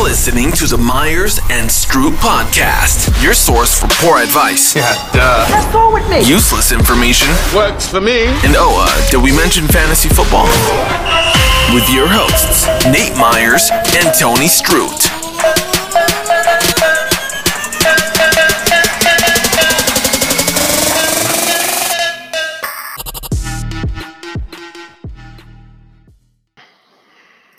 [0.00, 4.74] You're listening to the Myers and Stroop podcast, your source for poor advice.
[4.74, 5.46] Yeah, duh.
[5.50, 6.24] Let's go with me.
[6.24, 7.28] Useless information.
[7.54, 8.24] Works for me.
[8.24, 10.46] And oh, uh, did we mention fantasy football?
[11.74, 14.88] With your hosts, Nate Myers and Tony Stroot.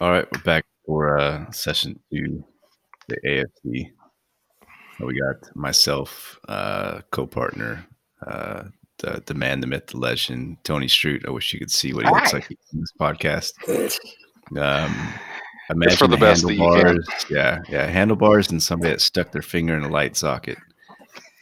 [0.01, 2.43] All right, we're back for uh, session two,
[3.07, 3.91] the AFC.
[4.99, 7.86] We got myself, uh, co-partner,
[8.27, 8.63] uh,
[8.97, 11.25] the, the man, the myth, the legend, Tony Stroot.
[11.25, 13.54] I wish you could see what he looks like in this podcast.
[13.69, 15.13] Um,
[15.69, 16.85] It's for imagine the best that you can.
[16.85, 17.25] handlebars.
[17.29, 20.57] Yeah, yeah, handlebars and somebody that stuck their finger in a light socket.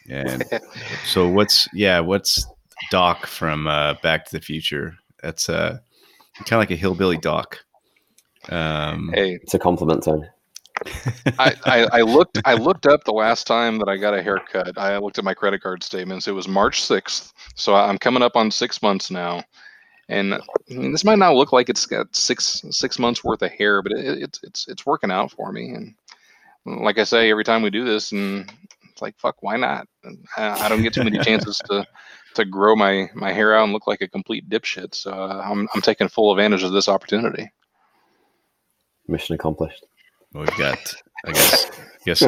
[0.08, 0.44] And
[1.04, 2.46] so, what's yeah, what's
[2.92, 4.94] Doc from uh, Back to the Future?
[5.24, 5.80] That's uh,
[6.36, 7.58] kind of like a hillbilly Doc.
[8.50, 10.26] Um, Hey, It's a compliment, Tony.
[11.38, 14.78] I, I, I looked I looked up the last time that I got a haircut.
[14.78, 16.26] I looked at my credit card statements.
[16.26, 19.42] It was March sixth, so I'm coming up on six months now.
[20.08, 23.52] And I mean, this might not look like it's got six six months worth of
[23.52, 25.70] hair, but it, it's it's it's working out for me.
[25.70, 25.94] And
[26.64, 28.50] like I say, every time we do this, and
[28.90, 29.86] it's like fuck, why not?
[30.36, 31.86] I, I don't get too many chances to
[32.34, 34.94] to grow my my hair out and look like a complete dipshit.
[34.94, 37.50] So uh, I'm I'm taking full advantage of this opportunity.
[39.10, 39.84] Mission accomplished.
[40.32, 40.78] We've got,
[41.26, 41.74] I guess, I
[42.06, 42.22] guess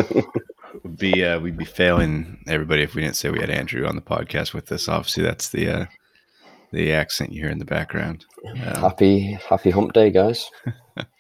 [0.83, 3.97] would be uh, we'd be failing everybody if we didn't say we had Andrew on
[3.97, 4.88] the podcast with us.
[4.88, 5.86] Obviously, that's the uh,
[6.72, 8.25] the accent you hear in the background.
[8.48, 10.50] Um, Happy, happy hump day, guys.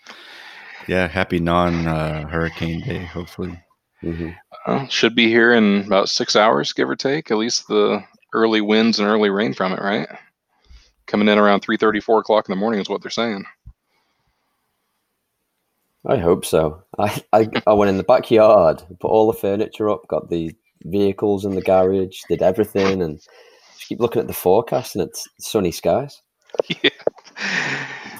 [0.88, 3.04] yeah, happy non uh, hurricane day.
[3.04, 3.60] Hopefully,
[4.00, 4.30] hmm
[4.66, 7.30] Uh, should be here in about six hours, give or take.
[7.30, 8.02] At least the
[8.32, 10.08] early winds and early rain from it, right?
[11.06, 13.44] Coming in around three thirty, four o'clock in the morning is what they're saying.
[16.06, 16.82] I hope so.
[16.98, 21.44] I, I, I went in the backyard, put all the furniture up, got the vehicles
[21.44, 25.70] in the garage, did everything, and just keep looking at the forecast, and it's sunny
[25.70, 26.20] skies.
[26.68, 26.90] yeah.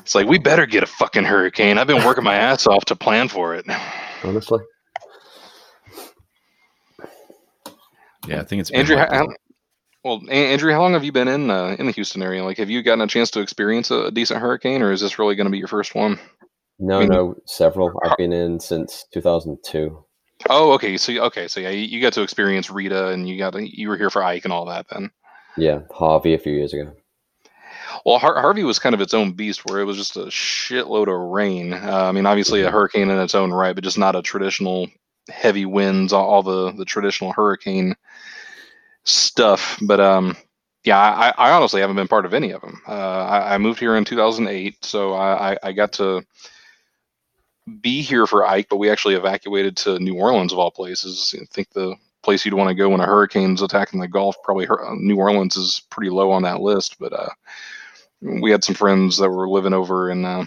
[0.00, 1.78] It's like, we better get a fucking hurricane.
[1.78, 3.66] I've been working my ass off to plan for it.
[4.24, 4.60] Honestly,
[8.28, 9.28] yeah, I think it's Andrew, how,
[10.04, 12.44] well, Andrew, how long have you been in uh, in the Houston area?
[12.44, 15.18] Like, have you gotten a chance to experience a, a decent hurricane, or is this
[15.18, 16.18] really going to be your first one?
[16.82, 17.92] No, mean- no, several.
[18.04, 20.04] I've been in since 2002.
[20.50, 20.96] Oh, okay.
[20.96, 23.96] So, okay, so yeah, you, got to experience Rita, and you got to, you were
[23.96, 24.86] here for Ike and all that.
[24.90, 25.10] Then,
[25.56, 26.92] Yeah, Harvey a few years ago.
[28.04, 31.06] Well, Har- Harvey was kind of its own beast, where it was just a shitload
[31.06, 31.72] of rain.
[31.74, 32.72] Uh, I mean, obviously a Mhm.
[32.72, 34.88] hurricane in its own right, but just not a traditional
[35.28, 37.94] heavy winds, all, all the the traditional hurricane
[39.04, 39.78] stuff.
[39.82, 40.36] But um,
[40.84, 42.80] yeah, I, I honestly haven't been part of any of them.
[42.88, 46.22] Uh, I, I moved here in 2008, so I, I, I got to
[47.80, 51.34] be here for Ike, but we actually evacuated to New Orleans of all places.
[51.40, 54.66] I think the place you'd want to go when a hurricane's attacking the Gulf, probably
[54.66, 56.98] uh, New Orleans is pretty low on that list.
[56.98, 57.30] But uh,
[58.20, 60.44] we had some friends that were living over in uh,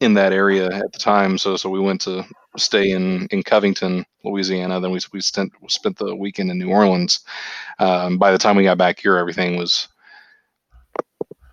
[0.00, 2.24] in that area at the time, so so we went to
[2.56, 4.80] stay in in Covington, Louisiana.
[4.80, 7.20] Then we we spent spent the weekend in New Orleans.
[7.78, 9.88] Um, by the time we got back here, everything was.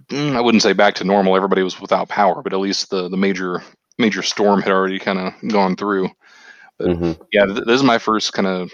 [0.10, 1.36] mm, I wouldn't say back to normal.
[1.36, 3.64] Everybody was without power, but at least the the major
[3.98, 6.10] major storm had already kind of gone through.
[6.78, 8.72] But hmm yeah, th- this is my first kind of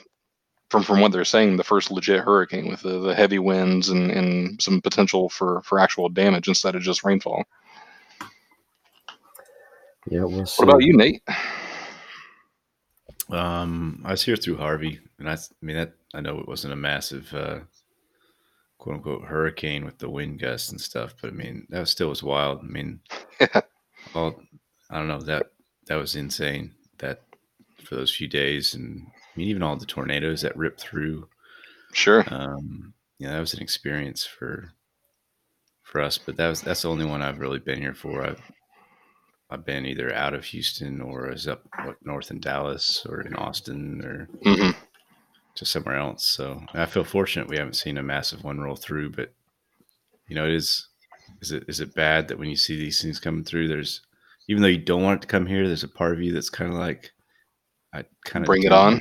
[0.70, 4.12] from from what they're saying, the first legit hurricane with the, the heavy winds and,
[4.12, 7.44] and some potential for for actual damage instead of just rainfall.
[10.10, 10.62] Yeah, we'll see.
[10.64, 11.22] What about you, Nate?
[13.30, 16.74] Um, I was here through Harvey, and I, I mean that I know it wasn't
[16.74, 17.60] a massive uh,
[18.78, 22.10] quote unquote hurricane with the wind gusts and stuff, but I mean that was, still
[22.10, 22.60] was wild.
[22.60, 23.02] I mean,
[24.16, 24.40] all
[24.90, 25.52] I don't know that
[25.88, 26.74] that was insane.
[27.00, 27.22] That
[27.84, 31.28] for those few days, and I mean even all the tornadoes that ripped through.
[31.94, 32.24] Sure.
[32.28, 34.74] Um, yeah, that was an experience for
[35.84, 38.26] for us, but that was that's the only one I've really been here for.
[38.26, 38.42] I've
[39.50, 43.36] I've been either out of Houston or is up what, north in Dallas or in
[43.36, 44.72] Austin or hmm
[45.56, 46.24] to somewhere else.
[46.24, 49.34] So I feel fortunate we haven't seen a massive one roll through, but
[50.28, 50.88] you know, it is
[51.42, 54.02] is it is it bad that when you see these things coming through, there's
[54.50, 56.50] even though you don't want it to come here, there's a part of you that's
[56.50, 57.12] kind of like
[57.94, 59.00] I kind of Bring it on.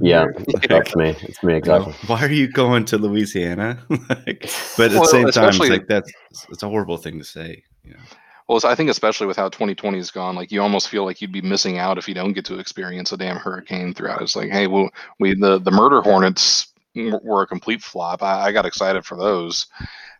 [0.00, 0.34] Yeah, here.
[0.52, 1.08] Like, That's me.
[1.22, 1.92] It's me you know, exactly.
[2.06, 3.82] why are you going to Louisiana?
[3.88, 6.12] like, but at Well, the same time, it's like that's
[6.50, 7.64] it's a horrible thing to say.
[7.82, 8.00] You know?
[8.48, 11.32] Well, I think especially with how 2020 has gone, like you almost feel like you'd
[11.32, 14.20] be missing out if you don't get to experience a damn hurricane throughout.
[14.20, 18.22] It's like, hey, well, we the the murder hornets were a complete flop.
[18.22, 19.66] I, I got excited for those.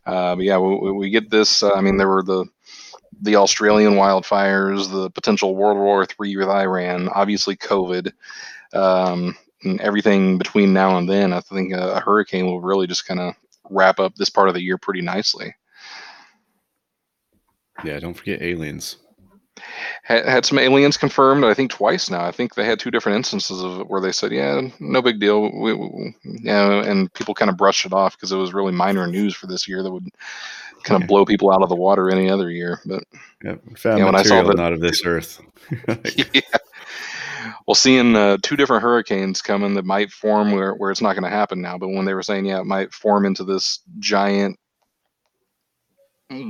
[0.07, 1.63] Uh, but yeah, we, we- we get this.
[1.63, 2.47] Uh, I mean, there were the
[3.21, 8.13] the Australian wildfires, the potential World War III with Iran, obviously COVID,
[8.73, 11.33] um, and everything between now and then.
[11.33, 13.35] I think a, a hurricane will really just kind of
[13.71, 15.55] wrap up this part of the year pretty nicely.
[17.85, 18.97] Yeah, don't forget aliens.
[20.05, 22.25] Had, had some aliens confirmed, I think twice now.
[22.25, 25.21] I think they had two different instances of it where they said, "Yeah, no big
[25.21, 28.73] deal," we, we, yeah, and people kind of brushed it off because it was really
[28.73, 30.09] minor news for this year that would
[30.83, 32.81] kind of blow people out of the water any other year.
[32.85, 33.05] But
[33.45, 35.41] Yep, found Yeah, when I saw material that- not of this earth.
[36.35, 36.41] yeah.
[37.67, 41.25] Well, seeing uh, two different hurricanes coming that might form where, where it's not going
[41.25, 44.59] to happen now, but when they were saying, yeah, it might form into this giant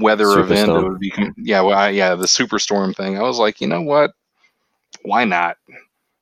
[0.01, 0.83] weather event, it Superstorm.
[0.83, 3.17] would be, yeah, well, I, yeah, the superstorm thing.
[3.19, 4.13] I was like, you know what?
[5.03, 5.57] Why not?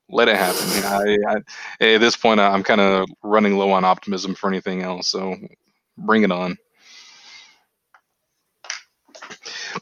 [0.08, 0.66] Let it happen.
[0.84, 1.16] I,
[1.80, 5.36] I, at this point, I'm kind of running low on optimism for anything else, so
[5.98, 6.56] bring it on.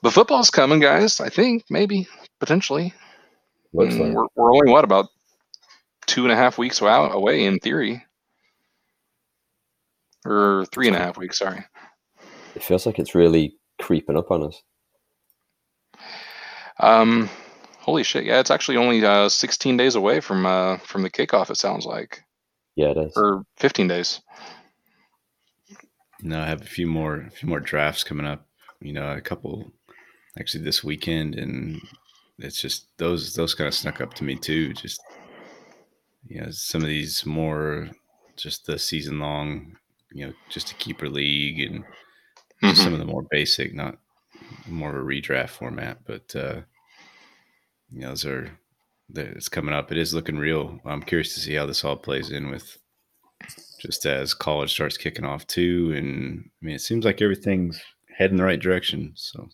[0.02, 1.20] But football's coming, guys.
[1.20, 2.06] I think maybe
[2.40, 2.92] potentially.
[3.72, 4.12] Looks Mm, like.
[4.14, 5.06] we're, we're only what about
[6.06, 8.04] two and a half weeks out away in theory,
[10.25, 11.38] or three and a half weeks.
[11.38, 11.64] Sorry.
[12.54, 14.62] It feels like it's really creeping up on us.
[16.80, 17.28] Um,
[17.80, 18.25] holy shit!
[18.25, 21.50] Yeah, it's actually only uh, 16 days away from uh, from the kickoff.
[21.50, 22.22] It sounds like,
[22.76, 23.12] Yeah, it is.
[23.16, 24.20] or 15 days.
[26.22, 28.46] No, I have a few more, a few more drafts coming up.
[28.80, 29.72] You know, a couple
[30.38, 31.80] actually this weekend, and
[32.38, 34.72] it's just those those kind of snuck up to me too.
[34.75, 35.00] Just
[36.28, 37.88] you know, some of these more
[38.36, 39.76] just the season long,
[40.12, 41.82] you know, just a keeper league and
[42.62, 42.76] Mhm.
[42.76, 43.99] some of the more basic, not
[44.66, 46.60] more of a redraft format, but uh,
[47.93, 48.58] you know, those are
[49.14, 49.90] it's coming up.
[49.90, 50.81] It is looking real.
[50.84, 52.78] I'm curious to see how this all plays in with
[53.81, 55.93] just as college starts kicking off too.
[55.96, 57.81] And I mean, it seems like everything's
[58.16, 59.12] heading the right direction.
[59.14, 59.49] So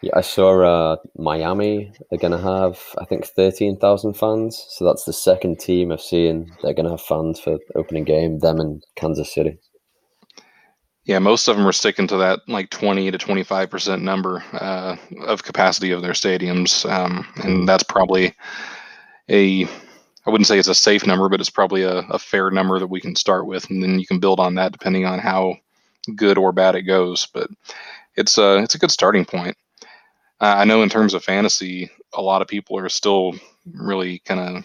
[0.00, 4.64] Yeah, I saw uh, Miami are going to have, I think, 13,000 fans.
[4.70, 6.50] So that's the second team I've seen.
[6.62, 9.58] They're going to have fans for opening game, them and Kansas City.
[11.10, 14.94] Yeah, most of them are sticking to that like 20 to 25 percent number uh,
[15.26, 18.32] of capacity of their stadiums, um, and that's probably
[19.28, 22.78] a I wouldn't say it's a safe number, but it's probably a, a fair number
[22.78, 25.56] that we can start with, and then you can build on that depending on how
[26.14, 27.26] good or bad it goes.
[27.34, 27.50] But
[28.14, 29.56] it's a it's a good starting point.
[30.40, 33.34] Uh, I know in terms of fantasy, a lot of people are still
[33.74, 34.64] really kind of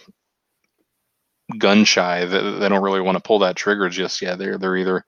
[1.57, 2.25] gun shy.
[2.25, 4.37] They, they don't really want to pull that trigger just yet.
[4.37, 5.05] They're they're either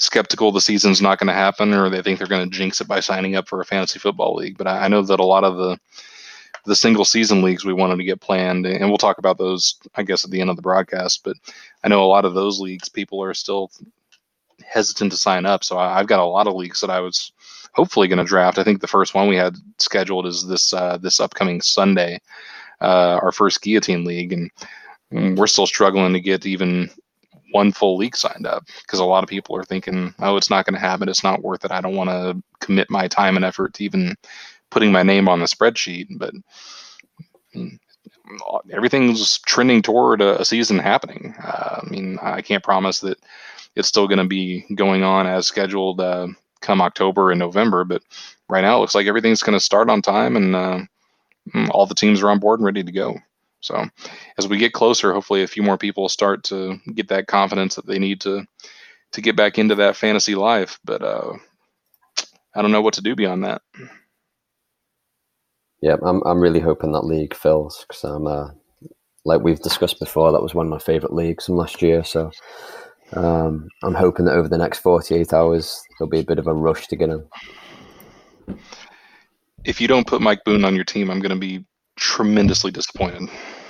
[0.00, 2.88] skeptical the season's not going to happen, or they think they're going to jinx it
[2.88, 4.58] by signing up for a fantasy football league.
[4.58, 5.78] But I, I know that a lot of the
[6.66, 10.02] the single season leagues we wanted to get planned, and we'll talk about those, I
[10.02, 11.22] guess, at the end of the broadcast.
[11.24, 11.36] But
[11.84, 13.70] I know a lot of those leagues, people are still
[14.66, 15.64] hesitant to sign up.
[15.64, 17.32] So I, I've got a lot of leagues that I was
[17.72, 18.58] hopefully going to draft.
[18.58, 22.20] I think the first one we had scheduled is this uh, this upcoming Sunday,
[22.80, 24.50] uh, our first guillotine league, and
[25.12, 26.90] mm, we're still struggling to get even
[27.52, 30.64] one full league signed up because a lot of people are thinking, oh, it's not
[30.64, 31.08] going to happen.
[31.08, 31.70] It's not worth it.
[31.72, 34.16] I don't want to commit my time and effort to even
[34.70, 36.06] putting my name on the spreadsheet.
[36.18, 36.34] But
[37.54, 37.78] mm,
[38.72, 41.34] everything's trending toward a, a season happening.
[41.42, 43.18] Uh, I mean, I can't promise that
[43.76, 46.28] it's still going to be going on as scheduled uh,
[46.60, 48.02] come October and November, but
[48.48, 50.80] right now it looks like everything's going to start on time and uh,
[51.54, 53.16] mm, all the teams are on board and ready to go.
[53.60, 53.86] So
[54.38, 57.86] as we get closer, hopefully a few more people start to get that confidence that
[57.86, 58.46] they need to
[59.12, 60.78] to get back into that fantasy life.
[60.84, 61.32] But uh,
[62.54, 63.62] I don't know what to do beyond that.
[65.82, 68.48] Yeah, I'm, I'm really hoping that league fills because I'm, uh,
[69.24, 72.04] like we've discussed before, that was one of my favourite leagues from last year.
[72.04, 72.30] So
[73.14, 76.54] um, I'm hoping that over the next 48 hours, there'll be a bit of a
[76.54, 77.26] rush to get in.
[79.64, 81.64] If you don't put Mike Boone on your team, I'm going to be
[82.00, 83.28] tremendously disappointed.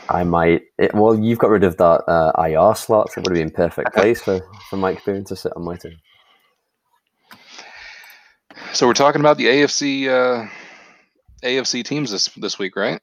[0.09, 0.63] I might.
[0.79, 3.13] It, well, you've got rid of that uh, IR slot.
[3.13, 5.77] So it would have been perfect place for, for Mike Boone to sit on my
[5.77, 5.99] team.
[8.73, 10.49] So we're talking about the AFC uh,
[11.43, 13.01] AFC teams this this week, right?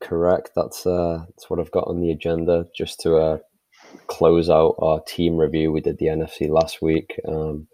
[0.00, 0.50] Correct.
[0.54, 2.66] That's uh, that's what I've got on the agenda.
[2.76, 3.38] Just to uh,
[4.06, 5.72] close out our team review.
[5.72, 7.18] We did the NFC last week.
[7.26, 7.66] Um,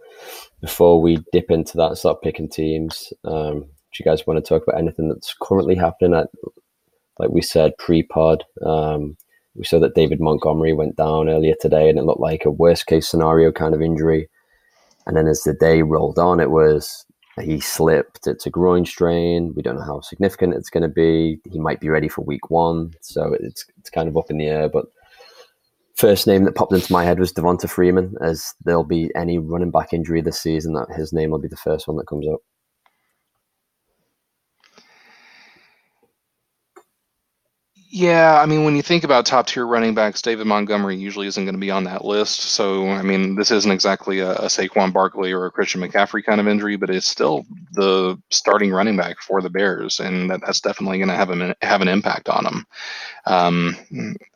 [0.60, 3.12] before we dip into that, and start picking teams.
[3.24, 6.14] Um, do you guys want to talk about anything that's currently happening?
[6.14, 6.28] At
[7.18, 9.16] like we said pre-pod, um,
[9.54, 12.86] we saw that David Montgomery went down earlier today, and it looked like a worst
[12.86, 14.28] case scenario kind of injury.
[15.06, 17.06] And then as the day rolled on, it was
[17.40, 18.26] he slipped.
[18.26, 19.52] It's a groin strain.
[19.54, 21.38] We don't know how significant it's going to be.
[21.50, 24.46] He might be ready for week one, so it's it's kind of up in the
[24.46, 24.68] air.
[24.68, 24.86] But
[25.94, 28.16] first name that popped into my head was Devonta Freeman.
[28.20, 31.56] As there'll be any running back injury this season, that his name will be the
[31.56, 32.40] first one that comes up.
[37.96, 41.44] Yeah, I mean, when you think about top tier running backs, David Montgomery usually isn't
[41.44, 42.40] going to be on that list.
[42.40, 46.40] So, I mean, this isn't exactly a, a Saquon Barkley or a Christian McCaffrey kind
[46.40, 50.60] of injury, but it's still the starting running back for the Bears, and that, that's
[50.60, 52.66] definitely going to have an have an impact on them.
[53.26, 53.76] Um,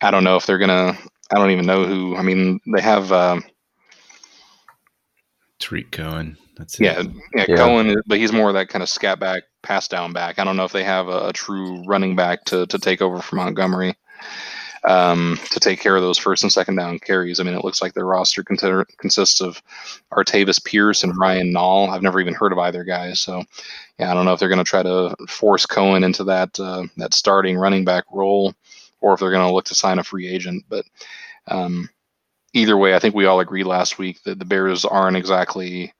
[0.00, 0.96] I don't know if they're going to.
[1.32, 2.14] I don't even know who.
[2.14, 3.10] I mean, they have.
[3.10, 3.40] Uh,
[5.58, 6.36] Tarik Cohen.
[6.58, 6.84] That's it.
[6.84, 7.02] Yeah,
[7.34, 10.38] yeah, yeah, Cohen, but he's more of that kind of scat back, pass down back.
[10.38, 13.22] I don't know if they have a, a true running back to, to take over
[13.22, 13.94] for Montgomery
[14.84, 17.40] um, to take care of those first and second down carries.
[17.40, 19.62] I mean, it looks like their roster consider, consists of
[20.12, 21.88] Artavis Pierce and Ryan Nall.
[21.88, 23.42] I've never even heard of either guy, so
[23.98, 26.84] yeah, I don't know if they're going to try to force Cohen into that uh,
[26.96, 28.54] that starting running back role,
[29.00, 30.64] or if they're going to look to sign a free agent.
[30.68, 30.84] But
[31.48, 31.88] um,
[32.54, 35.92] either way, I think we all agreed last week that the Bears aren't exactly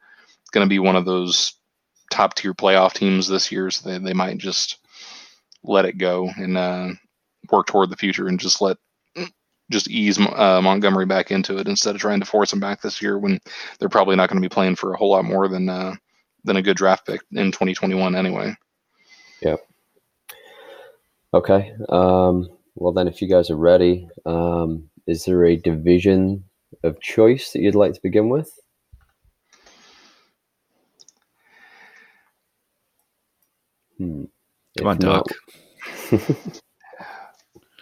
[0.50, 1.54] going to be one of those
[2.10, 4.78] top tier playoff teams this year, so they, they might just
[5.62, 6.88] let it go and uh,
[7.50, 8.76] work toward the future and just let
[9.70, 13.02] just ease uh, Montgomery back into it instead of trying to force him back this
[13.02, 13.38] year when
[13.78, 15.94] they're probably not going to be playing for a whole lot more than uh,
[16.44, 18.54] than a good draft pick in 2021 anyway.
[19.42, 19.60] Yep.
[21.34, 21.72] Okay.
[21.88, 26.44] Um, well, then, if you guys are ready, um, is there a division
[26.84, 28.50] of choice that you'd like to begin with?
[33.98, 34.24] Hmm.
[34.78, 35.26] Come on, Doc.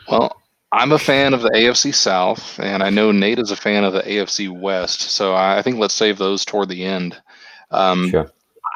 [0.08, 0.42] well,
[0.72, 3.92] I'm a fan of the AFC South, and I know Nate is a fan of
[3.92, 5.02] the AFC West.
[5.02, 7.20] So I think let's save those toward the end.
[7.70, 8.32] Um, sure.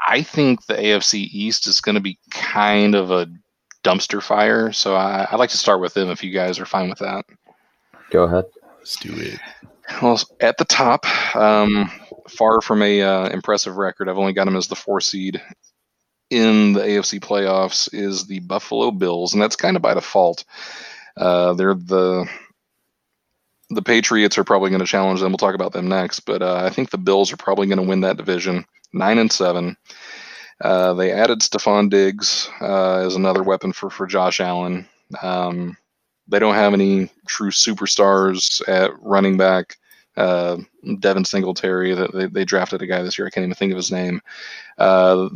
[0.06, 3.28] I think the AFC East is going to be kind of a
[3.84, 4.72] dumpster fire.
[4.72, 7.24] So I, would like to start with them if you guys are fine with that.
[8.10, 8.44] Go ahead.
[8.78, 9.38] Let's do it.
[10.02, 11.04] Well, at the top,
[11.36, 11.90] um,
[12.28, 14.08] far from a uh, impressive record.
[14.08, 15.40] I've only got them as the four seed
[16.30, 20.44] in the AFC playoffs is the Buffalo Bills, and that's kind of by default.
[21.16, 22.28] Uh, they're the
[23.70, 25.30] the Patriots are probably going to challenge them.
[25.30, 27.88] We'll talk about them next, but uh, I think the Bills are probably going to
[27.88, 29.76] win that division, nine and seven.
[30.60, 34.88] Uh, they added Stefon Diggs uh, as another weapon for for Josh Allen.
[35.22, 35.76] Um,
[36.28, 39.76] they don't have any true superstars at running back.
[40.16, 40.58] Uh,
[40.98, 43.26] Devin Singletary, that they, they drafted a guy this year.
[43.26, 44.20] I can't even think of his name.
[44.76, 45.28] Uh,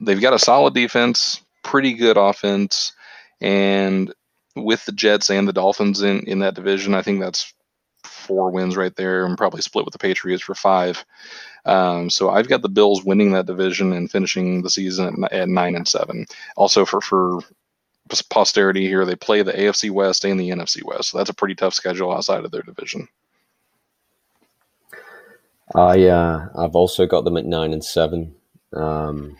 [0.00, 2.92] they've got a solid defense, pretty good offense,
[3.40, 4.12] and
[4.56, 7.52] with the Jets and the Dolphins in in that division, I think that's
[8.04, 11.04] four wins right there, and probably split with the Patriots for five.
[11.64, 15.48] Um, so I've got the Bills winning that division and finishing the season at, at
[15.48, 16.26] nine and seven.
[16.56, 17.40] Also for for
[18.30, 21.54] posterity here, they play the AFC West and the NFC West, so that's a pretty
[21.54, 23.08] tough schedule outside of their division.
[25.74, 28.34] I uh, I've also got them at nine and seven.
[28.72, 29.36] Um,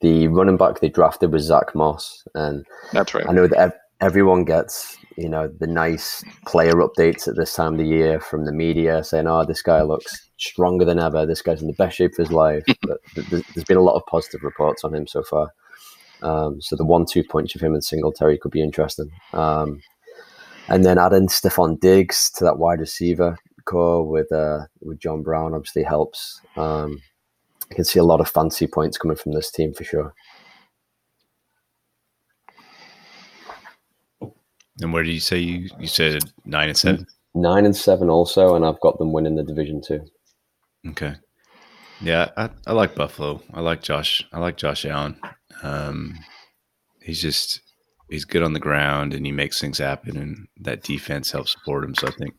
[0.00, 3.26] the running back they drafted was Zach Moss, and that's right.
[3.28, 7.74] I know that ev- everyone gets you know the nice player updates at this time
[7.74, 11.26] of the year from the media saying, "Oh, this guy looks stronger than ever.
[11.26, 12.98] This guy's in the best shape of his life." but
[13.30, 15.52] there's been a lot of positive reports on him so far.
[16.22, 19.10] Um, so the one-two punch of him and Singletary could be interesting.
[19.32, 19.80] Um,
[20.68, 25.54] and then adding Stefon Diggs to that wide receiver core with uh, with John Brown
[25.54, 26.40] obviously helps.
[26.56, 27.00] Um,
[27.70, 30.14] I can see a lot of fancy points coming from this team for sure.
[34.80, 37.06] And where did you say you you said nine and seven?
[37.34, 40.04] Nine and seven also, and I've got them winning the division too.
[40.88, 41.14] Okay.
[42.00, 43.42] Yeah, I, I like Buffalo.
[43.52, 44.24] I like Josh.
[44.32, 45.18] I like Josh Allen.
[45.62, 46.16] Um,
[47.02, 47.60] he's just
[48.08, 51.84] he's good on the ground and he makes things happen, and that defense helps support
[51.84, 51.94] him.
[51.96, 52.34] So I think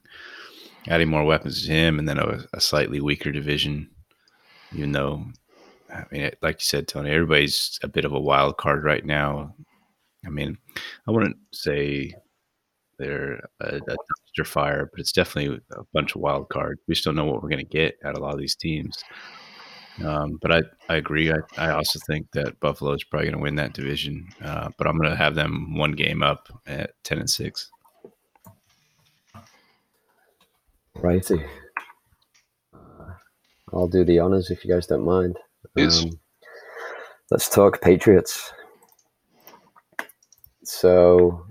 [0.88, 3.90] adding more weapons to him, and then a, a slightly weaker division
[4.74, 5.26] even though
[5.94, 9.56] I mean, like you said, Tony, everybody's a bit of a wild card right now.
[10.26, 10.58] I mean,
[11.08, 12.14] I wouldn't say
[12.98, 16.82] they're a, a dumpster fire, but it's definitely a bunch of wild cards.
[16.88, 19.04] We still know what we're going to get at a lot of these teams.
[20.04, 21.32] Um, but I, I agree.
[21.32, 24.88] I, I also think that Buffalo is probably going to win that division, uh, but
[24.88, 27.72] I'm going to have them one game up at 10 and 6.
[30.96, 31.44] Righty.
[33.74, 35.38] I'll do the honors if you guys don't mind.
[35.78, 36.20] Um,
[37.32, 38.52] let's talk Patriots.
[40.64, 41.46] So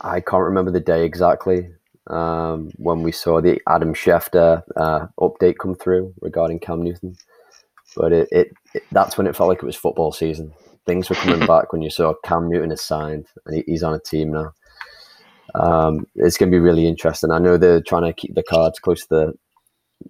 [0.00, 1.70] I can't remember the day exactly
[2.08, 7.16] um, when we saw the Adam Schefter uh, update come through regarding Cam Newton,
[7.96, 10.52] but it, it, it, that's when it felt like it was football season.
[10.86, 13.94] Things were coming back when you saw Cam Newton is signed and he, he's on
[13.94, 14.52] a team now.
[15.54, 17.30] Um, it's going to be really interesting.
[17.30, 19.34] I know they're trying to keep the cards close to the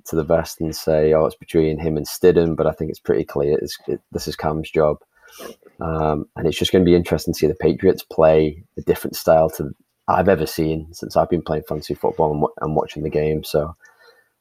[0.06, 3.00] to the vest and say, "Oh, it's between him and Stidham," but I think it's
[3.00, 4.98] pretty clear it's, it, this is Cam's job.
[5.80, 9.16] Um, and it's just going to be interesting to see the Patriots play a different
[9.16, 9.74] style to
[10.08, 13.44] I've ever seen since I've been playing fantasy football and, and watching the game.
[13.44, 13.76] So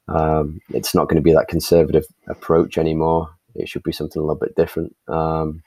[0.08, 3.30] um, it's not going to be that conservative approach anymore.
[3.54, 4.94] It should be something a little bit different.
[5.08, 5.62] Um,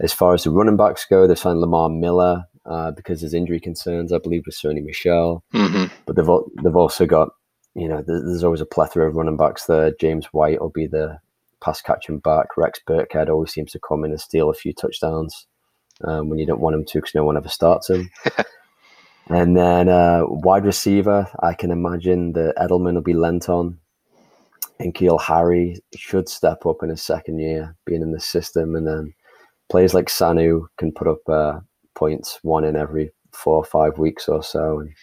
[0.00, 3.60] as far as the running backs go, they signed Lamar Miller uh, because there's injury
[3.60, 5.44] concerns, I believe, with Sony Michel.
[5.54, 5.94] Mm-hmm.
[6.06, 7.30] But they've they've also got,
[7.74, 9.92] you know, there's always a plethora of running backs there.
[10.00, 11.18] James White will be the
[11.62, 12.56] pass catching back.
[12.56, 15.46] Rex Burkhead always seems to come in and steal a few touchdowns
[16.04, 18.10] um, when you don't want him to because no one ever starts him.
[19.28, 23.78] and then uh, wide receiver, I can imagine that Edelman will be lent on.
[24.78, 28.74] And Keel Harry should step up in his second year, being in the system.
[28.74, 29.12] And then
[29.68, 31.60] players like Sanu can put up uh,
[31.94, 34.80] points one in every four or five weeks or so.
[34.80, 34.94] And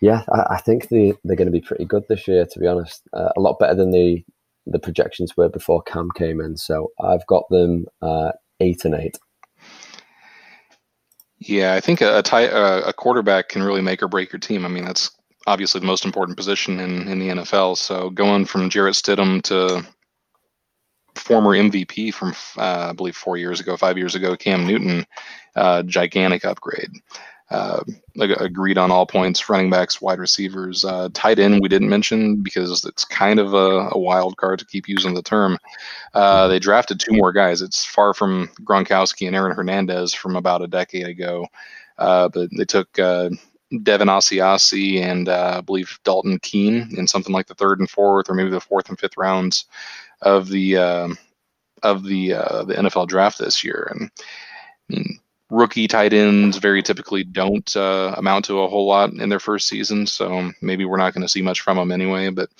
[0.00, 2.66] yeah, I, I think they, they're going to be pretty good this year, to be
[2.66, 3.02] honest.
[3.12, 4.24] Uh, a lot better than the
[4.66, 6.56] the projections were before Cam came in.
[6.56, 9.16] So I've got them uh, eight and eight.
[11.38, 14.64] Yeah, I think a, a, tie, a quarterback can really make or break your team.
[14.64, 15.10] I mean, that's
[15.46, 17.76] obviously the most important position in, in the NFL.
[17.76, 19.86] So going from Jarrett Stidham to
[21.14, 25.06] former MVP from uh, I believe four years ago, five years ago, Cam Newton,
[25.54, 26.90] uh, gigantic upgrade
[27.50, 27.80] uh,
[28.18, 32.84] agreed on all points running backs wide receivers uh, tight end we didn't mention because
[32.84, 35.56] it's kind of a, a wild card to keep using the term.
[36.14, 37.62] Uh, they drafted two more guys.
[37.62, 41.46] It's far from gronkowski and aaron hernandez from about a decade ago.
[41.98, 43.30] Uh, but they took uh,
[43.82, 48.30] devin asiasi and uh, i believe dalton keene in something like the third and fourth
[48.30, 49.64] or maybe the fourth and fifth rounds
[50.22, 51.18] of the um,
[51.82, 53.88] of the the nfl draft this year.
[53.90, 54.10] And
[54.90, 55.18] I mean,
[55.50, 59.68] rookie tight ends very typically don't uh, amount to a whole lot in their first
[59.68, 60.06] season.
[60.06, 62.30] So maybe we're not going to see much from them anyway.
[62.30, 62.50] But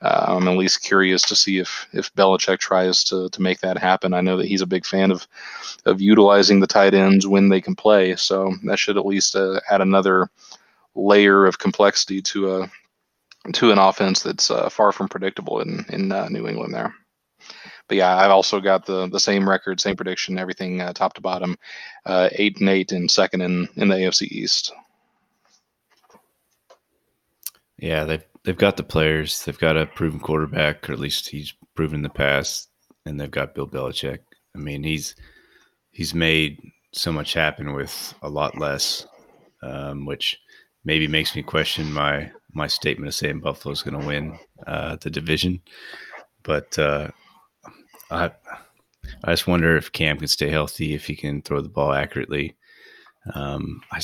[0.00, 3.78] uh, I'm at least curious to see if if Belichick tries to to make that
[3.78, 4.14] happen.
[4.14, 5.26] I know that he's a big fan of
[5.84, 8.16] of utilizing the tight ends when they can play.
[8.16, 10.28] So that should at least uh, add another
[10.94, 12.70] layer of complexity to a
[13.52, 16.94] to an offense that's uh, far from predictable in in uh, New England there
[17.92, 21.20] but yeah, I've also got the the same record, same prediction, everything uh, top to
[21.20, 21.58] bottom,
[22.06, 24.72] uh, eight and eight, and second in in the AFC East.
[27.76, 29.44] Yeah, they've they've got the players.
[29.44, 32.70] They've got a proven quarterback, or at least he's proven in the past,
[33.04, 34.20] and they've got Bill Belichick.
[34.54, 35.14] I mean, he's
[35.90, 39.06] he's made so much happen with a lot less,
[39.62, 40.40] um, which
[40.82, 45.10] maybe makes me question my my statement of saying Buffalo's going to win uh, the
[45.10, 45.60] division.
[46.42, 47.10] But uh,
[48.12, 48.30] I
[49.24, 52.56] I just wonder if Cam can stay healthy, if he can throw the ball accurately.
[53.34, 54.00] Um, I,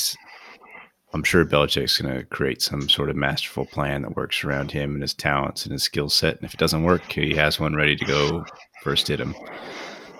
[1.13, 4.93] I'm sure Belichick's going to create some sort of masterful plan that works around him
[4.93, 6.37] and his talents and his skill set.
[6.37, 8.45] And if it doesn't work, he has one ready to go
[8.83, 9.35] first hit him.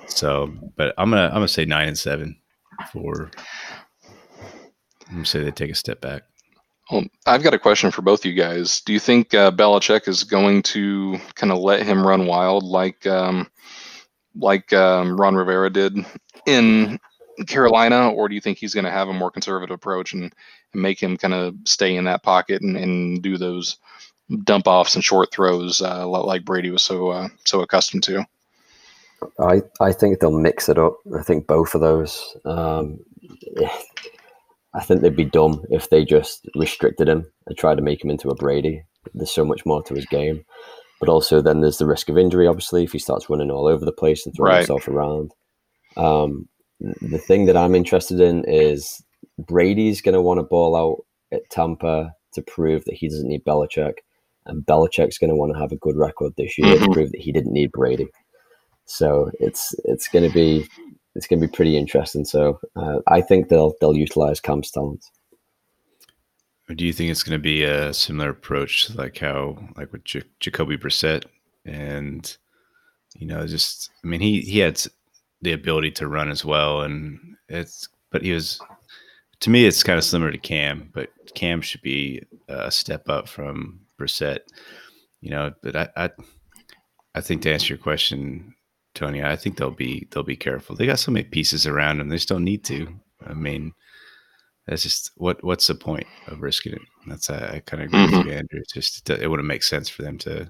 [0.07, 2.35] So, but I'm gonna I'm gonna say nine and seven
[2.91, 3.29] for.
[5.07, 6.23] I'm gonna say they take a step back.
[6.91, 8.81] Well, I've got a question for both you guys.
[8.81, 13.05] Do you think uh, Belichick is going to kind of let him run wild like
[13.05, 13.47] um,
[14.39, 15.97] like um, Ron Rivera did
[16.45, 16.99] in
[17.47, 20.33] Carolina, or do you think he's going to have a more conservative approach and,
[20.73, 23.77] and make him kind of stay in that pocket and, and do those
[24.43, 28.25] dump offs and short throws uh, like Brady was so uh, so accustomed to?
[29.39, 30.97] I I think they'll mix it up.
[31.17, 32.37] I think both of those.
[32.45, 32.99] Um,
[34.73, 38.11] I think they'd be dumb if they just restricted him and tried to make him
[38.11, 38.83] into a Brady.
[39.13, 40.45] There's so much more to his game.
[40.99, 43.85] But also, then there's the risk of injury, obviously, if he starts running all over
[43.85, 44.57] the place and throwing right.
[44.59, 45.31] himself around.
[45.95, 49.01] Um, the thing that I'm interested in is
[49.37, 53.45] Brady's going to want to ball out at Tampa to prove that he doesn't need
[53.45, 53.95] Belichick.
[54.45, 56.85] And Belichick's going to want to have a good record this year mm-hmm.
[56.85, 58.07] to prove that he didn't need Brady.
[58.85, 60.67] So it's it's going to be
[61.15, 62.25] it's going to be pretty interesting.
[62.25, 65.11] So uh, I think they'll they'll utilize Cam's talents.
[66.69, 70.03] Or do you think it's going to be a similar approach, like how, like with
[70.03, 71.25] J- Jacoby Brissett,
[71.65, 72.37] and
[73.15, 74.79] you know, just I mean, he he had
[75.41, 78.61] the ability to run as well, and it's but he was
[79.41, 83.27] to me, it's kind of similar to Cam, but Cam should be a step up
[83.27, 84.39] from Brissett,
[85.21, 85.53] you know.
[85.63, 86.09] But I, I,
[87.15, 88.53] I think to answer your question,
[88.93, 90.75] Tony, I think they'll be they'll be careful.
[90.75, 92.87] They got so many pieces around them; they just don't need to.
[93.25, 93.73] I mean,
[94.69, 96.81] that's just what what's the point of risking it?
[97.07, 98.17] That's I, I kind of agree mm-hmm.
[98.17, 98.59] with you, Andrew.
[98.59, 100.49] It's just it wouldn't make sense for them to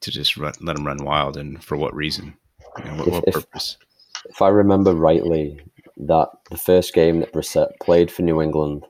[0.00, 2.34] to just run, let them run wild, and for what reason?
[2.78, 3.76] You know, what, if, what purpose?
[4.24, 5.60] If, if I remember rightly,
[5.96, 8.84] that the first game that Brissett played for New England,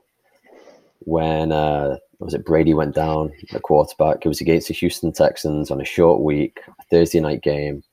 [0.99, 5.69] when uh, was it Brady went down, the quarterback, it was against the Houston Texans
[5.69, 7.83] on a short week, a Thursday night game.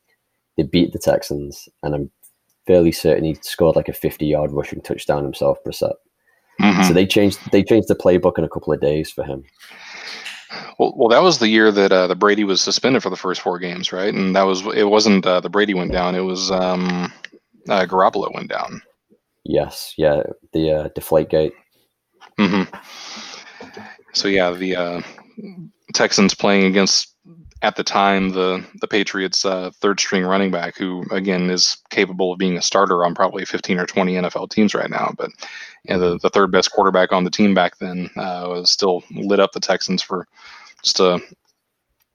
[0.57, 2.11] They beat the Texans, and I'm
[2.67, 5.95] fairly certain he scored like a 50 yard rushing touchdown himself, Brissett.
[6.61, 6.87] Mhm.
[6.87, 9.44] So they changed they changed the playbook in a couple of days for him.
[10.79, 13.40] Well, well, that was the year that uh, the Brady was suspended for the first
[13.40, 14.12] four games, right?
[14.12, 17.12] And that was it wasn't uh, the Brady went down; it was um,
[17.68, 18.81] uh, Garoppolo went down.
[19.44, 21.53] Yes, yeah, the uh, deflate gate.
[22.38, 22.62] hmm
[24.14, 25.01] So yeah, the uh,
[25.94, 27.14] Texans playing against
[27.62, 32.33] at the time the the Patriots uh, third string running back, who again is capable
[32.33, 35.31] of being a starter on probably 15 or 20 NFL teams right now, but
[35.85, 39.40] yeah, the, the third best quarterback on the team back then uh, was still lit
[39.40, 40.27] up the Texans for
[40.83, 41.21] just a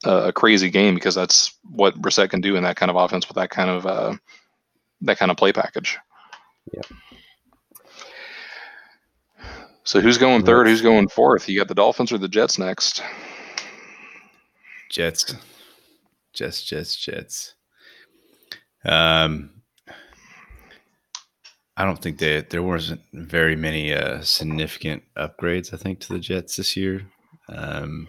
[0.06, 3.36] a crazy game because that's what Brissett can do in that kind of offense with
[3.36, 4.14] that kind of uh,
[5.02, 5.98] that kind of play package.
[6.74, 6.86] Yep.
[9.86, 10.68] So who's going third?
[10.68, 11.50] Who's going fourth?
[11.50, 13.04] You got the Dolphins or the Jets next?
[14.94, 15.34] Jets,
[16.34, 17.56] Jets, Jets, Jets.
[18.86, 19.50] Um,
[21.76, 25.74] I don't think that there wasn't very many uh, significant upgrades.
[25.74, 27.02] I think to the Jets this year.
[27.50, 28.08] Um,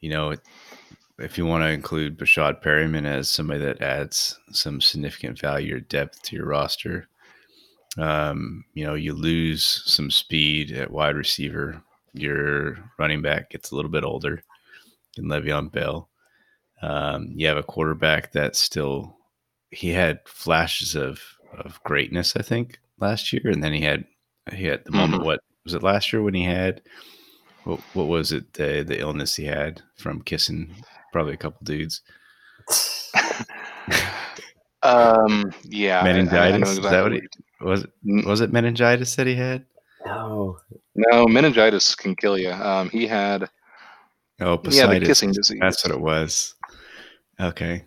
[0.00, 0.34] you know,
[1.18, 5.80] if you want to include Breshad Perriman as somebody that adds some significant value or
[5.80, 7.08] depth to your roster,
[7.96, 11.82] um, you know, you lose some speed at wide receiver.
[12.12, 14.42] Your running back gets a little bit older
[15.18, 16.08] in Le'Veon Bell.
[16.82, 19.16] Um, you have a quarterback that still
[19.70, 21.20] he had flashes of
[21.58, 24.04] of greatness, I think, last year, and then he had
[24.52, 25.24] he had the moment.
[25.24, 26.82] What was it last year when he had
[27.64, 30.74] what, what was it the the illness he had from kissing
[31.12, 32.02] probably a couple dudes?
[34.82, 36.78] Um, yeah, I- I- I know meningitis.
[36.78, 37.20] Is that what he
[37.60, 37.84] was?
[37.84, 39.64] It, was it meningitis that he had?
[40.04, 40.58] No,
[40.94, 42.50] No, meningitis can kill you.
[42.52, 43.48] Um, he had
[44.40, 45.58] Oh, he had the kissing disease.
[45.60, 46.54] That's what it was.
[47.40, 47.84] Okay.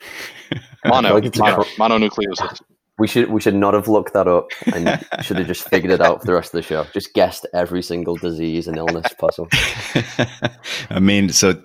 [0.84, 2.60] Mono, Like mono, mononucleosis.
[2.98, 6.00] we should we should not have looked that up and should have just figured it
[6.00, 6.84] out for the rest of the show.
[6.94, 9.48] Just guessed every single disease and illness possible.
[10.90, 11.60] I mean, so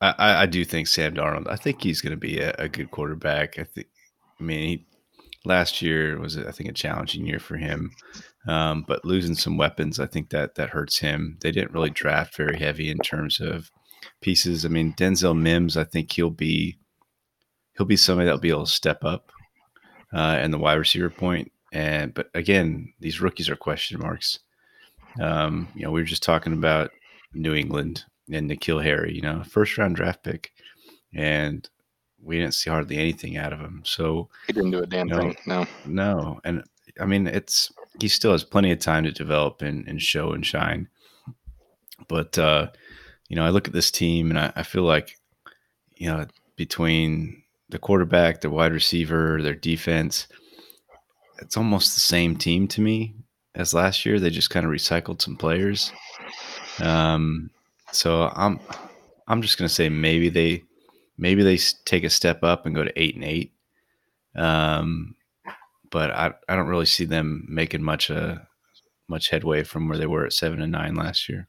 [0.00, 1.48] I, I I do think Sam Darnold.
[1.50, 3.58] I think he's going to be a, a good quarterback.
[3.58, 3.88] I think.
[4.40, 4.86] I mean, he,
[5.44, 7.90] last year was I think a challenging year for him,
[8.46, 11.38] um, but losing some weapons, I think that that hurts him.
[11.40, 13.70] They didn't really draft very heavy in terms of
[14.20, 14.64] pieces.
[14.64, 15.76] I mean, Denzel Mims.
[15.76, 16.78] I think he'll be
[17.76, 19.30] he'll be somebody that'll be able to step up
[20.12, 21.50] uh, in the wide receiver point.
[21.72, 24.38] And but again, these rookies are question marks.
[25.20, 26.90] Um, you know, we were just talking about
[27.32, 30.50] New England and N'Keal Harry, you know, first round draft pick,
[31.14, 31.68] and
[32.22, 33.82] we didn't see hardly anything out of him.
[33.84, 35.18] So He didn't do a damn No.
[35.18, 35.36] thing.
[35.46, 35.66] No.
[35.84, 36.64] no, and
[37.00, 40.44] I mean it's he still has plenty of time to develop and, and show and
[40.44, 40.88] shine.
[42.08, 42.68] But uh,
[43.28, 45.18] you know, I look at this team and I, I feel like,
[45.96, 46.26] you know,
[46.56, 50.26] between the quarterback, the wide receiver, their defense,
[51.40, 53.14] it's almost the same team to me
[53.54, 54.20] as last year.
[54.20, 55.92] They just kind of recycled some players.
[56.80, 57.50] Um,
[57.92, 58.60] so I'm
[59.26, 60.62] I'm just gonna say maybe they
[61.16, 63.52] maybe they take a step up and go to eight and eight.
[64.34, 65.14] Um,
[65.94, 68.38] but I I don't really see them making much uh
[69.08, 71.48] much headway from where they were at seven and nine last year.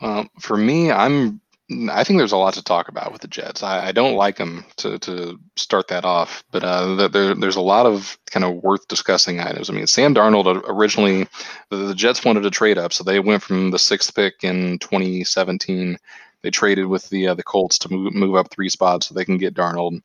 [0.00, 1.40] Well, for me, I'm.
[1.90, 3.64] I think there's a lot to talk about with the Jets.
[3.64, 7.60] I, I don't like them to, to start that off, but uh, there, there's a
[7.60, 9.68] lot of kind of worth discussing items.
[9.68, 11.26] I mean, Sam Darnold originally,
[11.70, 14.78] the, the Jets wanted to trade up, so they went from the sixth pick in
[14.78, 15.98] 2017.
[16.42, 19.24] They traded with the uh, the Colts to move, move up three spots so they
[19.24, 20.00] can get Darnold.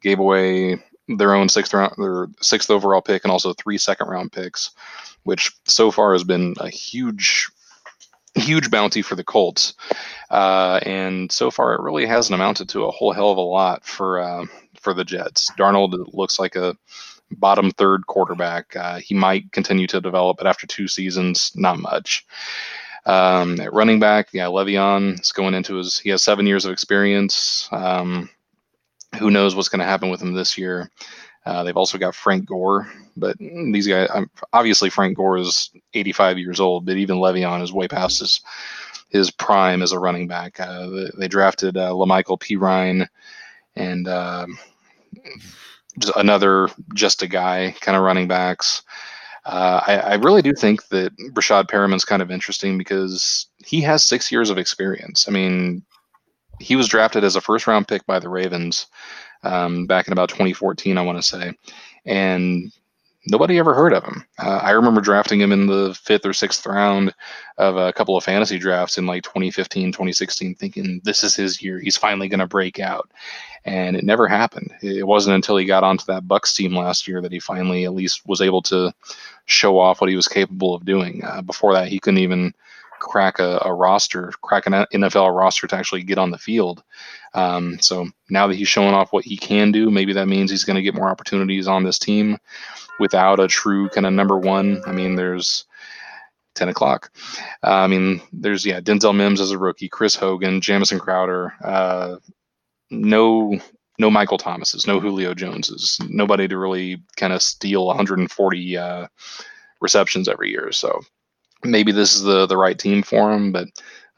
[0.00, 4.32] Gave away their own sixth round, their sixth overall pick, and also three second round
[4.32, 4.70] picks,
[5.24, 7.48] which so far has been a huge
[8.34, 9.74] huge bounty for the Colts.
[10.30, 13.84] Uh, and so far, it really hasn't amounted to a whole hell of a lot
[13.84, 14.44] for uh,
[14.80, 15.50] for the Jets.
[15.58, 16.76] Darnold looks like a
[17.32, 18.74] bottom third quarterback.
[18.76, 22.26] Uh, he might continue to develop, but after two seasons, not much.
[23.06, 25.98] Um, at running back, yeah, Le'Veon is going into his.
[25.98, 27.68] He has seven years of experience.
[27.72, 28.28] Um,
[29.18, 30.90] who knows what's going to happen with him this year?
[31.46, 36.38] Uh, they've also got Frank Gore, but these guys, um, obviously Frank Gore is 85
[36.38, 38.40] years old, but even Le'Veon is way past his
[39.08, 40.60] his prime as a running back.
[40.60, 43.08] Uh, they, drafted uh, La'Mical Perine
[43.74, 44.58] and um
[45.98, 48.82] just another just a guy kind of running backs.
[49.44, 54.04] Uh, I, I really do think that Breshad Perriman's kind of interesting because he has
[54.04, 55.26] six years of experience.
[55.28, 55.82] I mean,
[56.60, 58.86] he was drafted as a first round pick by the Ravens
[59.42, 61.52] um, back in about 2014, I want to say.
[62.04, 62.72] And
[63.30, 64.24] nobody ever heard of him.
[64.38, 67.14] Uh, I remember drafting him in the fifth or sixth round
[67.58, 71.78] of a couple of fantasy drafts in like 2015, 2016, thinking this is his year.
[71.78, 73.10] He's finally going to break out.
[73.64, 74.72] And it never happened.
[74.82, 77.94] It wasn't until he got onto that Bucs team last year that he finally at
[77.94, 78.92] least was able to
[79.46, 81.22] show off what he was capable of doing.
[81.24, 82.54] Uh, before that, he couldn't even
[82.98, 86.82] crack a, a, roster, crack an NFL roster to actually get on the field.
[87.34, 90.64] Um, so now that he's showing off what he can do, maybe that means he's
[90.64, 92.38] going to get more opportunities on this team
[92.98, 94.82] without a true kind of number one.
[94.86, 95.66] I mean, there's
[96.54, 97.10] 10 o'clock.
[97.62, 102.16] Uh, I mean, there's, yeah, Denzel Mims as a rookie, Chris Hogan, Jamison Crowder, uh,
[102.90, 103.58] no
[103.98, 109.08] no Michael Thomases, no Julio Joneses, nobody to really kind of steal 140 uh,
[109.80, 110.70] receptions every year.
[110.72, 111.00] So
[111.64, 113.68] maybe this is the the right team for him, but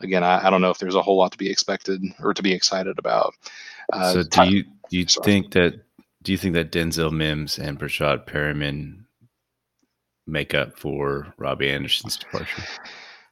[0.01, 2.43] again, I, I don't know if there's a whole lot to be expected or to
[2.43, 3.35] be excited about.
[3.93, 5.25] Uh, so do you do you sorry.
[5.25, 5.81] think that
[6.23, 9.05] do you think that Denzel Mims and Breshad Perriman
[10.27, 12.63] make up for Robbie Anderson's departure?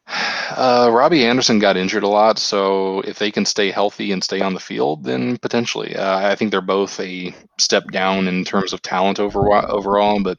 [0.09, 4.41] Uh, Robbie Anderson got injured a lot, so if they can stay healthy and stay
[4.41, 5.95] on the field, then potentially.
[5.95, 10.39] Uh, I think they're both a step down in terms of talent over, overall, but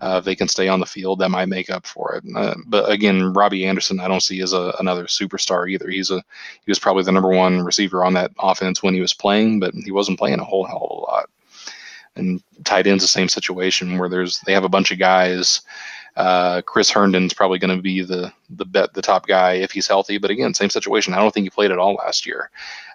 [0.00, 2.24] uh, if they can stay on the field, that might make up for it.
[2.36, 5.88] Uh, but again, Robbie Anderson, I don't see as a, another superstar either.
[5.88, 6.16] He's a
[6.64, 9.74] he was probably the number one receiver on that offense when he was playing, but
[9.74, 11.30] he wasn't playing a whole hell of a lot.
[12.16, 15.62] And tight ends the same situation where there's they have a bunch of guys
[16.16, 19.86] uh, Chris Herndon's probably going to be the the bet the top guy if he's
[19.86, 20.18] healthy.
[20.18, 21.14] But again, same situation.
[21.14, 22.50] I don't think he played at all last year.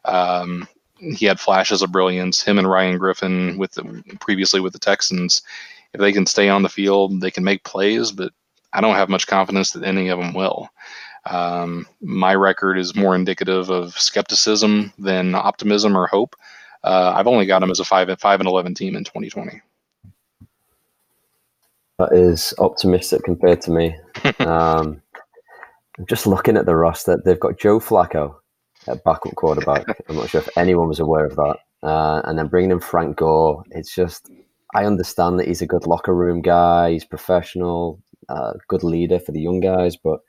[0.05, 0.67] Um,
[0.99, 2.41] he had flashes of brilliance.
[2.41, 5.41] Him and Ryan Griffin with the, previously with the Texans.
[5.93, 8.11] If they can stay on the field, they can make plays.
[8.11, 8.33] But
[8.73, 10.69] I don't have much confidence that any of them will.
[11.25, 16.35] Um, my record is more indicative of skepticism than optimism or hope.
[16.83, 19.61] Uh, I've only got them as a five five and eleven team in 2020
[22.01, 23.95] that is optimistic compared to me.
[24.39, 25.01] um,
[25.99, 27.21] I'm just looking at the roster.
[27.23, 28.35] They've got Joe Flacco
[28.87, 29.85] at backup quarterback.
[30.09, 31.57] I'm not sure if anyone was aware of that.
[31.83, 34.31] Uh, and then bringing in Frank Gore, it's just,
[34.73, 39.31] I understand that he's a good locker room guy, he's professional, uh, good leader for
[39.31, 40.21] the young guys, but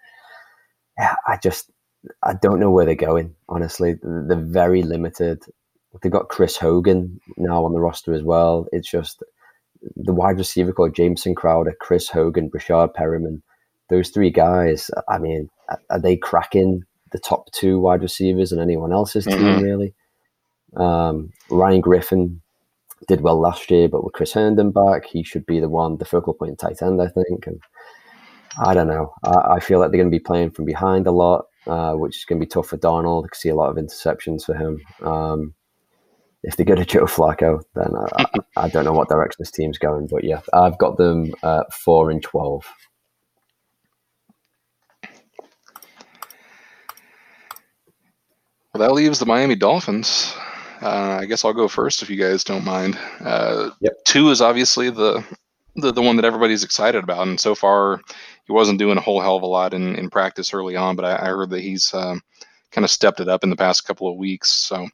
[0.99, 1.71] yeah, I just,
[2.23, 3.97] I don't know where they're going, honestly.
[4.03, 5.43] They're very limited.
[6.03, 8.67] They've got Chris Hogan now on the roster as well.
[8.73, 9.23] It's just,
[9.97, 13.43] the wide receiver called Jamison Crowder, Chris Hogan, Breshad Perriman,
[13.91, 15.49] those three guys, I mean,
[15.91, 19.45] are they cracking the top two wide receivers and anyone else's mm-hmm.
[19.45, 19.95] team, really?
[20.77, 22.41] Um, Ryan Griffin
[23.09, 26.05] did well last year, but with Chris Herndon back, he should be the one, the
[26.05, 27.47] focal point tight end, I think.
[27.47, 27.61] And
[28.65, 29.13] I don't know.
[29.25, 32.17] I, I feel like they're going to be playing from behind a lot, uh, which
[32.17, 33.25] is going to be tough for Darnold.
[33.25, 34.81] I can see a lot of interceptions for him.
[35.07, 35.55] Um,
[36.43, 39.51] if they go to Joe Flacco, then I, I, I, don't know what direction this
[39.51, 40.09] team's going.
[40.09, 42.67] But yeah, I've got them uh, four and twelve.
[48.73, 50.35] Well, that leaves the Miami Dolphins.
[50.81, 52.99] Uh, I guess I'll go first if you guys don't mind.
[53.21, 53.93] Uh, yep.
[54.05, 55.23] Tua is obviously the,
[55.77, 58.01] the the one that everybody's excited about, and so far
[58.47, 61.05] he wasn't doing a whole hell of a lot in, in practice early on, but
[61.05, 62.21] I, I heard that he's um,
[62.73, 64.51] kind of stepped it up in the past couple of weeks.
[64.51, 64.89] So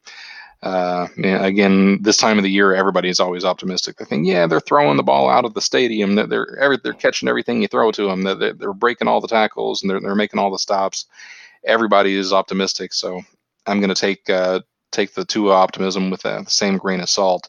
[0.62, 3.96] uh, again, this time of the year, everybody is always optimistic.
[3.96, 6.16] They think, yeah, they're throwing the ball out of the stadium.
[6.16, 8.22] That they're every, they're catching everything you throw to them.
[8.22, 11.06] That they're, they're, breaking all the tackles and they're they're making all the stops.
[11.64, 12.92] Everybody is optimistic.
[12.92, 13.22] So
[13.66, 17.48] I'm going to take uh, take the Tua optimism with the same grain of salt.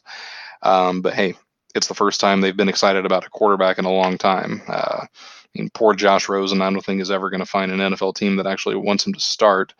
[0.62, 1.34] Um, but hey,
[1.74, 4.62] it's the first time they've been excited about a quarterback in a long time.
[4.68, 7.80] Uh, I mean, poor Josh Rosen, I don't think is ever going to find an
[7.80, 9.74] NFL team that actually wants him to start.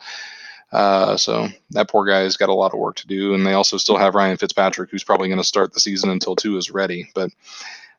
[0.72, 3.76] Uh, so that poor guy's got a lot of work to do, and they also
[3.76, 7.11] still have Ryan Fitzpatrick, who's probably going to start the season until Tua is ready.
[7.14, 7.30] But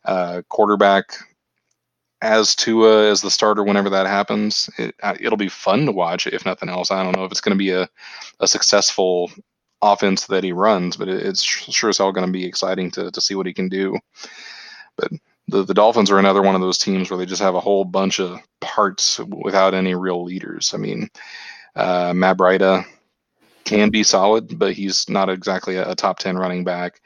[0.05, 1.13] uh, quarterback
[2.21, 6.27] as Tua as the starter whenever that happens, it, will be fun to watch.
[6.27, 7.89] If nothing else, I don't know if it's going to be a,
[8.39, 9.31] a successful
[9.81, 13.11] offense that he runs, but it, it's sure as hell going to be exciting to
[13.11, 13.97] to see what he can do.
[14.95, 15.11] But
[15.47, 17.83] the, the Dolphins are another one of those teams where they just have a whole
[17.83, 20.73] bunch of parts without any real leaders.
[20.73, 21.09] I mean,
[21.75, 22.85] uh, Matt Breida
[23.65, 27.01] can be solid, but he's not exactly a, a top 10 running back.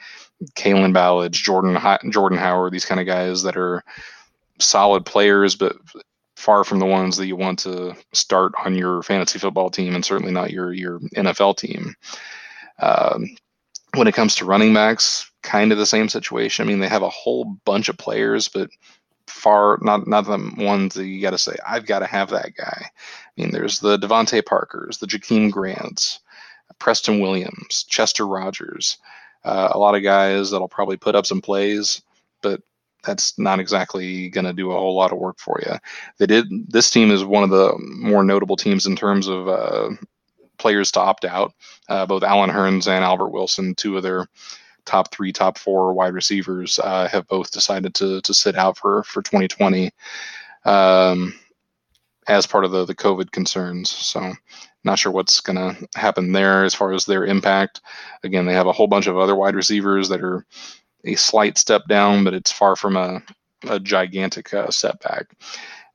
[0.55, 1.77] Kalen Ballage, Jordan,
[2.11, 3.83] Jordan Howard, these kind of guys that are
[4.59, 5.75] solid players, but
[6.35, 10.05] far from the ones that you want to start on your fantasy football team and
[10.05, 11.95] certainly not your, your NFL team.
[12.79, 13.35] Um,
[13.95, 16.65] when it comes to running backs, kind of the same situation.
[16.65, 18.69] I mean, they have a whole bunch of players, but
[19.45, 22.55] far not not the ones that you got to say I've got to have that
[22.55, 22.89] guy.
[22.89, 22.89] I
[23.37, 26.19] mean, there's the DeVante Parkers, the Jakeem Grants,
[26.79, 28.97] Preston Williams, Chester Rogers,
[29.43, 32.01] uh, a lot of guys that'll probably put up some plays,
[32.41, 32.59] but
[33.05, 35.75] that's not exactly going to do a whole lot of work for you.
[36.17, 36.47] They did.
[36.67, 39.91] This team is one of the more notable teams in terms of uh,
[40.57, 41.53] players to opt out.
[41.87, 44.25] Uh, both Allen Hurns and Albert Wilson, two of their
[44.85, 49.03] top three, top four wide receivers, uh, have both decided to to sit out for
[49.03, 49.91] for 2020
[50.65, 51.33] um,
[52.27, 53.89] as part of the the COVID concerns.
[53.89, 54.33] So.
[54.83, 57.81] Not sure what's going to happen there as far as their impact.
[58.23, 60.45] Again, they have a whole bunch of other wide receivers that are
[61.05, 63.21] a slight step down, but it's far from a,
[63.67, 65.25] a gigantic uh, setback.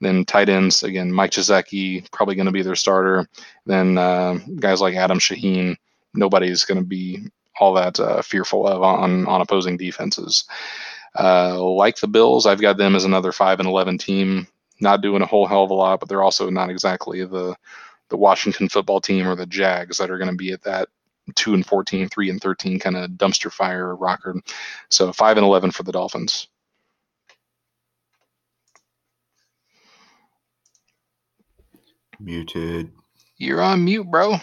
[0.01, 3.29] Then tight ends again, Mike Gesicki probably going to be their starter.
[3.67, 5.77] Then uh, guys like Adam Shaheen,
[6.15, 7.21] nobody's going to be
[7.59, 10.45] all that uh, fearful of on on opposing defenses.
[11.19, 14.47] Uh, like the Bills, I've got them as another five and eleven team,
[14.81, 17.57] not doing a whole hell of a lot, but they're also not exactly the
[18.11, 20.89] the Washington football team or the Jags that are going to be at that
[21.37, 24.35] two and 14, three and 13 kind of dumpster fire rocker.
[24.89, 26.49] So five and 11 for the Dolphins.
[32.19, 32.93] Muted.
[33.37, 34.37] You're on mute, bro.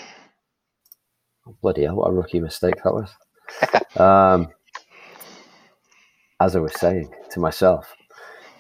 [1.62, 3.10] Bloody hell, what a rookie mistake that was.
[3.98, 4.50] um,
[6.40, 7.96] as I was saying to myself,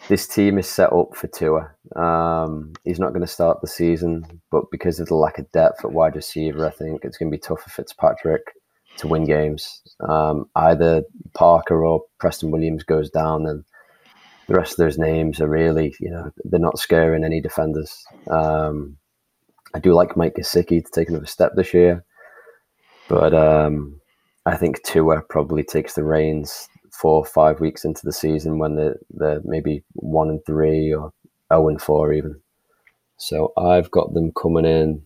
[0.07, 1.71] this team is set up for Tua.
[1.95, 5.83] Um, he's not going to start the season, but because of the lack of depth
[5.83, 8.53] at wide receiver, I think it's going to be tough for Fitzpatrick
[8.97, 9.81] to win games.
[10.07, 13.63] Um, either Parker or Preston Williams goes down, and
[14.47, 18.05] the rest of those names are really, you know, they're not scaring any defenders.
[18.31, 18.97] Um,
[19.73, 22.05] I do like Mike Gesicki to take another step this year,
[23.07, 23.99] but um,
[24.45, 28.75] I think Tua probably takes the reins four or five weeks into the season when
[28.75, 31.13] they're, they're maybe one and three or
[31.53, 32.41] 0 and 4 even.
[33.17, 35.05] So I've got them coming in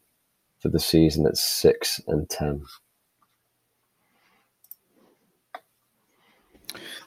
[0.59, 2.63] for the season at 6 and 10.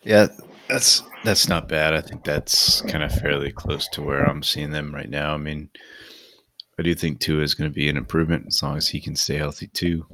[0.03, 0.29] Yeah,
[0.69, 1.95] that's that's not bad.
[1.95, 5.33] I think that's kind of fairly close to where I'm seeing them right now.
[5.33, 5.71] I mean,
[6.79, 9.17] I do think Tua is going to be an improvement as long as he can
[9.17, 10.07] stay healthy too.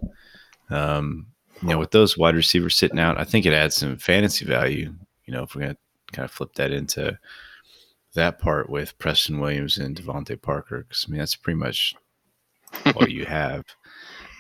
[0.71, 1.27] Um,
[1.63, 4.95] you know, with those wide receivers sitting out, I think it adds some fantasy value.
[5.27, 5.79] You know, if we're going to
[6.13, 7.19] kind of flip that into
[8.15, 11.95] that part with Preston Williams and DeVante Parker because I mean that's pretty much
[12.97, 13.65] all you have.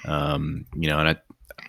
[0.07, 1.17] Um, you know, and I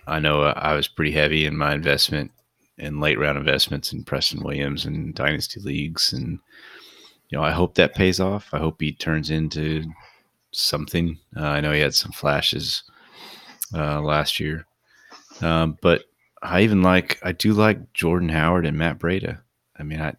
[0.06, 2.32] I know I was pretty heavy in my investment
[2.78, 6.38] in late round investments in Preston Williams and dynasty leagues, and
[7.28, 8.48] you know I hope that pays off.
[8.52, 9.84] I hope he turns into
[10.52, 11.18] something.
[11.36, 12.82] Uh, I know he had some flashes
[13.74, 14.66] uh, last year,
[15.40, 16.04] um, but
[16.42, 19.40] I even like I do like Jordan Howard and Matt Breida.
[19.78, 20.14] I mean, I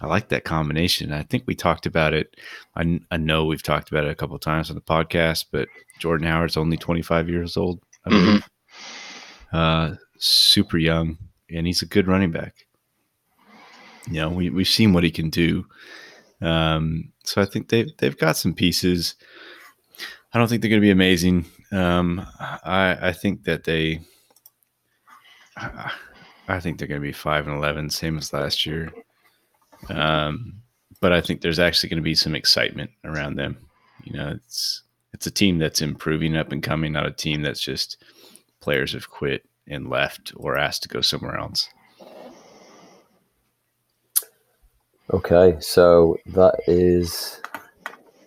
[0.00, 1.12] I like that combination.
[1.12, 2.36] I think we talked about it.
[2.74, 5.68] I, I know we've talked about it a couple of times on the podcast, but
[5.98, 8.40] Jordan Howard's only 25 years old, I believe.
[8.40, 9.56] Mm-hmm.
[9.56, 11.18] Uh, super young,
[11.50, 12.54] and he's a good running back.
[14.06, 15.66] You know, we, we've seen what he can do.
[16.40, 19.16] Um, so I think they've, they've got some pieces.
[20.32, 21.44] I don't think they're going to be amazing.
[21.72, 24.00] Um, I, I think that they,
[25.56, 28.92] I, think they're going to be 5 and 11, same as last year.
[29.88, 30.62] Um,
[31.00, 33.56] but I think there's actually going to be some excitement around them.
[34.04, 37.60] You know, it's it's a team that's improving up and coming, not a team that's
[37.60, 38.02] just
[38.60, 41.68] players have quit and left or asked to go somewhere else.
[45.12, 47.40] Okay, so that is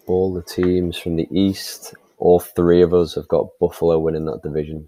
[0.06, 1.96] all the teams from the East.
[2.18, 4.88] All three of us have got Buffalo winning that division.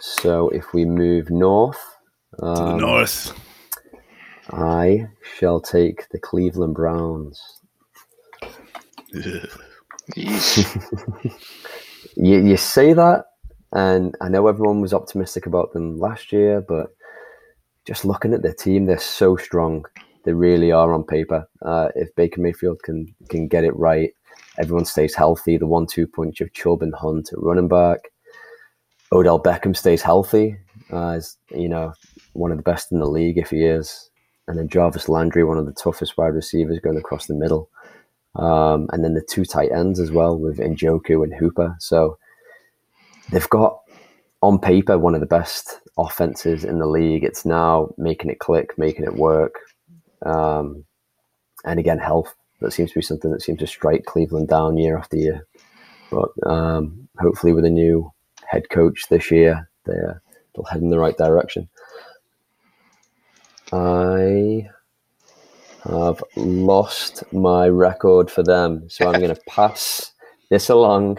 [0.00, 1.82] So if we move north,
[2.40, 3.32] um, to the um, north,
[4.50, 7.40] I shall take the Cleveland Browns.
[10.16, 10.36] you,
[12.16, 13.24] you say that,
[13.72, 16.88] and I know everyone was optimistic about them last year, but
[17.84, 19.84] just looking at their team, they're so strong.
[20.24, 21.48] They really are on paper.
[21.62, 24.10] Uh, if Baker Mayfield can can get it right,
[24.58, 25.56] everyone stays healthy.
[25.56, 28.10] The one-two punch of Chubb and Hunt at running back.
[29.12, 30.56] Odell Beckham stays healthy.
[30.90, 31.92] Uh, you know
[32.32, 34.10] one of the best in the league if he is
[34.48, 37.68] and then Jarvis Landry, one of the toughest wide receivers going across the middle.
[38.36, 41.76] Um, and then the two tight ends as well with Njoku and Hooper.
[41.80, 42.18] So
[43.30, 43.80] they've got
[44.42, 47.24] on paper one of the best offenses in the league.
[47.24, 49.54] It's now making it click, making it work.
[50.24, 50.84] Um,
[51.64, 52.34] and again, health.
[52.60, 55.46] That seems to be something that seems to strike Cleveland down year after year.
[56.10, 58.12] But um, hopefully, with a new
[58.46, 60.22] head coach this year, they're,
[60.54, 61.68] they'll head in the right direction.
[63.72, 64.68] I
[65.84, 68.88] have lost my record for them.
[68.88, 70.12] So I'm going to pass
[70.50, 71.18] this along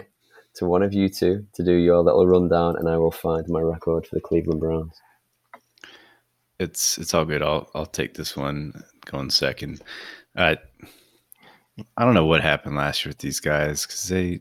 [0.54, 3.60] to one of you two to do your little rundown, and I will find my
[3.60, 5.00] record for the Cleveland Browns.
[6.58, 7.42] it's it's all good.
[7.42, 9.80] I'll I'll take this one going second.
[10.36, 10.56] Uh,
[11.96, 14.40] I don't know what happened last year with these guys because they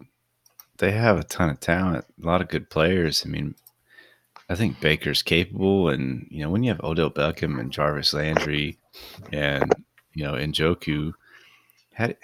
[0.77, 3.23] they have a ton of talent, a lot of good players.
[3.25, 3.55] I mean,
[4.49, 8.77] I think Baker's capable, and you know when you have Odell Beckham and Jarvis Landry,
[9.31, 9.73] and
[10.13, 11.13] you know Njoku,
[11.93, 12.17] had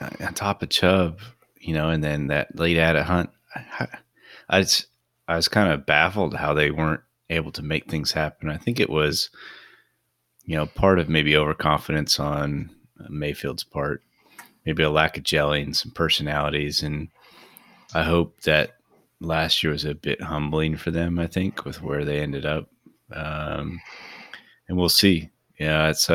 [0.00, 1.20] on top of Chubb,
[1.60, 3.88] you know, and then that late at Hunt, I,
[4.48, 4.86] I just
[5.28, 8.50] I was kind of baffled how they weren't able to make things happen.
[8.50, 9.30] I think it was,
[10.44, 12.70] you know, part of maybe overconfidence on
[13.08, 14.02] Mayfield's part,
[14.64, 17.08] maybe a lack of gelling, some personalities, and
[17.94, 18.76] I hope that
[19.20, 21.18] last year was a bit humbling for them.
[21.18, 22.68] I think with where they ended up,
[23.12, 23.80] um,
[24.68, 25.30] and we'll see.
[25.58, 26.10] Yeah, it's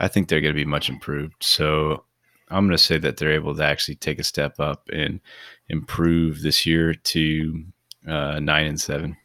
[0.00, 1.42] I think they're going to be much improved.
[1.42, 2.04] So
[2.50, 5.20] I'm going to say that they're able to actually take a step up and
[5.68, 7.64] improve this year to
[8.06, 9.16] uh, nine and seven.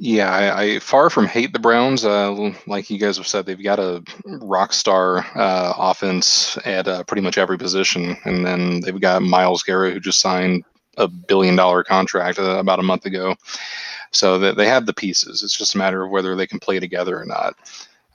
[0.00, 2.04] Yeah, I, I, far from hate the Browns.
[2.04, 7.02] Uh, like you guys have said, they've got a rock star uh, offense at uh,
[7.02, 10.64] pretty much every position, and then they've got Myles Garrett, who just signed
[10.98, 13.34] a billion dollar contract uh, about a month ago.
[14.12, 15.42] So they, they have the pieces.
[15.42, 17.56] It's just a matter of whether they can play together or not.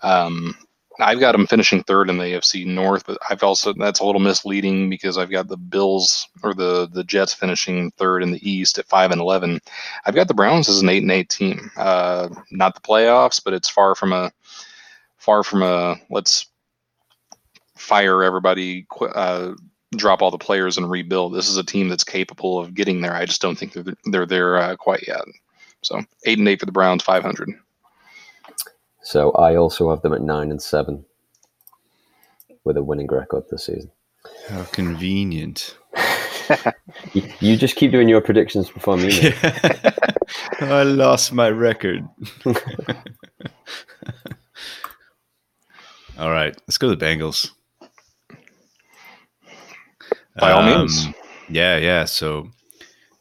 [0.03, 0.55] Um,
[0.99, 4.21] I've got them finishing third in the AFC North, but I've also that's a little
[4.21, 8.77] misleading because I've got the Bills or the the Jets finishing third in the East
[8.77, 9.59] at five and eleven.
[10.05, 11.71] I've got the Browns as an eight and eight team.
[11.77, 14.31] Uh, not the playoffs, but it's far from a
[15.17, 16.47] far from a let's
[17.75, 18.85] fire everybody,
[19.15, 19.53] uh,
[19.95, 21.33] drop all the players and rebuild.
[21.33, 23.13] This is a team that's capable of getting there.
[23.13, 25.23] I just don't think they're they're there uh, quite yet.
[25.81, 27.49] So eight and eight for the Browns, five hundred.
[29.03, 31.05] So I also have them at nine and seven
[32.63, 33.91] with a winning record this season.
[34.47, 35.77] How convenient.
[37.13, 39.19] you, you, just keep doing your predictions before me.
[39.21, 39.91] Yeah.
[40.61, 42.07] I lost my record.
[46.17, 47.51] all right, let's go to the Bengals.
[50.37, 51.07] By all um, means.
[51.49, 52.05] Yeah, yeah.
[52.05, 52.49] So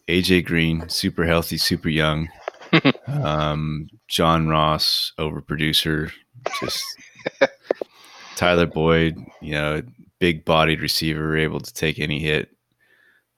[0.08, 2.28] AJ Green, super healthy, super young.
[3.06, 6.12] um, John Ross, overproducer,
[6.60, 6.82] just
[8.36, 9.82] Tyler Boyd, you know,
[10.18, 12.50] big bodied receiver, able to take any hit.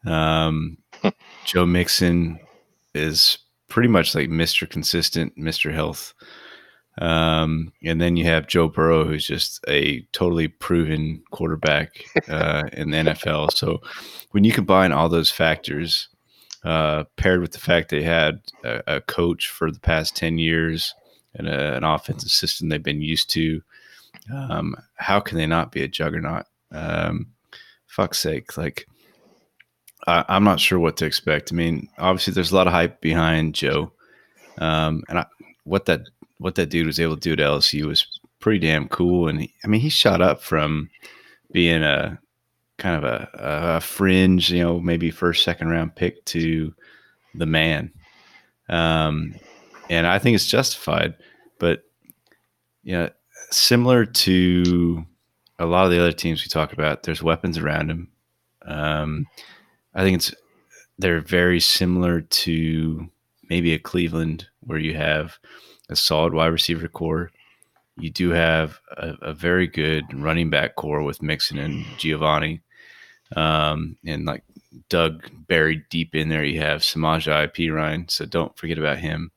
[0.07, 0.78] Um,
[1.45, 2.39] Joe Mixon
[2.95, 4.68] is pretty much like Mr.
[4.68, 5.72] Consistent, Mr.
[5.72, 6.14] Health.
[6.99, 12.91] Um, and then you have Joe Burrow, who's just a totally proven quarterback uh, in
[12.91, 13.53] the NFL.
[13.53, 13.80] So
[14.30, 16.09] when you combine all those factors,
[16.65, 20.95] uh, paired with the fact they had a, a, coach for the past 10 years
[21.35, 23.62] and a, an offensive system they've been used to.
[24.33, 26.47] Um, how can they not be a juggernaut?
[26.73, 27.27] Um,
[27.87, 28.57] fuck's sake.
[28.57, 28.87] Like,
[30.07, 31.53] I, am not sure what to expect.
[31.53, 33.93] I mean, obviously, there's a lot of hype behind Joe.
[34.59, 35.27] Um, and I,
[35.65, 36.03] what that
[36.39, 38.07] what that dude was able to do to LSU was
[38.41, 39.29] pretty damn cool.
[39.29, 40.91] And he, I mean, he shot up from
[41.53, 42.19] being a
[42.85, 46.74] kind of a, a fringe, you know, maybe first, second round pick to
[47.35, 47.91] the man.
[48.68, 49.37] Um,
[49.89, 51.14] and I think it's justified.
[51.59, 51.85] But,
[52.82, 53.09] you know,
[53.51, 55.03] similar to
[55.59, 58.09] a lot of the other teams we talk about, there's weapons around him.
[58.66, 59.28] Um,
[59.95, 60.35] I think it's
[60.99, 63.09] they're very similar to
[63.49, 65.39] maybe a Cleveland where you have
[65.89, 67.30] a solid wide receiver core.
[67.97, 72.61] You do have a, a very good running back core with Mixon and Giovanni.
[73.35, 74.45] Um, and like
[74.89, 78.11] Doug buried deep in there, you have Samaje Perine.
[78.11, 79.30] So don't forget about him.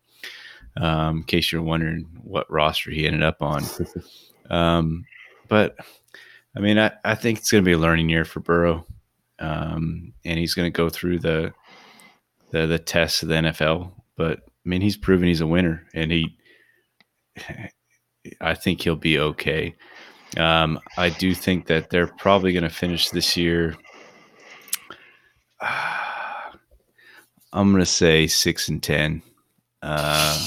[0.75, 3.63] Um, in case you're wondering what roster he ended up on.
[4.49, 5.03] Um,
[5.49, 5.75] but
[6.55, 8.85] I mean, I, I think it's going to be a learning year for Burrow.
[9.39, 11.53] Um, and he's going to go through the,
[12.51, 13.91] the, the tests of the NFL.
[14.15, 16.37] But I mean, he's proven he's a winner and he,
[18.41, 19.75] I think he'll be okay.
[20.35, 23.75] Um, I do think that they're probably going to finish this year.
[27.53, 29.22] I'm to say six and ten
[29.82, 30.38] uh,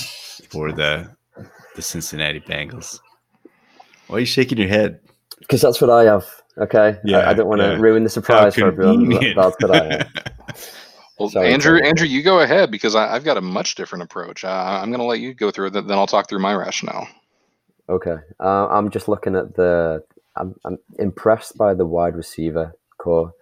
[0.49, 1.11] for the
[1.77, 3.01] the Cincinnati Bengals.
[4.07, 5.01] Why are you shaking your head?
[5.39, 6.27] Because that's what I have.
[6.59, 6.99] Okay.
[7.05, 7.77] Yeah, I, I don't want to yeah.
[7.77, 9.09] ruin the surprise for everyone.
[9.09, 10.09] That's what I have.
[11.19, 14.43] Well, Sorry, Andrew, Andrew, you go ahead because I, have got a much different approach.
[14.43, 17.07] Uh, I'm going to let you go through it, then I'll talk through my rationale.
[17.91, 20.03] Okay, uh, I'm just looking at the.
[20.37, 23.35] I'm, I'm impressed by the wide receiver core.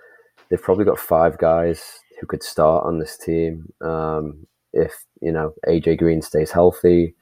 [0.48, 5.54] They've probably got five guys who could start on this team um, if you know
[5.66, 7.14] AJ Green stays healthy.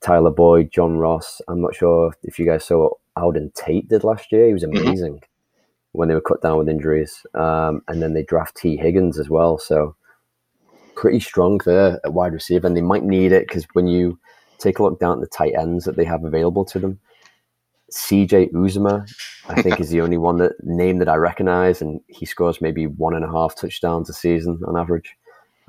[0.00, 1.40] Tyler Boyd, John Ross.
[1.48, 4.46] I'm not sure if you guys saw what Auden Tate did last year.
[4.46, 4.86] He was mm-hmm.
[4.86, 5.24] amazing mm-hmm.
[5.92, 7.26] when they were cut down with injuries.
[7.34, 9.58] Um, and then they draft Tee Higgins as well.
[9.58, 9.96] So
[10.94, 14.18] pretty strong there at wide receiver, and they might need it because when you
[14.58, 16.98] take a look down at the tight ends that they have available to them,
[17.92, 19.08] CJ Uzomah,
[19.48, 22.86] I think, is the only one that name that I recognize, and he scores maybe
[22.86, 25.16] one and a half touchdowns a season on average.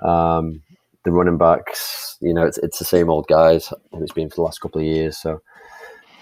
[0.04, 0.62] Um,
[1.06, 4.36] the running backs, you know, it's, it's the same old guys, who it's been for
[4.36, 5.18] the last couple of years.
[5.18, 5.42] So,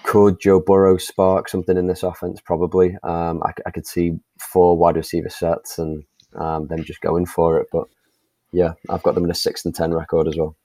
[0.04, 2.40] could Joe Burrow spark something in this offense?
[2.40, 2.96] Probably.
[3.04, 6.04] Um, I, I, could see four wide receiver sets and
[6.36, 7.68] um, them just going for it.
[7.74, 7.88] But
[8.54, 10.56] yeah, I've got them in a six and ten record as well.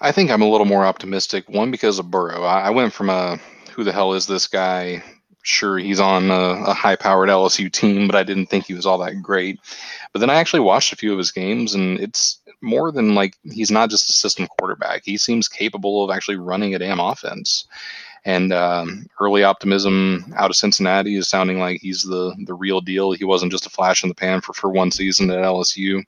[0.00, 1.48] I think I'm a little more optimistic.
[1.48, 2.42] One because of Burrow.
[2.42, 3.38] I, I went from a
[3.72, 5.02] who the hell is this guy?
[5.42, 8.98] Sure, he's on a, a high-powered LSU team, but I didn't think he was all
[8.98, 9.58] that great.
[10.12, 13.36] But then I actually watched a few of his games, and it's more than like
[13.44, 15.02] he's not just a system quarterback.
[15.04, 17.66] He seems capable of actually running a damn offense.
[18.26, 23.12] And um, early optimism out of Cincinnati is sounding like he's the the real deal.
[23.12, 26.04] He wasn't just a flash in the pan for, for one season at LSU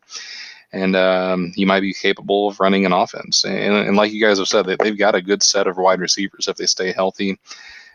[0.72, 3.44] and um, he might be capable of running an offense.
[3.44, 6.00] And, and like you guys have said, they, have got a good set of wide
[6.00, 7.38] receivers if they stay healthy,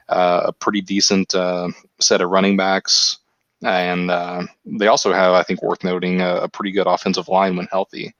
[0.10, 1.70] uh, a pretty decent uh,
[2.00, 3.18] set of running backs.
[3.64, 7.56] And uh, they also have, I think, worth noting, a, a pretty good offensive line
[7.56, 8.14] when healthy.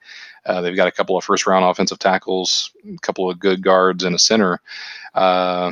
[0.44, 4.02] Uh, they've got a couple of first round offensive tackles, a couple of good guards,
[4.02, 4.60] and a center
[5.14, 5.70] uh,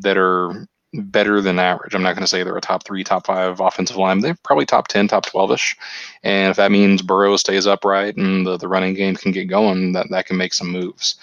[0.00, 1.94] that are better than average.
[1.94, 4.20] I'm not going to say they're a top three, top five offensive line.
[4.20, 5.76] They're probably top 10, top 12 ish.
[6.22, 9.92] And if that means Burrow stays upright and the, the running game can get going,
[9.92, 11.16] that, that can make some moves.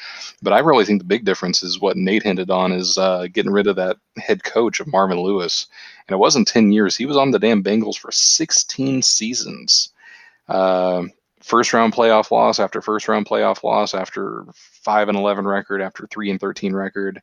[0.44, 3.52] But I really think the big difference is what Nate hinted on is uh, getting
[3.52, 5.68] rid of that head coach of Marvin Lewis.
[6.08, 6.96] And it wasn't 10 years.
[6.96, 9.90] He was on the damn Bengals for 16 seasons.
[10.48, 11.06] Uh,
[11.42, 16.08] first round playoff loss after first round playoff loss after 5 and 11 record after
[16.08, 17.22] 3 and 13 record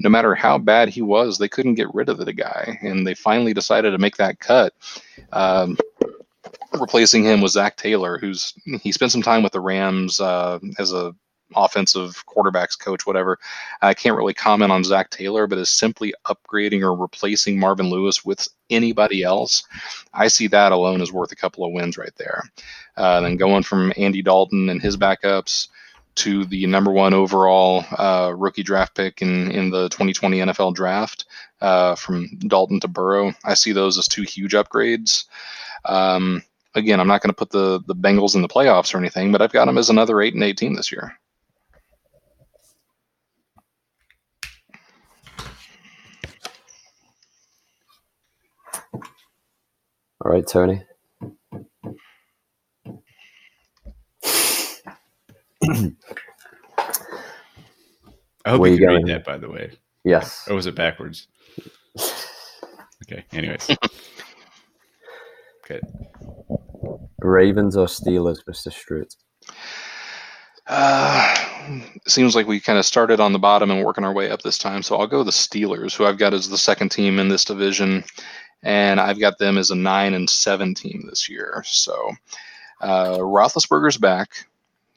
[0.00, 3.14] no matter how bad he was, they couldn't get rid of the guy, and they
[3.14, 4.74] finally decided to make that cut.
[5.32, 5.76] Um,
[6.72, 10.92] replacing him was Zac Taylor, who's he spent some time with the Rams uh, as
[10.92, 11.14] a
[11.56, 13.38] offensive quarterbacks coach, whatever.
[13.82, 18.24] I can't really comment on Zac Taylor, but is simply upgrading or replacing Marvin Lewis
[18.24, 19.62] with anybody else.
[20.12, 22.42] I see that alone is worth a couple of wins right there.
[22.96, 25.68] Uh, then going from Andy Dalton and his backups
[26.16, 31.24] to the number one overall uh, rookie draft pick in, in the 2020 NFL draft
[31.60, 33.32] uh, from Dalton to Burrow.
[33.44, 35.24] I see those as two huge upgrades.
[35.84, 36.42] Um,
[36.74, 39.42] again, I'm not going to put the, the Bengals in the playoffs or anything, but
[39.42, 41.12] I've got them as another 8 and 8 team this year.
[50.24, 50.82] All right, Tony.
[58.44, 59.72] I hope Where you, you can read that, by the way.
[60.04, 60.46] Yes.
[60.48, 61.28] Or was it backwards?
[63.04, 63.24] okay.
[63.32, 63.70] Anyways.
[65.64, 65.80] okay.
[67.20, 68.70] Ravens or Steelers, Mr.
[68.70, 69.14] Strutt?
[70.66, 71.34] Uh,
[72.06, 74.58] seems like we kind of started on the bottom and working our way up this
[74.58, 74.82] time.
[74.82, 78.04] So I'll go the Steelers, who I've got as the second team in this division,
[78.62, 81.62] and I've got them as a nine and seven team this year.
[81.66, 82.12] So
[82.80, 84.46] uh, Roethlisberger's back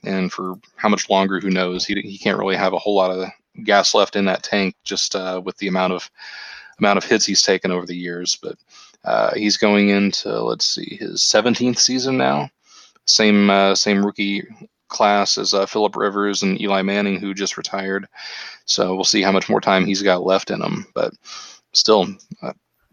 [0.03, 1.85] and for how much longer, who knows?
[1.85, 3.29] He, he can't really have a whole lot of
[3.63, 6.09] gas left in that tank just uh, with the amount of
[6.79, 8.37] amount of hits he's taken over the years.
[8.41, 8.55] But
[9.03, 12.49] uh, he's going into let's see his 17th season now.
[13.05, 14.43] Same uh, same rookie
[14.89, 18.07] class as uh, Philip Rivers and Eli Manning, who just retired.
[18.65, 20.85] So we'll see how much more time he's got left in him.
[20.93, 21.13] But
[21.73, 22.07] still,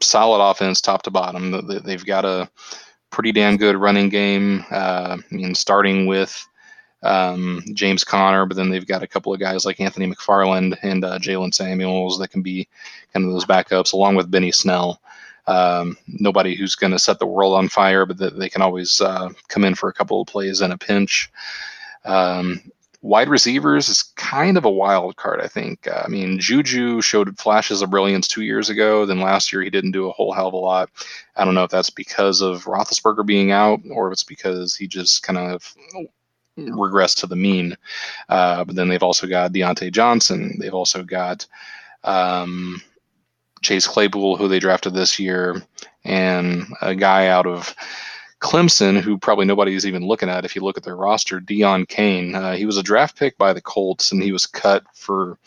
[0.00, 1.66] solid offense, top to bottom.
[1.84, 2.48] They've got a
[3.10, 4.64] pretty damn good running game.
[4.70, 6.46] Uh, I mean, starting with
[7.04, 11.04] um, James Conner, but then they've got a couple of guys like Anthony McFarland and
[11.04, 12.66] uh, Jaylen Samuels that can be
[13.12, 15.00] kind of those backups, along with Benny Snell.
[15.46, 19.00] Um, nobody who's going to set the world on fire, but that they can always
[19.02, 21.30] uh, come in for a couple of plays in a pinch.
[22.06, 22.62] Um,
[23.02, 25.86] wide receivers is kind of a wild card, I think.
[25.86, 29.04] Uh, I mean, Juju showed flashes of brilliance two years ago.
[29.04, 30.88] Then last year he didn't do a whole hell of a lot.
[31.36, 34.86] I don't know if that's because of Roethlisberger being out or if it's because he
[34.86, 35.74] just kind of
[36.56, 37.76] regress to the mean.
[38.28, 40.56] Uh, but then they've also got Diontae Johnson.
[40.58, 41.46] They've also got
[42.04, 42.80] um,
[43.62, 45.62] Chase Claypool, who they drafted this year,
[46.04, 47.74] and a guy out of
[48.40, 51.88] Clemson, who probably nobody is even looking at if you look at their roster, Deon
[51.88, 52.34] Cain.
[52.34, 55.38] Uh, he was a draft pick by the Colts, and he was cut for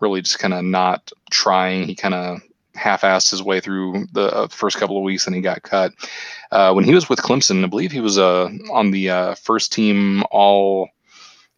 [0.00, 1.86] really just kind of not trying.
[1.86, 2.40] He kind of
[2.74, 5.92] half-assed his way through the uh, first couple of weeks and he got cut.
[6.50, 9.72] Uh, when he was with Clemson, I believe he was uh, on the uh, first
[9.72, 10.88] team All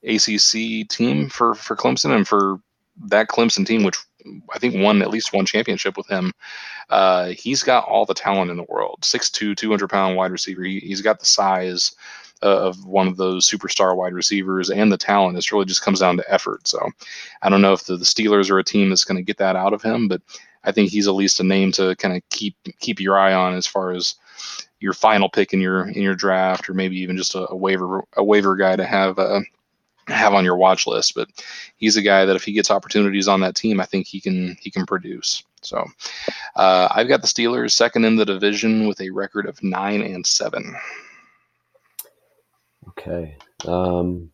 [0.05, 2.61] ACC team for for Clemson, and for
[3.07, 3.99] that Clemson team, which
[4.55, 6.33] I think won at least one championship with him.
[6.89, 8.99] Uh, he's got all the talent in the world.
[9.03, 10.63] 6'2", 200 pound wide receiver.
[10.63, 11.95] He, has got the size
[12.43, 15.39] uh, of one of those superstar wide receivers and the talent.
[15.39, 16.67] It really just comes down to effort.
[16.69, 16.91] So
[17.43, 19.57] I don't know if the, the Steelers are a team that's going to get that
[19.57, 20.23] out of him, but
[20.67, 23.55] I think he's at least a name to kind of keep keep your eye on
[23.55, 24.17] as far as
[24.81, 28.05] your final pick in your in your draft, or maybe even just a, a waiver
[28.17, 29.41] a waiver guy to have uh,
[30.09, 31.15] have on your watch list.
[31.15, 31.29] But
[31.77, 34.57] he's a guy that if he gets opportunities on that team, I think he can
[34.61, 35.45] he can produce.
[35.63, 35.85] So
[36.57, 40.27] uh, I've got the Steelers second in the division with a record of nine and
[40.27, 40.77] seven.
[42.89, 43.37] Okay,
[43.67, 44.31] um,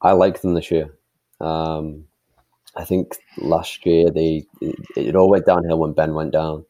[0.00, 0.98] I like them this year.
[1.40, 2.07] Um,
[2.78, 6.64] I think last year they it, it, all went downhill when Ben went down.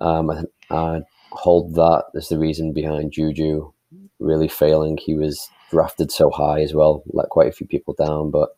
[0.00, 3.70] Um, I, I hold that as the reason behind Juju
[4.18, 4.96] really failing.
[4.96, 8.30] He was drafted so high as well, let quite a few people down.
[8.30, 8.50] But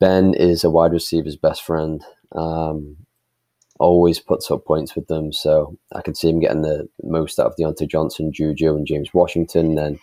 [0.00, 2.02] Ben is a wide receiver's best friend.
[2.32, 2.96] Um,
[3.78, 7.46] always puts up points with them, so I can see him getting the most out
[7.46, 9.98] of Diontae Johnson, Juju, and James Washington, and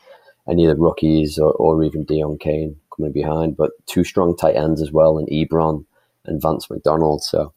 [0.48, 3.58] any of the rookies or, or even Deon Cain coming behind.
[3.58, 5.86] But two strong tight ends as well, and Ebron
[6.26, 7.24] and Vance McDonald.
[7.24, 7.54] So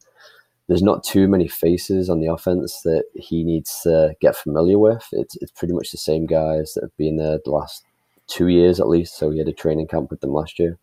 [0.68, 5.06] there's not too many faces on the offense that he needs to get familiar with.
[5.12, 7.84] It's it's pretty much the same guys that have been there the last
[8.26, 9.16] two years at least.
[9.16, 10.78] So he had a training camp with them last year.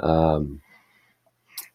[0.00, 0.60] Um,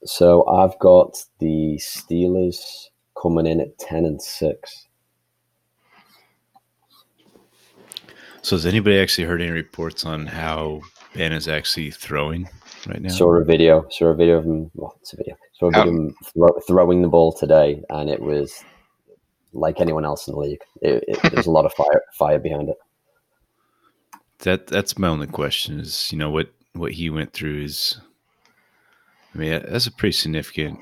[0.05, 2.89] so I've got the Steelers
[3.21, 4.87] coming in at ten and six.
[8.41, 10.81] So has anybody actually heard any reports on how
[11.15, 12.49] Ben is actually throwing
[12.87, 13.09] right now?
[13.09, 13.85] Saw a video.
[13.89, 14.71] Saw a video of him.
[14.73, 15.35] Well, it's a video.
[15.53, 18.63] Saw a video of him throw, throwing the ball today, and it was
[19.53, 20.61] like anyone else in the league.
[20.81, 22.77] It, it, there's a lot of fire fire behind it.
[24.39, 27.97] That that's my only question is you know what what he went through is
[29.33, 30.79] I mean that's a pretty significant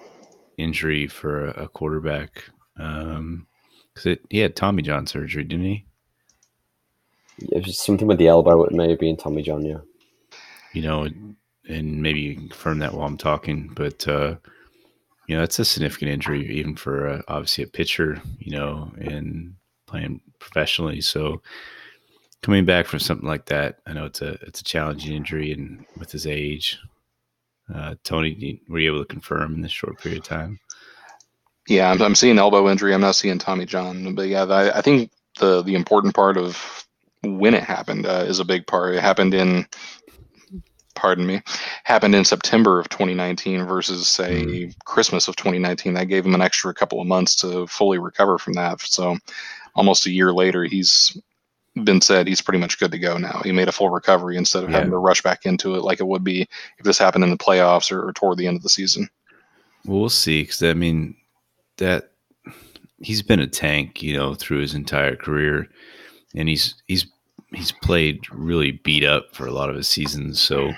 [0.57, 2.45] injury for a, quarterback
[2.75, 5.85] because um, he had Tommy John surgery, didn't he?
[7.39, 9.79] It was something with the elbow, it may have been Tommy John, yeah.
[10.73, 11.07] You know,
[11.67, 14.35] and maybe you can confirm that while I'm talking, but uh,
[15.27, 19.55] you know, it's a significant injury even for uh, obviously a pitcher, you know, and
[19.87, 21.01] playing professionally.
[21.01, 21.41] So
[22.41, 25.85] coming back from something like that, I know it's a it's a challenging injury, and
[25.97, 26.79] with his age,
[27.73, 30.59] uh, Tony, were you able to confirm in this short period of time?
[31.67, 32.93] Yeah, I'm, I'm seeing elbow injury.
[32.93, 36.85] I'm not seeing Tommy John, but yeah, I, I think the the important part of
[37.23, 38.95] when it happened uh, is a big part.
[38.95, 39.67] It happened in,
[41.01, 41.41] pardon me,
[41.83, 44.75] happened in September of 2019 versus say mm.
[44.85, 45.95] Christmas of 2019.
[45.95, 48.79] That gave him an extra couple of months to fully recover from that.
[48.81, 49.17] So
[49.73, 51.17] almost a year later, he's
[51.83, 53.41] been said he's pretty much good to go now.
[53.43, 54.77] He made a full recovery instead of yeah.
[54.77, 56.41] having to rush back into it like it would be
[56.77, 59.09] if this happened in the playoffs or, or toward the end of the season.
[59.85, 60.43] Well, we'll see.
[60.43, 61.15] Because I mean,
[61.77, 62.11] that
[62.99, 65.67] he's been a tank, you know, through his entire career,
[66.35, 67.07] and he's he's
[67.53, 70.39] he's played really beat up for a lot of his seasons.
[70.39, 70.71] So,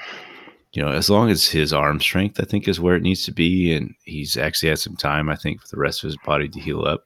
[0.73, 3.31] you know, as long as his arm strength, I think, is where it needs to
[3.31, 6.49] be, and he's actually had some time, I think, for the rest of his body
[6.49, 7.03] to heal up,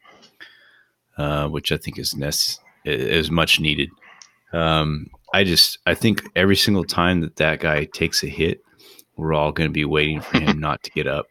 [1.17, 3.89] uh, which I think is necessary is much needed.
[4.53, 8.61] Um, I just I think every single time that that guy takes a hit,
[9.17, 11.27] we're all going to be waiting for him not to get up,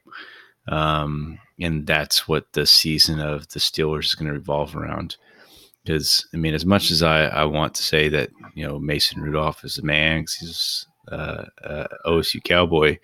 [0.69, 5.17] um, and that's what the season of the Steelers is going to revolve around.
[5.87, 9.23] Because I mean, as much as I, I want to say that you know Mason
[9.23, 12.99] Rudolph is a man because he's uh, uh, OSU Cowboy,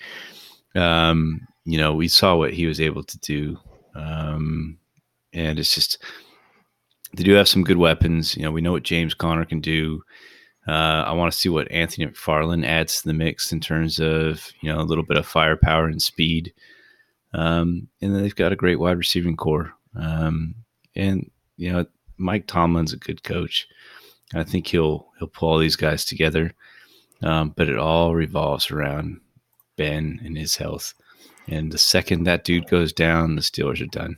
[0.75, 3.59] um, you know we saw what he was able to do,
[3.95, 4.79] um,
[5.33, 6.03] and it's just
[7.15, 8.37] they do have some good weapons.
[8.37, 10.03] You know, we know what James Conner can do.
[10.67, 14.51] Uh, I want to see what Anthony McFarland adds to the mix in terms of
[14.61, 16.53] you know a little bit of firepower and speed.
[17.35, 19.73] Um, and they've got a great wide receiving core.
[19.97, 20.55] Um,
[20.95, 21.87] and you know,
[22.23, 23.69] Mike Tomlin's a good coach.
[24.35, 26.55] I think he'll he'll pull all these guys together.
[27.23, 29.21] Um, but it all revolves around
[29.77, 30.95] Ben and his health.
[31.47, 34.17] And the second that dude goes down, the Steelers are done.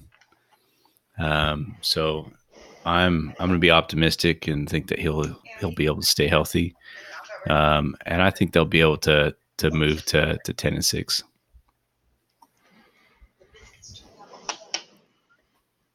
[1.18, 2.30] Um, so
[2.84, 5.24] I'm I'm going to be optimistic and think that he'll
[5.60, 6.74] he'll be able to stay healthy,
[7.48, 11.22] um, and I think they'll be able to to move to to ten and six.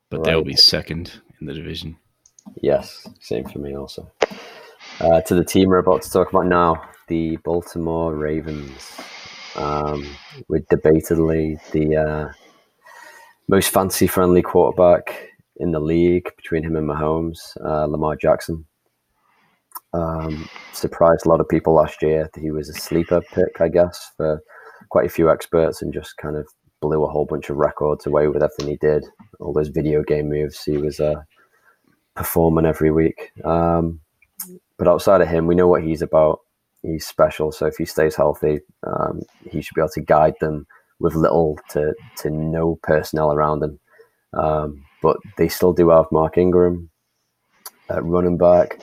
[0.10, 0.26] But right.
[0.26, 1.98] they'll be second in the division.
[2.62, 4.12] Yes, same for me also.
[5.00, 9.00] Uh, to the team we're about to talk about now, the Baltimore Ravens,
[9.56, 10.06] um,
[10.48, 12.32] with debatedly the uh,
[13.48, 18.66] most fancy friendly quarterback in the league between him and Mahomes, uh, Lamar Jackson.
[19.94, 23.68] Um, surprised a lot of people last year that he was a sleeper pick, I
[23.70, 24.42] guess, for
[24.90, 26.48] quite a few experts, and just kind of
[26.82, 29.06] blew a whole bunch of records away with everything he did.
[29.40, 31.24] All those video game moves he was uh,
[32.16, 33.32] performing every week.
[33.44, 34.02] Um,
[34.78, 36.42] but outside of him, we know what he's about.
[36.82, 37.52] He's special.
[37.52, 40.66] So if he stays healthy, um, he should be able to guide them
[41.00, 43.80] with little to, to no personnel around him.
[44.34, 46.90] Um, but they still do have Mark Ingram
[47.90, 48.80] at running back.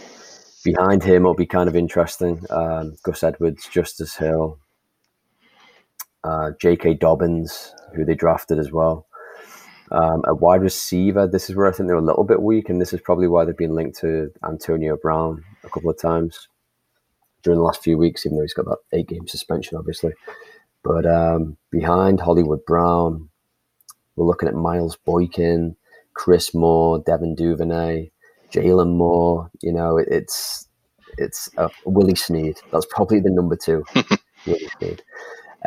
[0.64, 2.44] Behind him, it'll be kind of interesting.
[2.50, 4.58] Um, Gus Edwards, Justice Hill,
[6.26, 6.94] uh, J.K.
[6.94, 9.06] Dobbins, who they drafted as well.
[9.92, 12.80] Um, a wide receiver, this is where I think they're a little bit weak, and
[12.80, 16.48] this is probably why they've been linked to Antonio Brown a couple of times
[17.42, 20.12] during the last few weeks, even though he's got that eight game suspension, obviously.
[20.82, 23.28] But um, behind Hollywood Brown,
[24.16, 25.76] we're looking at Miles Boykin,
[26.14, 28.10] Chris Moore, Devin Duvernay,
[28.50, 29.50] Jalen Moore.
[29.62, 30.66] You know, it, it's
[31.18, 32.58] it's uh, Willie Snead.
[32.72, 33.84] That's probably the number two.
[34.46, 35.02] Willie Snead.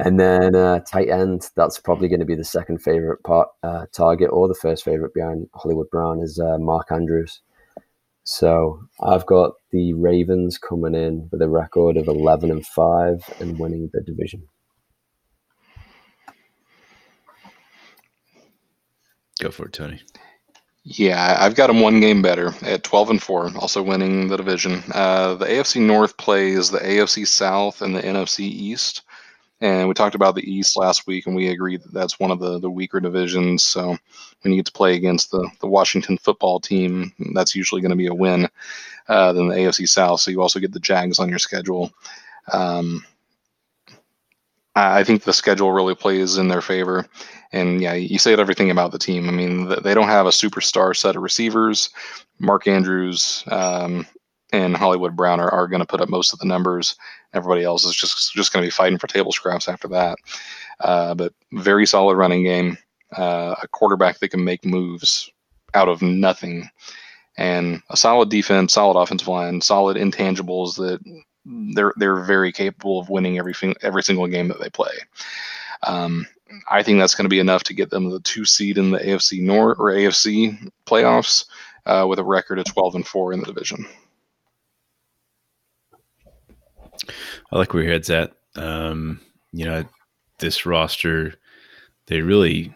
[0.02, 3.86] And then uh, tight end, that's probably going to be the second favorite part, uh,
[3.92, 7.42] target, or the first favorite behind Hollywood Brown is uh, Mark Andrews.
[8.24, 13.60] So I've got the Ravens coming in with a record of eleven and five and
[13.60, 14.48] winning the division.
[19.42, 20.02] Go for it, Tony.
[20.84, 24.82] Yeah, I've got them one game better at 12 and 4, also winning the division.
[24.94, 29.04] Uh, the AFC North plays the AFC South and the NFC East.
[29.62, 32.40] And we talked about the East last week, and we agreed that that's one of
[32.40, 33.62] the, the weaker divisions.
[33.62, 33.90] So
[34.42, 37.98] when you get to play against the, the Washington football team, that's usually going to
[37.98, 38.48] be a win
[39.10, 40.22] uh, than the AFC South.
[40.22, 41.92] So you also get the Jags on your schedule.
[42.54, 43.04] Um,
[44.76, 47.06] I think the schedule really plays in their favor.
[47.52, 49.28] And yeah, you said everything about the team.
[49.28, 51.90] I mean, they don't have a superstar set of receivers.
[52.40, 54.06] Mark Andrews um,
[54.52, 56.96] and Hollywood Brown are, are going to put up most of the numbers.
[57.34, 60.18] Everybody else is just just going to be fighting for table scraps after that.
[60.80, 62.78] Uh, but very solid running game,
[63.18, 65.30] uh, a quarterback that can make moves
[65.74, 66.70] out of nothing,
[67.38, 71.00] and a solid defense, solid offensive line, solid intangibles that
[71.46, 74.94] they're they're very capable of winning every every single game that they play.
[75.84, 76.26] Um,
[76.70, 79.00] I think that's going to be enough to get them the two seed in the
[79.00, 81.46] AFC North or AFC playoffs
[81.86, 83.86] uh, with a record of 12 and four in the division.
[87.52, 88.34] I like where your head's at.
[88.56, 89.22] Um,
[89.52, 89.84] you know,
[90.40, 91.34] this roster,
[92.08, 92.74] they really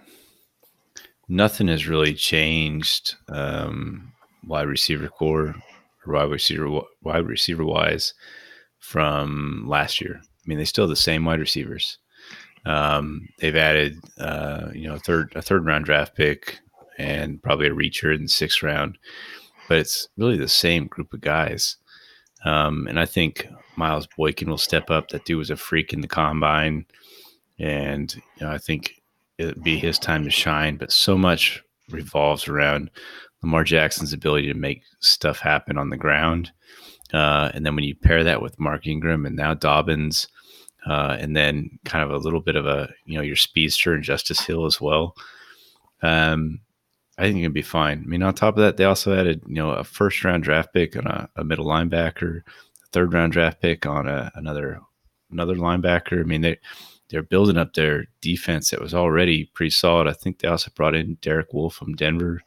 [1.27, 4.11] nothing has really changed um,
[4.45, 5.55] wide receiver core,
[6.05, 8.13] wide receiver wide receiver wise
[8.79, 10.19] from last year.
[10.21, 11.97] I mean, they still have the same wide receivers.
[12.65, 16.59] Um, they've added, uh, you know, a third a third round draft pick
[16.97, 18.97] and probably a reacher in the sixth round,
[19.67, 21.77] but it's really the same group of guys.
[22.45, 25.09] Um, and I think Miles Boykin will step up.
[25.09, 26.85] That dude was a freak in the combine,
[27.59, 29.01] and you know, I think
[29.37, 30.77] it'd be his time to shine.
[30.77, 32.89] But so much revolves around
[33.41, 36.51] Lamar Jackson's ability to make stuff happen on the ground.
[37.13, 40.27] Uh, and then when you pair that with Mark Ingram and now Dobbins,
[40.85, 44.03] uh, and then kind of a little bit of a you know your speedster and
[44.03, 45.15] Justice Hill as well.
[46.01, 46.59] Um,
[47.17, 48.03] I think it'd be fine.
[48.03, 50.73] I mean, on top of that, they also added you know a first round draft
[50.73, 54.81] pick on a, a middle linebacker, a third round draft pick on a, another
[55.31, 56.19] another linebacker.
[56.19, 56.57] I mean, they
[57.09, 60.07] they're building up their defense that was already pretty solid.
[60.07, 62.41] I think they also brought in Derek Wolfe from Denver,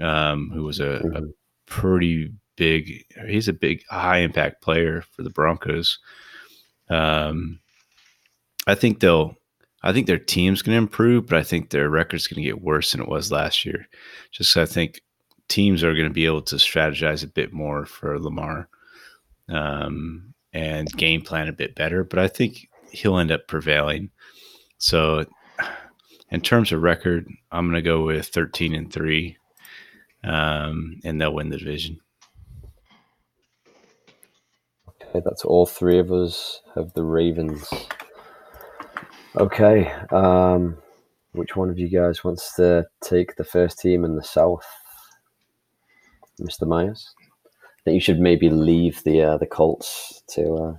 [0.00, 1.26] um, who was a, a mm-hmm.
[1.66, 3.04] pretty big.
[3.28, 5.98] He's a big high impact player for the Broncos.
[6.88, 7.60] Um,
[8.66, 9.36] I think they'll.
[9.84, 12.62] I think their team's going to improve, but I think their record's going to get
[12.62, 13.86] worse than it was last year.
[14.32, 15.02] Just I think
[15.48, 18.70] teams are going to be able to strategize a bit more for Lamar
[19.50, 22.02] um, and game plan a bit better.
[22.02, 24.08] But I think he'll end up prevailing.
[24.78, 25.26] So,
[26.30, 29.36] in terms of record, I'm going to go with 13 and three,
[30.24, 32.00] um, and they'll win the division.
[34.88, 37.68] Okay, that's all three of us have the Ravens.
[39.36, 40.76] Okay, um,
[41.32, 44.64] which one of you guys wants to take the first team in the South,
[46.40, 46.68] Mr.
[46.68, 47.12] Myers?
[47.44, 50.54] I think you should maybe leave the uh, the Colts to.
[50.54, 50.72] Uh,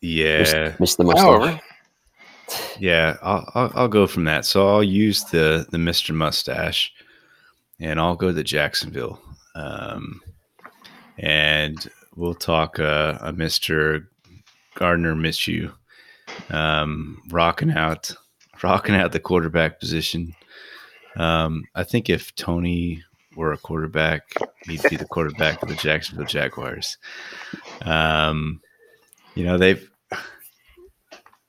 [0.00, 1.04] yeah, Mr.
[1.04, 1.62] Mustache.
[2.78, 4.46] Yeah, I'll, I'll, I'll go from that.
[4.46, 6.14] So I'll use the the Mr.
[6.14, 6.90] Mustache,
[7.78, 9.20] and I'll go to Jacksonville.
[9.54, 10.22] Um,
[11.18, 14.06] and we'll talk uh, a Mr.
[14.74, 15.72] Gardner Minshew
[16.50, 18.14] um, rocking out,
[18.62, 20.34] rocking out the quarterback position.
[21.16, 23.02] Um, I think if Tony
[23.36, 24.22] were a quarterback,
[24.64, 26.98] he'd be the quarterback of the Jacksonville Jaguars.
[27.82, 28.60] Um,
[29.36, 29.88] you know they've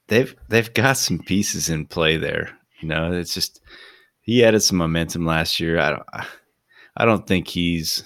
[0.07, 2.51] they've they've got some pieces in play there.
[2.81, 3.61] You know, it's just
[4.21, 5.79] he added some momentum last year.
[5.79, 6.05] I don't
[6.97, 8.03] I don't think he's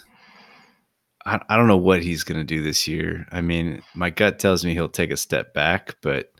[1.25, 3.27] I, I don't know what he's going to do this year.
[3.31, 6.30] I mean, my gut tells me he'll take a step back, but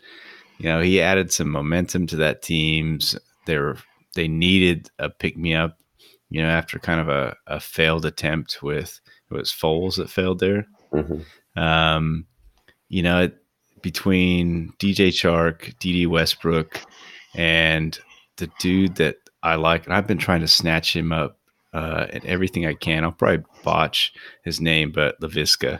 [0.61, 3.17] you know, he added some momentum to that team's.
[3.47, 3.77] They were
[4.13, 5.79] they needed a pick me up,
[6.29, 8.99] you know, after kind of a, a failed attempt with
[9.31, 10.67] it was Foles that failed there.
[10.93, 11.59] Mm-hmm.
[11.59, 12.27] Um,
[12.89, 13.31] you know,
[13.81, 16.79] between DJ Chark, Dede Westbrook,
[17.33, 17.97] and
[18.37, 21.39] the dude that I like, and I've been trying to snatch him up
[21.73, 23.03] uh, and everything I can.
[23.03, 25.79] I'll probably botch his name, but Laviska.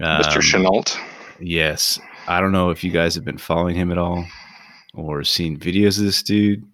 [0.00, 0.40] Um, Mr.
[0.40, 0.98] Shenault.
[1.38, 2.00] Yes.
[2.28, 4.26] I don't know if you guys have been following him at all
[4.94, 6.64] or seen videos of this dude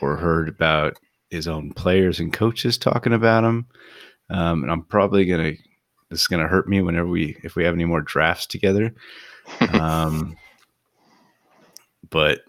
[0.00, 0.98] or heard about
[1.30, 3.66] his own players and coaches talking about him.
[4.28, 5.62] Um, and I'm probably going to,
[6.10, 8.92] this is going to hurt me whenever we, if we have any more drafts together.
[9.72, 10.36] Um,
[12.10, 12.40] but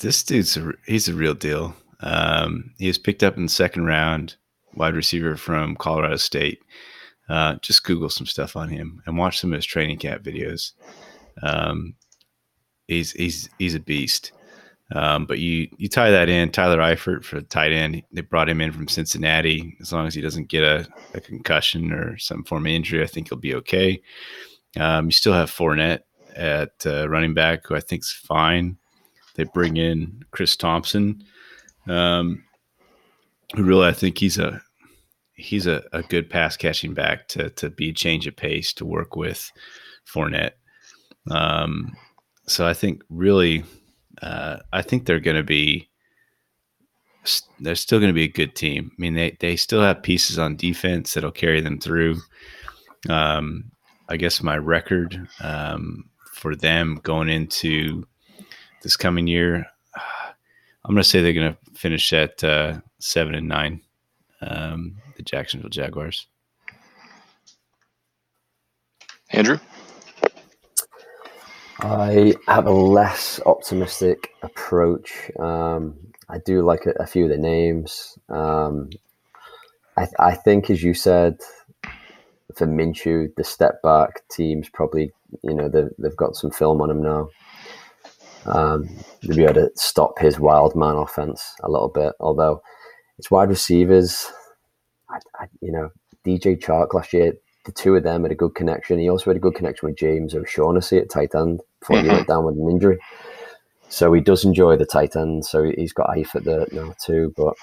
[0.00, 1.74] this dude's, a, he's a real deal.
[2.00, 4.36] Um, he was picked up in the second round,
[4.74, 6.60] wide receiver from Colorado State.
[7.26, 10.72] Uh, just Google some stuff on him and watch some of his training camp videos.
[11.42, 11.94] Um,
[12.88, 14.32] he's he's he's a beast.
[14.94, 18.02] Um, but you you tie that in Tyler Eifert for tight end.
[18.12, 19.76] They brought him in from Cincinnati.
[19.80, 23.06] As long as he doesn't get a, a concussion or some form of injury, I
[23.06, 24.00] think he'll be okay.
[24.78, 26.00] Um, you still have Fournette
[26.36, 28.76] at uh, running back, who I think's fine.
[29.36, 31.24] They bring in Chris Thompson,
[31.88, 32.44] um,
[33.56, 34.60] who really I think he's a
[35.32, 38.84] he's a, a good pass catching back to to be a change of pace to
[38.84, 39.50] work with
[40.06, 40.52] Fournette.
[41.30, 41.96] Um,
[42.46, 43.64] so I think really,
[44.22, 45.88] uh, I think they're going to be
[47.58, 48.90] they're still going to be a good team.
[48.92, 52.18] I mean, they they still have pieces on defense that'll carry them through.
[53.08, 53.70] Um,
[54.08, 58.06] I guess my record um, for them going into
[58.82, 59.66] this coming year,
[60.84, 63.80] I'm going to say they're going to finish at uh, seven and nine.
[64.42, 66.26] Um, the Jacksonville Jaguars.
[69.30, 69.58] Andrew,
[71.84, 75.30] I have a less optimistic approach.
[75.38, 75.98] Um,
[76.30, 78.18] I do like a, a, few of the names.
[78.30, 78.88] Um,
[79.98, 81.36] I, I, think, as you said,
[82.54, 85.12] for Minshew, the step back teams probably,
[85.42, 87.28] you know, they've, they've got some film on him now.
[88.46, 88.88] Um,
[89.22, 92.14] they'll be able to stop his wild man offense a little bit.
[92.18, 92.62] Although
[93.18, 94.32] it's wide receivers,
[95.10, 95.90] I, I, you know,
[96.24, 97.34] DJ Chark last year,
[97.66, 98.98] the two of them had a good connection.
[98.98, 102.28] He also had a good connection with James O'Shaughnessy at tight end before he went
[102.28, 102.98] down with an injury.
[103.88, 105.44] So he does enjoy the tight end.
[105.44, 107.32] So he's got Eifert there now too.
[107.36, 107.54] But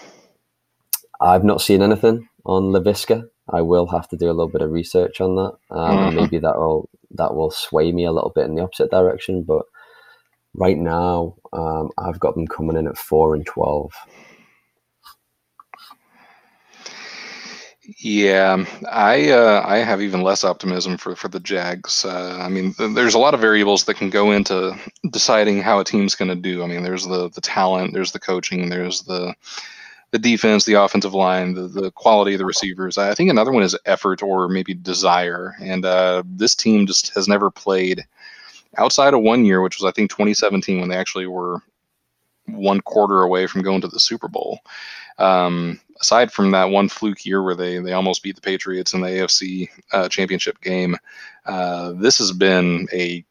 [1.19, 3.27] I've not seen anything on Laviska.
[3.49, 5.75] I will have to do a little bit of research on that.
[5.75, 6.15] Um, mm-hmm.
[6.15, 9.43] Maybe that will that will sway me a little bit in the opposite direction.
[9.43, 9.63] But
[10.53, 13.91] right now, um, I've got them coming in at four and twelve.
[17.83, 22.05] Yeah, I uh, I have even less optimism for for the Jags.
[22.05, 24.77] Uh, I mean, th- there's a lot of variables that can go into
[25.09, 26.63] deciding how a team's going to do.
[26.63, 29.33] I mean, there's the the talent, there's the coaching, there's the
[30.11, 32.97] the defense, the offensive line, the, the quality of the receivers.
[32.97, 35.55] I think another one is effort or maybe desire.
[35.61, 38.05] And uh, this team just has never played
[38.77, 41.61] outside of one year, which was I think 2017 when they actually were
[42.45, 44.59] one quarter away from going to the Super Bowl.
[45.17, 49.01] Um, aside from that one fluke year where they they almost beat the Patriots in
[49.01, 50.97] the AFC uh, Championship game,
[51.45, 53.23] uh, this has been a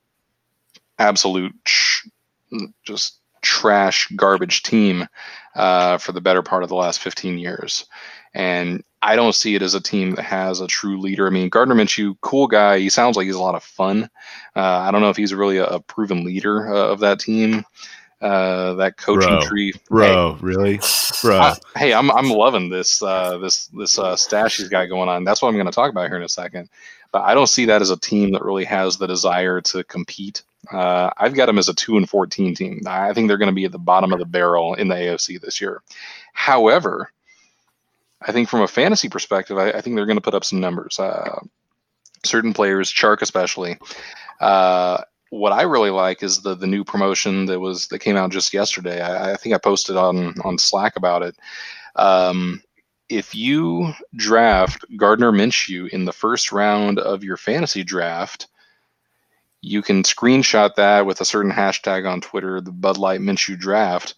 [0.99, 2.07] absolute sh-
[2.85, 5.07] just trash garbage team
[5.55, 7.87] uh, for the better part of the last 15 years.
[8.35, 11.27] And I don't see it as a team that has a true leader.
[11.27, 12.79] I mean, Gardner Minshew, cool guy.
[12.79, 14.11] He sounds like he's a lot of fun.
[14.55, 17.65] Uh, I don't know if he's really a, a proven leader uh, of that team
[18.21, 19.73] uh, that coaching bro, tree.
[19.89, 20.81] Bro, hey, really,
[21.23, 21.39] bro?
[21.39, 25.25] I, hey, I'm I'm loving this uh, this this uh, stash he's got going on.
[25.25, 26.69] That's what I'm going to talk about here in a second.
[27.13, 30.43] But I don't see that as a team that really has the desire to compete.
[30.71, 32.83] Uh, I've got them as a two and fourteen team.
[32.87, 35.41] I think they're going to be at the bottom of the barrel in the AFC
[35.41, 35.83] this year.
[36.33, 37.11] However,
[38.23, 40.61] I think from a fantasy perspective, I, I think they're going to put up some
[40.61, 40.99] numbers.
[40.99, 41.41] Uh,
[42.25, 43.79] certain players, Chark especially,
[44.41, 48.33] uh, what I really like is the the new promotion that was that came out
[48.33, 49.01] just yesterday.
[49.01, 51.37] I, I think I posted on on Slack about it.
[51.97, 52.63] Um,
[53.09, 58.47] if you draft Gardner Minshew in the first round of your fantasy draft,
[59.63, 64.15] you can screenshot that with a certain hashtag on Twitter, the Bud Light Minshew draft,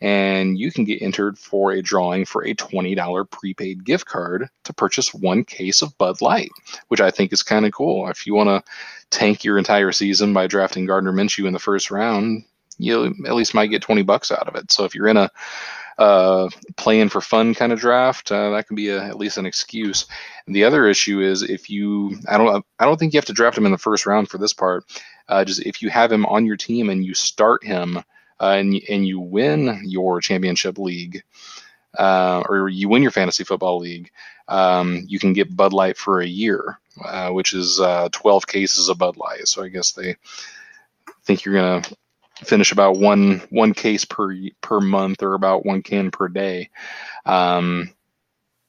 [0.00, 4.72] and you can get entered for a drawing for a $20 prepaid gift card to
[4.72, 6.50] purchase one case of Bud Light,
[6.88, 8.08] which I think is kind of cool.
[8.08, 8.72] If you want to
[9.12, 12.44] tank your entire season by drafting Gardner Minshew in the first round,
[12.78, 14.72] you at least might get 20 bucks out of it.
[14.72, 15.30] So if you're in a
[15.98, 19.46] uh, playing for fun kind of draft, uh, that can be a, at least an
[19.46, 20.06] excuse.
[20.46, 23.32] And the other issue is if you, I don't, I don't think you have to
[23.34, 24.84] draft him in the first round for this part.
[25.28, 27.98] Uh, just if you have him on your team and you start him
[28.40, 31.22] uh, and and you win your championship league,
[31.98, 34.10] uh, or you win your fantasy football league,
[34.48, 37.80] um, you can get Bud Light for a year, uh, which is
[38.12, 39.46] 12 cases of Bud Light.
[39.48, 40.16] So I guess they
[41.24, 41.82] think you're gonna
[42.44, 46.70] finish about one one case per per month or about one can per day.
[47.24, 47.92] Um,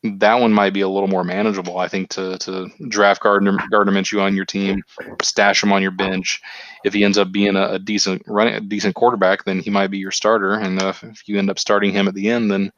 [0.04, 3.94] that one might be a little more manageable, I think, to to draft Gardner Gardner
[3.94, 4.84] Minshew on your team,
[5.22, 6.42] stash him on your bench.
[6.84, 9.92] If he ends up being a, a decent running a decent quarterback, then he might
[9.92, 10.54] be your starter.
[10.54, 12.72] And uh, if you end up starting him at the end, then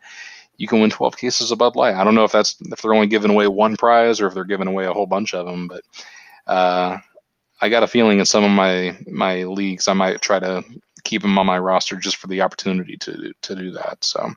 [0.58, 1.96] you can win 12 cases of Bud Light.
[1.96, 4.44] I don't know if that's if they're only giving away one prize or if they're
[4.44, 5.82] giving away a whole bunch of them, but
[6.48, 6.98] uh,
[7.62, 10.64] I got a feeling in some of my my leagues I might try to
[11.04, 14.04] keep them on my roster just for the opportunity to to do that.
[14.04, 14.32] So,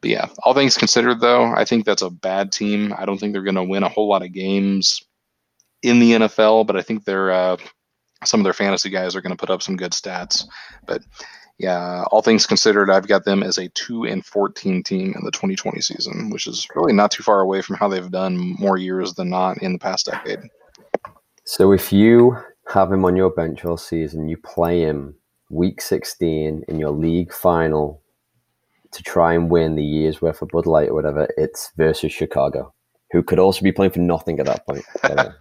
[0.00, 2.92] but yeah, all things considered, though, I think that's a bad team.
[2.96, 5.02] I don't think they're going to win a whole lot of games
[5.82, 7.56] in the NFL, but I think they're uh,
[8.24, 10.44] some of their fantasy guys are going to put up some good stats.
[10.86, 11.02] But
[11.58, 15.30] yeah, all things considered, I've got them as a two and fourteen team in the
[15.30, 19.14] 2020 season, which is really not too far away from how they've done more years
[19.14, 20.40] than not in the past decade.
[21.44, 22.36] So if you
[22.68, 25.14] have him on your bench all season, you play him
[25.50, 28.02] week 16 in your league final
[28.92, 32.72] to try and win the year's worth of Bud Light or whatever, it's versus Chicago,
[33.10, 34.84] who could also be playing for nothing at that point.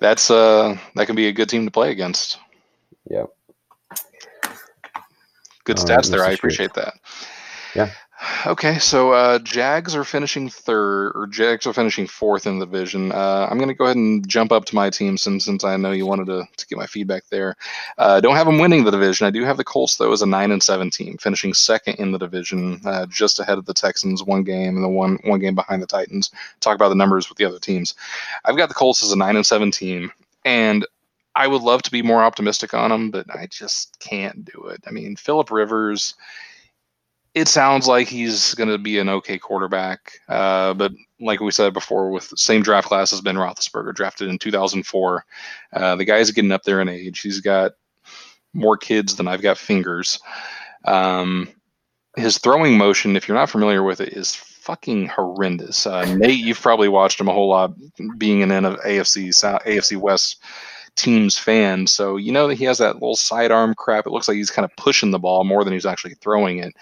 [0.00, 2.38] That's uh that can be a good team to play against.
[3.10, 3.24] Yeah.
[5.68, 6.24] Good stats there.
[6.24, 6.94] I appreciate that.
[7.74, 7.90] Yeah.
[8.46, 13.12] Okay, so uh, Jags are finishing third, or Jags are finishing fourth in the division.
[13.12, 15.76] Uh, I'm going to go ahead and jump up to my team since since I
[15.76, 17.54] know you wanted to, to get my feedback there.
[17.98, 19.26] Uh, don't have them winning the division.
[19.26, 22.12] I do have the Colts though as a nine and seven team, finishing second in
[22.12, 25.54] the division, uh, just ahead of the Texans, one game and the one one game
[25.54, 26.30] behind the Titans.
[26.60, 27.94] Talk about the numbers with the other teams.
[28.46, 30.10] I've got the Colts as a nine and seven team,
[30.46, 30.86] and
[31.38, 34.82] I would love to be more optimistic on him, but I just can't do it.
[34.86, 36.14] I mean, Philip Rivers
[37.34, 40.12] it sounds like he's going to be an okay quarterback.
[40.28, 44.28] Uh, but like we said before, with the same draft class as Ben Roethlisberger, drafted
[44.28, 45.24] in 2004,
[45.74, 47.20] uh, the guy's getting up there in age.
[47.20, 47.72] He's got
[48.54, 50.18] more kids than I've got fingers.
[50.84, 51.48] Um,
[52.16, 55.86] his throwing motion, if you're not familiar with it, is fucking horrendous.
[55.86, 57.72] Uh, Nate, you've probably watched him a whole lot,
[58.18, 60.42] being an AFC AFC West
[60.98, 61.86] team's fan.
[61.86, 64.06] So you know that he has that little sidearm crap.
[64.06, 66.74] It looks like he's kind of pushing the ball more than he's actually throwing it.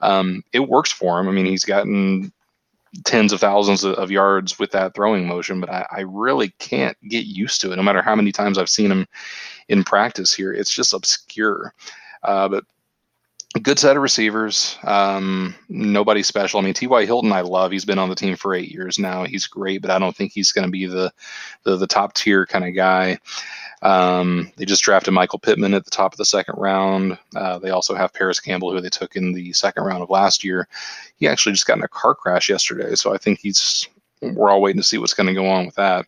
[0.00, 1.28] Um, it works for him.
[1.28, 2.32] I mean, he's gotten
[3.04, 7.26] tens of thousands of, yards with that throwing motion, but I, I, really can't get
[7.26, 7.76] used to it.
[7.76, 9.08] No matter how many times I've seen him
[9.68, 11.74] in practice here, it's just obscure.
[12.22, 12.64] Uh, but
[13.62, 14.78] good set of receivers.
[14.84, 16.60] Um, nobody special.
[16.60, 17.04] I mean, T.Y.
[17.06, 17.70] Hilton, I love.
[17.70, 19.24] He's been on the team for eight years now.
[19.24, 21.12] He's great, but I don't think he's going to be the,
[21.62, 23.18] the, the top tier kind of guy.
[23.84, 27.18] Um, they just drafted Michael Pittman at the top of the second round.
[27.36, 30.42] Uh, they also have Parris Campbell, who they took in the second round of last
[30.42, 30.66] year.
[31.16, 33.86] He actually just got in a car crash yesterday, so I think he's.
[34.22, 36.06] We're all waiting to see what's going to go on with that.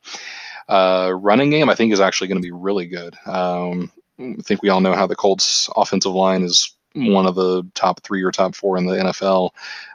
[0.71, 3.15] Uh, running game, I think, is actually going to be really good.
[3.27, 7.63] Um, I think we all know how the Colts' offensive line is one of the
[7.75, 9.51] top three or top four in the NFL.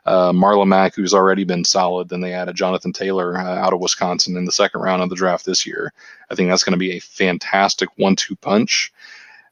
[0.06, 4.38] Uh, Mack, who's already been solid, then they added Jonathan Taylor uh, out of Wisconsin
[4.38, 5.92] in the second round of the draft this year.
[6.30, 8.94] I think that's going to be a fantastic one-two punch.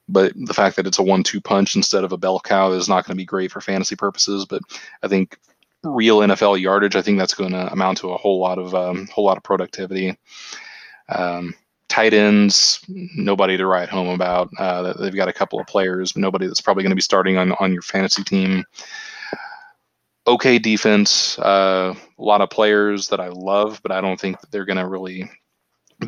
[0.07, 3.05] But the fact that it's a one-two punch instead of a bell cow is not
[3.05, 4.45] going to be great for fantasy purposes.
[4.45, 4.63] But
[5.03, 5.37] I think
[5.83, 9.07] real NFL yardage, I think that's going to amount to a whole lot of um,
[9.07, 10.17] whole lot of productivity.
[11.09, 11.53] Um,
[11.89, 14.49] tight ends, nobody to write home about.
[14.57, 17.51] Uh, they've got a couple of players, nobody that's probably going to be starting on,
[17.53, 18.63] on your fantasy team.
[20.27, 24.65] Okay defense, uh, a lot of players that I love, but I don't think they're
[24.65, 25.29] going to really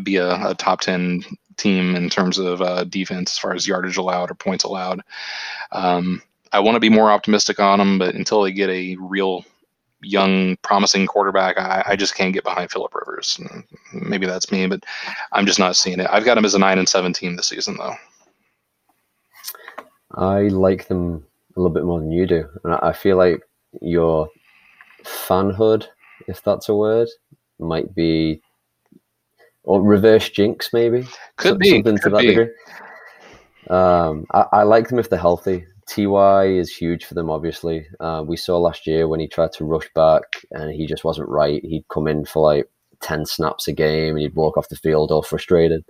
[0.03, 1.23] be a, a, top 10
[1.57, 5.01] team in terms of uh, defense as far as yardage allowed or points allowed.
[5.71, 6.21] Um,
[6.53, 9.43] I want to be more optimistic on them, but until they get a real
[10.01, 13.39] young, promising quarterback, I, I just can't get behind Philip Rivers.
[13.93, 14.83] Maybe that's me, but
[15.31, 16.07] I'm just not seeing it.
[16.09, 17.95] I've got him as a nine and seventeen this season, though.
[20.15, 21.25] I like them
[21.55, 23.41] a little bit more than you do, and I feel like
[23.81, 24.29] your
[25.03, 25.87] fanhood,
[26.27, 27.07] if that's a word,
[27.59, 28.41] might be
[29.63, 32.27] or reverse jinx, maybe could be something could to that be.
[32.27, 32.49] degree.
[33.69, 35.65] Um, I, I like them if they're healthy.
[35.93, 37.29] Ty is huge for them.
[37.29, 41.03] Obviously, uh, we saw last year when he tried to rush back and he just
[41.03, 41.61] wasn't right.
[41.65, 42.69] He'd come in for like
[43.01, 45.83] ten snaps a game and he'd walk off the field all frustrated.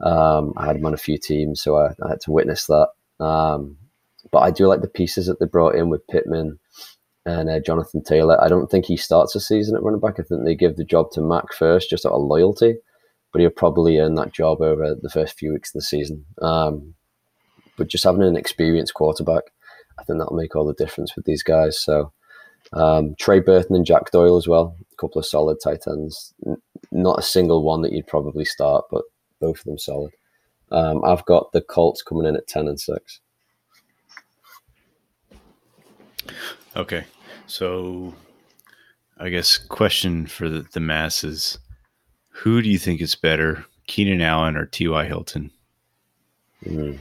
[0.00, 2.88] Um, I had him on a few teams, so I, I had to witness that.
[3.20, 3.76] Um,
[4.30, 6.58] but I do like the pieces that they brought in with Pittman
[7.26, 8.42] and uh, Jonathan Taylor.
[8.42, 10.14] I don't think he starts a season at running back.
[10.18, 12.76] I think they give the job to Mack first, just out of loyalty,
[13.32, 16.24] but he'll probably earn that job over the first few weeks of the season.
[16.40, 16.94] Um,
[17.78, 19.44] but just having an experienced quarterback,
[19.98, 21.78] I think that'll make all the difference with these guys.
[21.80, 22.12] So
[22.72, 26.34] um, Trey Burton and Jack Doyle as well, a couple of solid tight ends.
[26.46, 26.60] N-
[26.90, 29.04] not a single one that you'd probably start, but
[29.40, 30.12] both of them solid.
[30.70, 33.20] Um, I've got the Colts coming in at ten and six.
[36.76, 37.04] Okay,
[37.46, 38.14] so
[39.18, 41.58] I guess question for the, the masses:
[42.30, 45.06] Who do you think is better, Keenan Allen or T.Y.
[45.06, 45.50] Hilton?
[46.66, 46.98] Mm.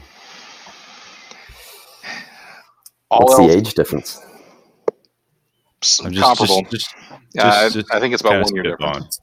[3.09, 4.21] All What's else the age difference?
[5.81, 6.61] just, comparable.
[6.63, 6.95] just, just,
[7.33, 9.19] Yeah, I- just- just I think it's about one year difference.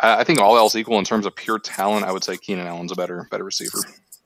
[0.00, 2.66] I I think all else equal in terms of pure talent, I would say Keenan
[2.66, 3.78] Allen's a better better receiver.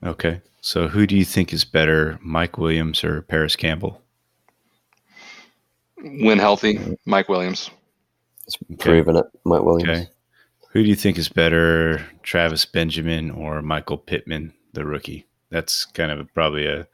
[0.04, 4.00] Okay, so who do you think is better, Mike Williams or Parris Campbell?
[6.00, 7.70] When healthy, Mike Williams.
[8.46, 9.88] It's proven it, Mike Williams.
[9.90, 10.08] Okay,
[10.70, 15.26] who do you think is better, Travis Benjamin or Michael Pittman, the rookie?
[15.50, 16.86] That's kind of probably a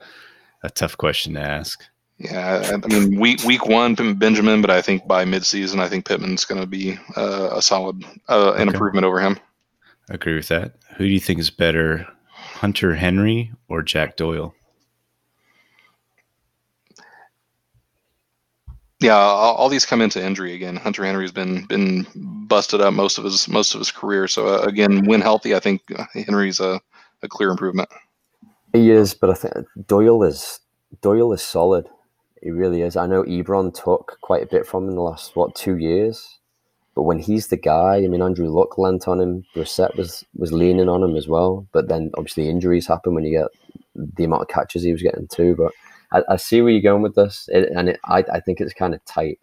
[0.63, 1.85] a tough question to ask.
[2.19, 6.07] Yeah, I, I mean week week one Benjamin, but I think by midseason, I think
[6.07, 8.69] Pittman's going to be uh, a solid uh, an Okay.
[8.69, 9.39] improvement over him.
[10.11, 10.77] I agree with that.
[10.97, 14.55] Who do you think is better, Hunter Henry or Jack Doyle?
[19.01, 20.77] Yeah, all, all these come into injury again.
[20.77, 22.07] Hunter Henry's been been
[22.49, 24.29] busted up most of his most of his career.
[24.29, 26.81] So uh, again, when healthy, I think uh, Henry's a,
[27.23, 27.91] a clear improvement.
[28.73, 29.55] He is, but I think
[29.87, 30.61] Doyle is
[31.03, 31.89] Doyle is solid.
[32.45, 32.95] He really is.
[32.97, 36.39] I know Ebron took quite a bit from him in the last what two years,
[36.95, 39.45] but when he's the guy, I mean Andrew Luck lent on him.
[39.57, 43.31] Brissett was was leaning on him as well, but then obviously injuries happen when you
[43.41, 43.49] get
[43.95, 45.57] the amount of catches he was getting too.
[45.57, 45.73] But
[46.13, 48.75] I, I see where you're going with this, it, and it, I I think it's
[48.75, 49.41] kind of tight.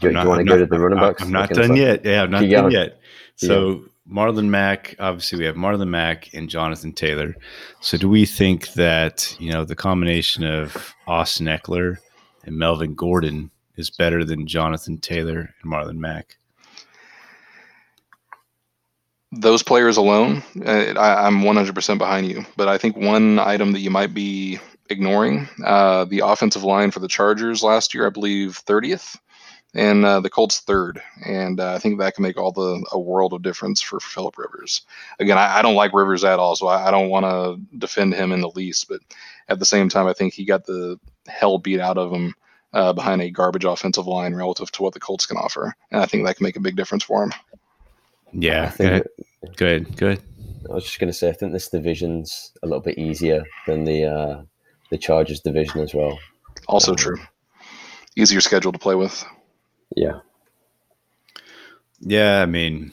[0.00, 1.22] Do, do I'm you want to go not- to the running backs?
[1.22, 2.04] I'm not done yet.
[2.04, 3.00] Yeah, I'm not done yet.
[3.36, 7.34] So Marlon Mack, obviously we have Marlon Mack and Jonathan Taylor.
[7.80, 11.96] So do we think that, you know, the combination of Austin Ekeler
[12.44, 16.36] and Melvin Gordon is better than Jonathan Taylor and Marlon Mack?
[19.40, 22.44] those players alone, uh, I, I'm 100% behind you.
[22.56, 24.58] But I think one item that you might be
[24.90, 29.16] ignoring uh, the offensive line for the Chargers last year, I believe 30th,
[29.74, 31.02] and uh, the Colts third.
[31.26, 34.38] And uh, I think that can make all the a world of difference for Philip
[34.38, 34.82] Rivers.
[35.18, 38.14] Again, I, I don't like Rivers at all, so I, I don't want to defend
[38.14, 38.88] him in the least.
[38.88, 39.00] But
[39.48, 40.98] at the same time, I think he got the
[41.28, 42.34] hell beat out of him.
[42.72, 46.06] Uh, behind a garbage offensive line relative to what the Colts can offer, and I
[46.06, 47.32] think that can make a big difference for him.
[47.32, 47.36] I
[48.32, 48.64] Yeah.
[48.64, 49.06] Go think ahead.
[49.56, 49.96] Go ahead.
[49.96, 50.22] Go ahead.
[50.68, 53.84] I was just going to say, I think this division's a little bit easier than
[53.84, 54.42] the uh,
[54.90, 56.18] the Chargers division as well.
[56.66, 57.18] Also Um, true.
[58.16, 59.24] Easier schedule to play with.
[59.94, 60.18] Yeah,
[62.00, 62.92] Yeah, I mean,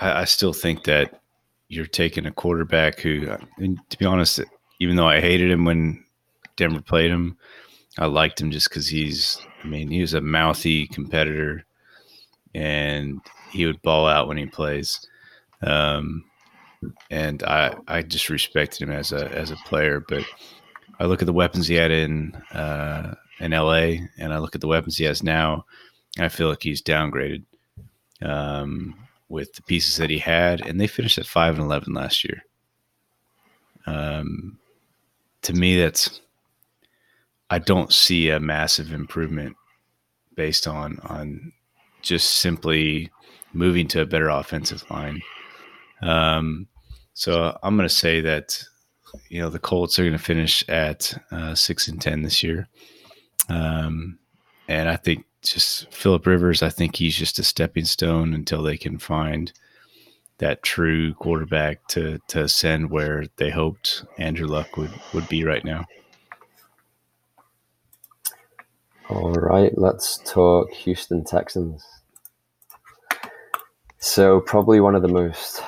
[0.00, 1.20] I, I still think that
[1.68, 4.40] you're taking a quarterback who, and to be honest,
[4.80, 6.02] even though I hated him when
[6.56, 7.36] Denver played him,
[7.98, 11.64] I liked him just because he's, I mean, he was a mouthy competitor
[12.54, 15.06] and he would ball out when he plays.
[15.62, 16.24] Um,
[17.10, 20.04] and I, I just respected him as a, as a player.
[20.06, 20.24] But
[20.98, 24.60] I look at the weapons he had in, uh, in LA and I look at
[24.60, 25.64] the weapons he has now.
[26.18, 27.44] I feel like he's downgraded
[28.22, 28.94] um,
[29.28, 32.42] with the pieces that he had, and they finished at five and eleven last year.
[33.86, 34.58] Um,
[35.42, 36.20] to me, that's
[37.50, 39.56] I don't see a massive improvement
[40.34, 41.52] based on on
[42.02, 43.10] just simply
[43.52, 45.20] moving to a better offensive line.
[46.02, 46.68] Um,
[47.14, 48.62] so I'm going to say that
[49.28, 52.68] you know the Colts are going to finish at uh, six and ten this year,
[53.48, 54.18] um,
[54.68, 56.62] and I think just Philip Rivers.
[56.62, 59.52] I think he's just a stepping stone until they can find
[60.38, 65.64] that true quarterback to to ascend where they hoped Andrew Luck would would be right
[65.64, 65.86] now.
[69.08, 71.84] All right, let's talk Houston Texans.
[73.98, 75.62] So, probably one of the most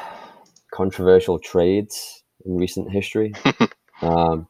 [0.72, 3.32] controversial trades in recent history.
[4.02, 4.48] um,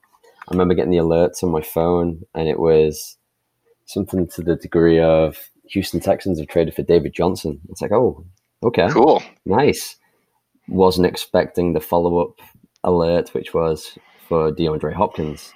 [0.48, 3.18] I remember getting the alerts on my phone, and it was
[3.84, 5.36] something to the degree of
[5.70, 7.60] Houston Texans have traded for David Johnson.
[7.68, 8.24] It's like, oh,
[8.62, 9.22] okay, Cool.
[9.44, 9.96] nice.
[10.66, 12.40] Wasn't expecting the follow up
[12.84, 13.98] alert, which was
[14.28, 15.52] for DeAndre Hopkins.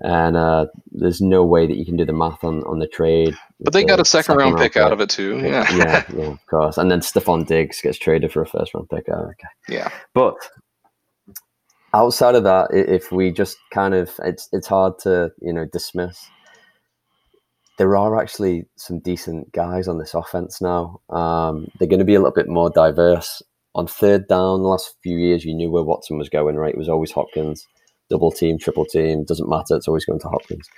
[0.00, 3.34] And uh, there's no way that you can do the math on, on the trade.
[3.60, 5.38] But they got a second round pick out of it too.
[5.38, 5.74] Yeah.
[5.74, 6.76] yeah, yeah, of course.
[6.76, 9.06] And then Stefon Diggs gets traded for a first round pick.
[9.10, 9.48] Oh, okay.
[9.68, 9.88] Yeah.
[10.12, 10.36] But
[11.94, 16.28] outside of that, if we just kind of, it's it's hard to you know dismiss.
[17.78, 21.00] There are actually some decent guys on this offense now.
[21.10, 23.42] Um, they're going to be a little bit more diverse.
[23.74, 26.56] On third down, the last few years, you knew where Watson was going.
[26.56, 27.66] Right, it was always Hopkins,
[28.10, 29.76] double team, triple team, doesn't matter.
[29.76, 30.68] It's always going to Hopkins.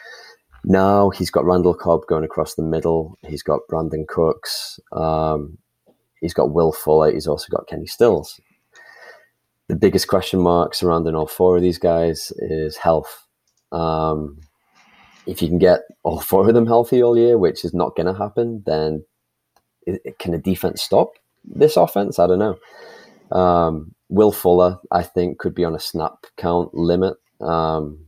[0.64, 3.16] Now he's got Randall Cobb going across the middle.
[3.26, 4.80] He's got Brandin Cooks.
[4.92, 5.58] Um,
[6.20, 7.12] he's got Will Fuller.
[7.12, 8.40] He's also got Kenny Stills
[9.68, 13.26] the biggest question mark surrounding all four of these guys is health.
[13.70, 14.40] Um,
[15.26, 18.06] if you can get all four of them healthy all year, which is not going
[18.06, 19.04] to happen, then
[19.86, 21.12] it, it, can the defense stop
[21.44, 22.18] this offense?
[22.18, 23.38] I don't know.
[23.38, 27.14] Um, Will Fuller, I think, could be on a snap count limit.
[27.40, 28.06] Um,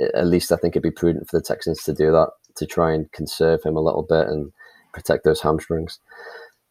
[0.00, 2.92] at least I think it'd be prudent for the Texans to do that to try
[2.92, 4.52] and conserve him a little bit and
[4.92, 6.00] protect those hamstrings.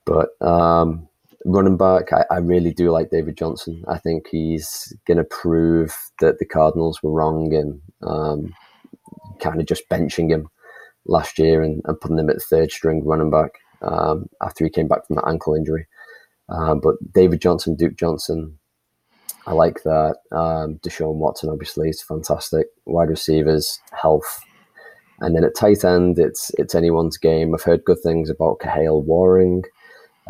[0.06, 1.08] But um,
[1.46, 3.84] running back, I, I, really do like David Johnson.
[3.88, 8.54] I think he's going to prove that the Cardinals were wrong in um,
[9.40, 10.50] kind of just benching him
[11.06, 14.88] last year and, and, putting him at third string running back um, after he came
[14.88, 15.88] back from that ankle injury.
[16.50, 18.58] Um, but David Johnson, Duke Johnson,
[19.46, 20.18] I like that.
[20.32, 22.68] Um, Deshaun Watson, obviously, is fantastic.
[22.86, 24.42] Wide receivers, health.
[25.20, 27.54] And then at tight end, it's it's anyone's game.
[27.54, 29.64] I've heard good things about Kahale Warring,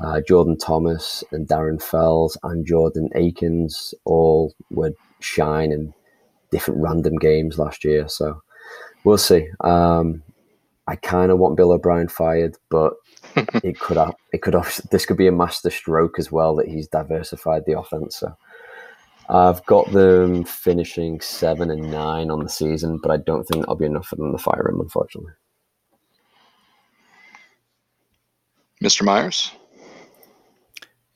[0.01, 5.93] uh, Jordan Thomas and Darren Fells and Jordan Akins all would shine in
[6.51, 8.07] different random games last year.
[8.07, 8.41] So
[9.03, 9.47] we'll see.
[9.61, 10.23] Um,
[10.87, 12.93] I kind of want Bill O'Brien fired, but
[13.63, 16.67] it could have, it could have, this could be a master stroke as well that
[16.67, 18.17] he's diversified the offense.
[18.17, 18.35] So
[19.29, 23.75] I've got them finishing seven and nine on the season, but I don't think that'll
[23.75, 25.33] be enough for them to fire him, unfortunately.
[28.83, 29.03] Mr.
[29.03, 29.51] Myers?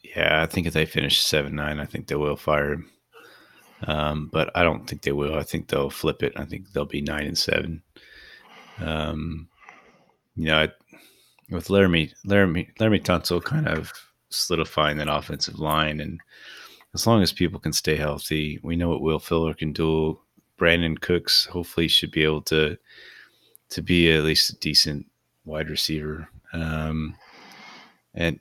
[0.04, 2.90] Yeah, I think if they finish seven nine, I think they will fire him.
[3.88, 5.36] Um, but I don't think they will.
[5.36, 6.34] I think they'll flip it.
[6.36, 7.82] I think they'll be nine and seven.
[8.80, 9.48] Um,
[10.36, 10.70] you know, I,
[11.52, 13.92] with Laremy, Laremy, Laremy Tunsil kind of
[14.30, 16.20] solidifying that offensive line, and
[16.94, 20.20] as long as people can stay healthy, we know what Will Fuller can do.
[20.60, 22.78] Brandin Cooks hopefully should be able to
[23.70, 25.06] to be at least a decent
[25.46, 26.30] wide receiver.
[26.54, 27.16] Um,
[28.14, 28.40] and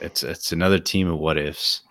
[0.00, 1.82] it's it's another team of what ifs.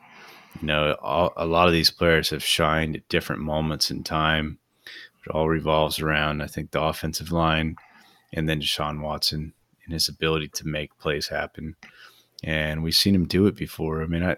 [0.61, 4.57] You know, all, a lot of these players have shined at different moments in time.
[4.85, 7.75] It all revolves around, I think, the offensive line,
[8.33, 9.53] and then Deshaun Watson
[9.89, 11.75] and his ability to make plays happen.
[12.43, 14.03] And we've seen him do it before.
[14.03, 14.37] I mean, I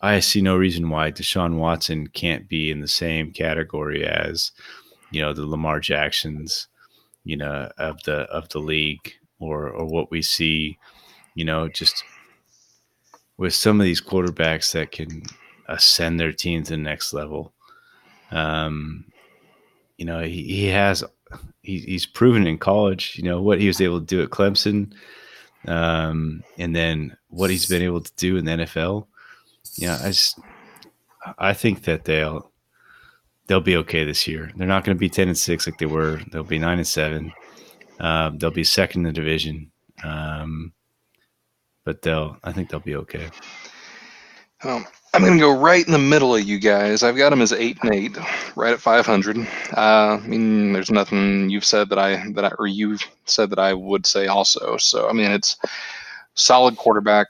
[0.00, 4.52] I see no reason why Deshaun Watson can't be in the same category as,
[5.10, 6.68] you know, the Lamar Jacksons,
[7.24, 10.78] you know, of the of the league, or or what we see,
[11.34, 12.04] you know, just
[13.36, 15.24] with some of these quarterbacks that can
[15.68, 17.52] ascend their team to the next level.
[18.30, 19.06] Um,
[19.96, 21.02] you know, he, he has
[21.62, 24.92] he, he's proven in college, you know, what he was able to do at Clemson,
[25.66, 29.06] um, and then what he's been able to do in the NFL.
[29.76, 30.38] Yeah, I just
[31.38, 32.50] I think that they'll
[33.46, 34.50] they'll be okay this year.
[34.56, 36.20] They're not going to be ten and six like they were.
[36.30, 37.32] They'll be nine and seven.
[37.98, 39.70] Um, they'll be second in the division.
[40.04, 40.72] Um,
[41.84, 43.30] but they'll I think they'll be okay.
[44.62, 44.86] Um,
[45.16, 47.02] I'm going to go right in the middle of you guys.
[47.02, 48.18] I've got them as eight and eight,
[48.54, 49.38] right at 500.
[49.38, 53.58] Uh, I mean, there's nothing you've said that I that I, or you've said that
[53.58, 54.76] I would say also.
[54.76, 55.56] So I mean, it's
[56.34, 57.28] solid quarterback,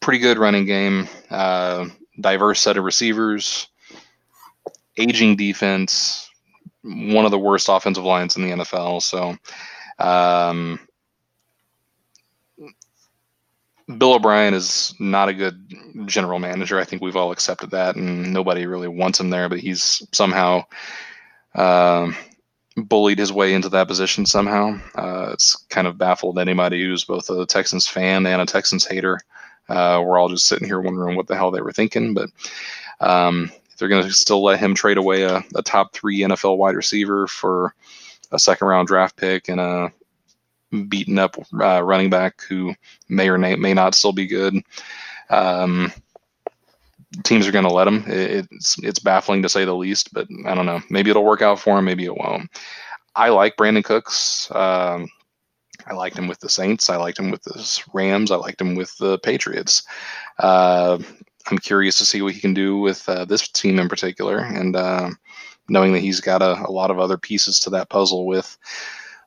[0.00, 1.88] pretty good running game, uh,
[2.18, 3.68] diverse set of receivers,
[4.96, 6.30] aging defense,
[6.82, 9.02] one of the worst offensive lines in the NFL.
[9.02, 9.36] So.
[9.98, 10.80] Um,
[13.96, 15.74] Bill O'Brien is not a good
[16.06, 16.78] general manager.
[16.78, 19.48] I think we've all accepted that, and nobody really wants him there.
[19.48, 20.64] But he's somehow
[21.54, 22.12] uh,
[22.76, 24.26] bullied his way into that position.
[24.26, 28.84] Somehow, uh, it's kind of baffled anybody who's both a Texans fan and a Texans
[28.84, 29.20] hater.
[29.68, 32.12] Uh, we're all just sitting here wondering what the hell they were thinking.
[32.12, 32.30] But
[33.00, 36.76] um, they're going to still let him trade away a, a top three NFL wide
[36.76, 37.74] receiver for
[38.32, 39.92] a second round draft pick and a
[40.88, 42.74] beaten up uh, running back who
[43.08, 44.54] may or may, not still be good.
[45.30, 45.92] Um,
[47.24, 48.04] teams are going to let him.
[48.06, 50.80] It's it's baffling to say the least, but I don't know.
[50.90, 51.84] Maybe it'll work out for him.
[51.84, 52.50] Maybe it won't.
[53.14, 54.50] I like Brandin Cooks.
[54.54, 55.08] Um,
[55.86, 56.90] I liked him with the Saints.
[56.90, 58.30] I liked him with the Rams.
[58.30, 59.82] I liked him with the Patriots.
[60.38, 60.98] Uh,
[61.50, 64.76] I'm curious to see what he can do with uh, this team in particular, and
[64.76, 65.10] uh,
[65.68, 68.58] knowing that he's got a, a, lot of other pieces to that puzzle with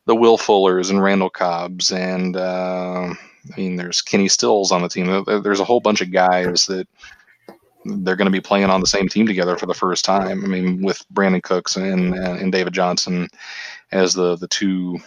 [0.06, 4.90] the Will Fullers and Randall Cobbs, and uh, I mean, there's Kenny Stills on the
[4.90, 5.23] team.
[5.26, 6.88] There's a whole bunch of guys that
[7.86, 10.44] they're going to be playing on the same team together for the first time.
[10.44, 13.28] I mean, with Brandin Cooks and and David Johnson
[13.91, 14.99] as the the two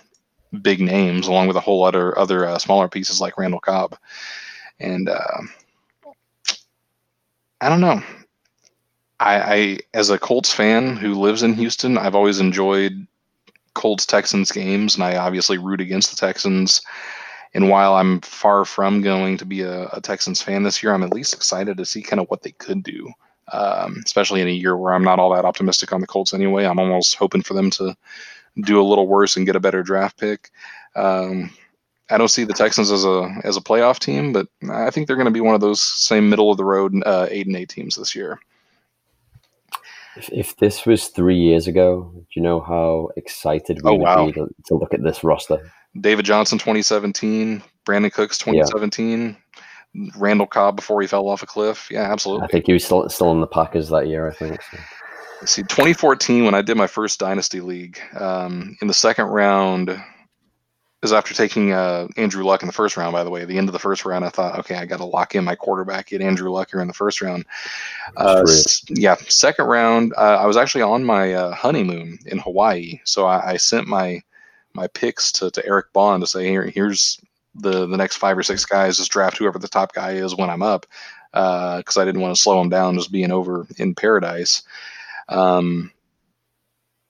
[0.63, 3.97] big names, along with a whole other other uh, smaller pieces like Randall Cobb,
[4.79, 5.41] and uh,
[7.61, 8.03] I don't know.
[9.21, 13.07] I, I as a Colts fan who lives in Houston, I've always enjoyed
[13.75, 16.81] Colts Texans games, and I obviously root against the Texans.
[17.55, 21.05] And while I'm far from going to be a, a Texans fan this year, I'm
[21.05, 23.13] at least excited to see kind of what they could do,
[23.53, 26.65] um, especially in a year where I'm not all that optimistic on the Colts anyway.
[26.65, 27.97] I'm almost hoping for them to
[28.63, 30.51] do a little worse and get a better draft pick.
[30.97, 31.51] Um,
[32.11, 35.17] I don't see the Texans as a as a playoff team, but I think they're
[35.17, 37.71] going to be one of those same middle of the road uh, eight and eight
[37.71, 38.39] teams this year.
[40.17, 44.03] If, if this was three years ago, do you know how excited we Oh, would
[44.03, 44.27] wow.
[44.27, 45.59] be to, to look at this roster?
[46.01, 49.37] David Johnson 2017, Brandin Cooks 2017,
[50.17, 51.89] Randall Cobb before he fell off a cliff.
[51.91, 52.45] Yeah, absolutely.
[52.45, 54.29] I think he was still still in the Packers that year.
[54.29, 54.61] I think.
[54.61, 54.79] So.
[55.47, 59.91] See, 2014, when I did my first Dynasty League, um, in the second round,
[61.05, 63.43] is after taking uh, Andrew Luck in the first round, by the way.
[63.43, 65.45] At the end of the first round, I thought, okay, I got to lock in
[65.45, 67.45] my quarterback, get Andrew Luck here in the first round.
[68.17, 73.01] Uh, s- yeah, second round, uh, I was actually on my uh, honeymoon in Hawaii.
[73.05, 74.23] So I, I sent my
[74.75, 77.21] my picks to, to Eric Bond to say, here, here's
[77.55, 78.97] the, the next five or six guys.
[78.97, 80.87] Just draft whoever the top guy is when I'm up.
[81.33, 84.63] Because I didn't want to slow him down just being over in paradise.
[85.29, 85.93] Um,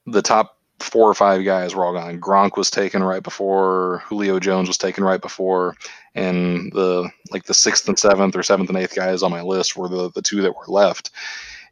[0.07, 2.21] the top four or five guys were all gone.
[2.21, 5.77] Gronk was taken right before, Julio Jones was taken right before,
[6.15, 9.77] and the like the sixth and seventh or seventh and eighth guys on my list
[9.77, 11.11] were the the two that were left.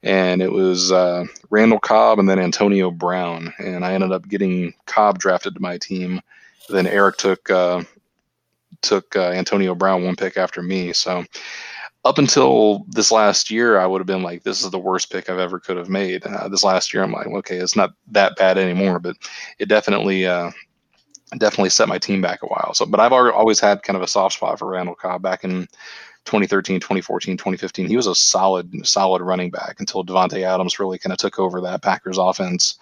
[0.04, 4.74] And it was uh, Randall Cobb and then Antonio Brown, and I ended up getting
[4.86, 6.20] Cobb drafted to my team.
[6.68, 7.84] Then Eric took uh,
[8.80, 10.92] took uh, Antonio Brown one pick after me.
[10.92, 11.24] So
[12.04, 15.30] up until this last year, I would have been like, this is the worst pick
[15.30, 16.24] I've ever could have made.
[16.26, 19.16] Uh, this last year, I'm like, okay, it's not that bad anymore, but
[19.58, 20.50] it definitely, uh,
[21.38, 22.74] definitely set my team back a while.
[22.74, 25.68] So, but I've always had kind of a soft spot for Randall Cobb back in
[26.24, 27.86] 2013, 2014, 2015.
[27.86, 31.60] He was a solid, solid running back until Davante Adams really kind of took over
[31.60, 32.78] that Packers offense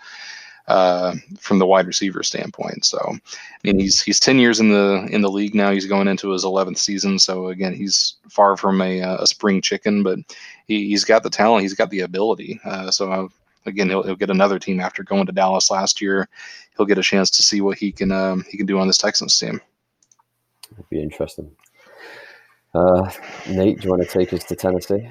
[0.70, 2.84] uh, from the wide receiver standpoint.
[2.84, 3.18] So, I
[3.64, 5.72] mean, he's he's ten years in the in the league now.
[5.72, 7.18] He's going into his eleventh season.
[7.18, 10.20] So again, he's far from a, uh, a spring chicken, but
[10.68, 11.62] he, he's got the talent.
[11.62, 12.60] He's got the ability.
[12.64, 13.28] Uh, so uh,
[13.66, 16.28] again, he'll, he'll get another team after going to Dallas last year.
[16.76, 18.98] He'll get a chance to see what he can um, he can do on this
[18.98, 19.60] Texans team.
[20.72, 21.50] It'd be interesting.
[22.72, 23.10] Uh,
[23.48, 25.10] Nate, do you want to take us to Tennessee?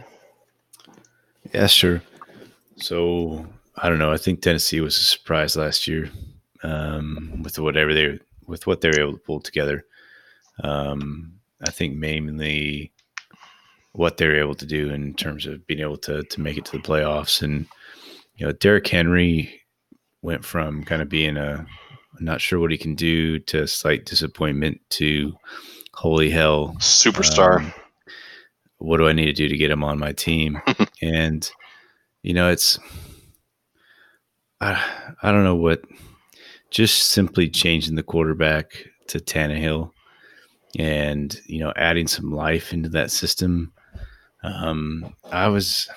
[1.53, 2.02] Yeah, sure.
[2.77, 3.45] So
[3.76, 4.12] I don't know.
[4.12, 6.10] I think Tennessee was a surprise last year
[6.64, 9.86] um, with whatever they with what they were able to pull together.
[10.64, 12.91] Um, I think mainly
[13.94, 16.66] what they were able to do in terms of being able to to make it
[16.66, 17.68] to the playoffs, and
[18.36, 19.62] you know, Derrick Henry
[20.22, 21.66] went from kind of being a
[22.20, 25.34] not sure what he can do to slight disappointment to
[25.94, 27.60] holy hell Superstar.
[27.60, 27.74] um,
[28.78, 30.62] what do I need to do to get him on my team?
[31.02, 31.50] and
[32.24, 32.78] you know, it's
[34.61, 34.84] I
[35.22, 35.81] I don't know what
[36.69, 39.91] just simply changing the quarterback to Tannehill
[40.77, 43.73] and you know adding some life into that system.
[44.44, 45.90] Um, I was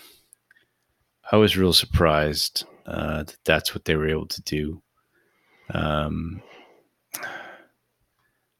[1.31, 4.83] I was real surprised uh, that that's what they were able to do.
[5.71, 6.43] Um,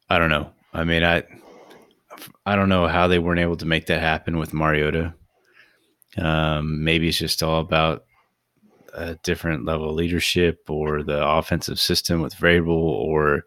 [0.09, 0.51] I don't know.
[0.73, 1.23] I mean, I
[2.45, 5.13] I don't know how they weren't able to make that happen with Mariota.
[6.17, 8.05] Um, maybe it's just all about
[8.93, 13.43] a different level of leadership or the offensive system with Vrabel or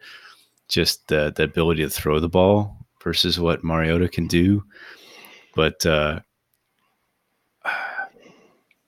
[0.68, 4.64] just the, the ability to throw the ball versus what Mariota can do.
[5.54, 6.20] But uh,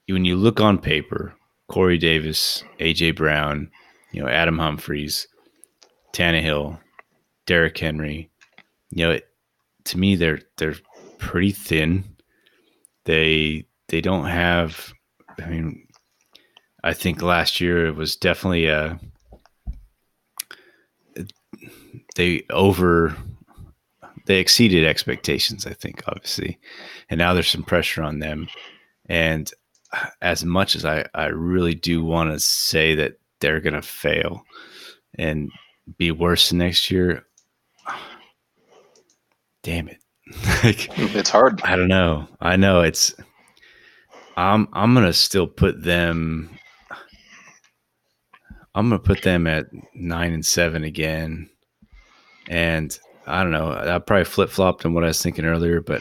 [0.08, 1.34] when you look on paper,
[1.68, 3.70] Corey Davis, AJ Brown,
[4.12, 5.28] you know, Adam Humphries,
[6.12, 6.78] Tannehill,
[7.46, 8.30] Derrick Henry,
[8.90, 9.28] you know, it,
[9.84, 10.76] to me they're they're
[11.18, 12.04] pretty thin.
[13.04, 14.92] They they don't have.
[15.40, 15.86] I mean,
[16.84, 18.98] I think last year it was definitely a.
[22.16, 23.16] They over.
[24.26, 26.58] They exceeded expectations, I think, obviously,
[27.08, 28.48] and now there's some pressure on them.
[29.06, 29.50] And
[30.20, 34.44] as much as I, I really do want to say that they're going to fail
[35.14, 35.50] and
[35.96, 37.24] be worse next year,
[39.62, 39.98] damn it.
[40.64, 41.62] like, It's hard.
[41.62, 42.28] I don't know.
[42.40, 43.14] I know it's.
[44.36, 46.57] I'm I'm gonna still put them.
[48.78, 51.50] I'm gonna put them at nine and seven again,
[52.48, 52.96] and
[53.26, 53.72] I don't know.
[53.72, 56.00] I probably flip flopped on what I was thinking earlier, but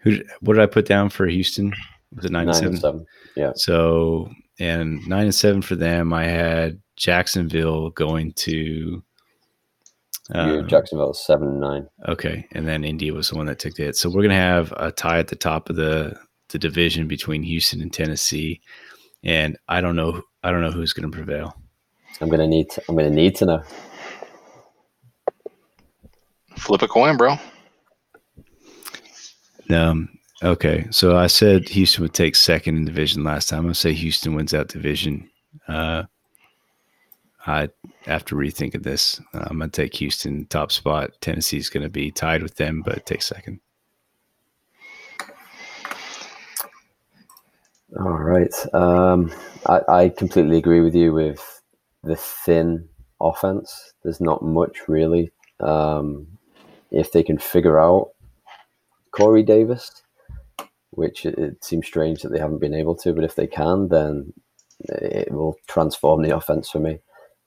[0.00, 0.18] Who?
[0.40, 1.72] What did I put down for Houston?
[2.16, 2.98] Was it nine, Nine and and seven?
[2.98, 3.06] seven.
[3.36, 3.52] Yeah.
[3.54, 6.12] So and nine and seven for them.
[6.12, 9.02] I had Jacksonville going to.
[10.34, 11.88] Uh, Jacksonville seven and nine.
[12.08, 13.96] Okay, and then India was the one that took the hit.
[13.96, 16.18] So we're gonna have a tie at the top of the
[16.48, 18.60] the division between Houston and Tennessee,
[19.24, 20.22] and I don't know.
[20.42, 21.56] I don't know who's gonna prevail.
[22.20, 22.70] I'm gonna need.
[22.70, 23.62] To, I'm gonna need to know.
[26.56, 27.36] Flip a coin, bro.
[29.70, 30.08] Um.
[30.42, 33.58] Okay, so I said Houston would take second in division last time.
[33.58, 35.28] I'm gonna say Houston wins that division.
[35.68, 36.04] Uh,
[37.46, 37.68] I
[38.06, 41.10] after rethinking this, uh, I'm gonna take Houston top spot.
[41.20, 43.60] Tennessee's gonna be tied with them, but take second.
[47.98, 48.54] All right.
[48.72, 49.32] Um,
[49.66, 51.62] I, I completely agree with you with
[52.04, 52.88] the thin
[53.20, 53.92] offense.
[54.02, 55.32] There's not much really.
[55.58, 56.26] Um,
[56.90, 58.10] if they can figure out
[59.12, 60.02] Corey Davis,
[60.90, 63.88] which it, it seems strange that they haven't been able to, but if they can,
[63.88, 64.32] then
[64.80, 67.00] it will transform the offense for me.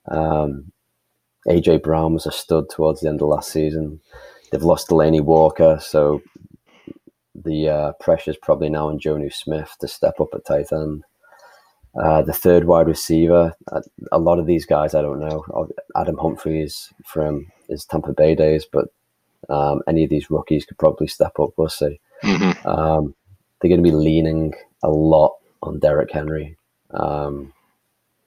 [0.10, 0.72] Um,
[1.48, 4.02] AJ Brown was a stud towards the end of last season.
[4.52, 6.22] They've lost Delanie Walker, so
[7.36, 11.04] the uh, pressure's probably now on Jonnu Smith to step up at tight end.
[11.96, 13.82] Uh, the third wide receiver, uh,
[14.12, 15.70] a lot of these guys I don't know.
[15.96, 18.88] Adam Humphries from his Tampa Bay days, but
[19.50, 21.52] um, any of these rookies could probably step up.
[21.56, 22.00] We'll see.
[22.24, 22.68] Mm-hmm.
[22.68, 23.16] Um,
[23.62, 24.54] they're going to be leaning
[24.84, 26.58] a lot on Derrick Henry,
[26.92, 27.54] um,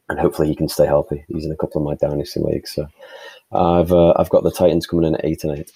[0.08, 1.24] and hopefully he can stay healthy.
[1.28, 2.86] He's in a couple of my dynasty leagues, so
[3.52, 5.72] I've uh, I've got the Titans coming in at eight and eight.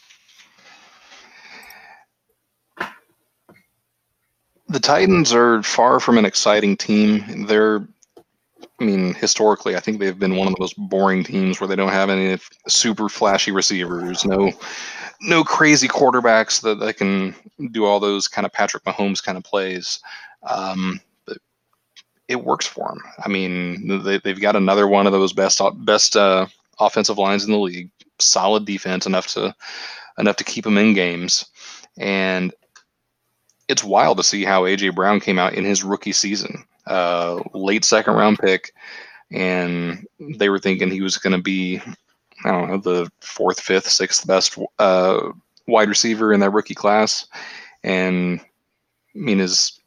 [4.70, 7.46] The Titans are far from an exciting team.
[7.46, 7.84] They're,
[8.78, 11.74] I mean, historically, I think they've been one of the most boring teams where they
[11.74, 12.38] don't have any
[12.68, 14.52] super flashy receivers, no,
[15.22, 17.34] no crazy quarterbacks that, that can
[17.72, 19.98] do all those kind of Patrick Mahomes kind of plays.
[20.44, 21.38] Um, but
[22.28, 23.00] it works for them.
[23.24, 26.46] I mean, they, they've got another one of those best best uh,
[26.78, 27.90] offensive lines in the league.
[28.20, 29.52] Solid defense enough to
[30.16, 31.46] enough to keep them in games,
[31.98, 32.54] and
[33.70, 37.84] it's wild to see how AJ Brown came out in his rookie season, uh, late
[37.84, 38.74] second round pick,
[39.30, 41.80] and they were thinking he was going to be,
[42.44, 45.30] I don't know, the fourth, fifth, sixth best uh,
[45.68, 47.26] wide receiver in that rookie class,
[47.84, 49.78] and I mean, is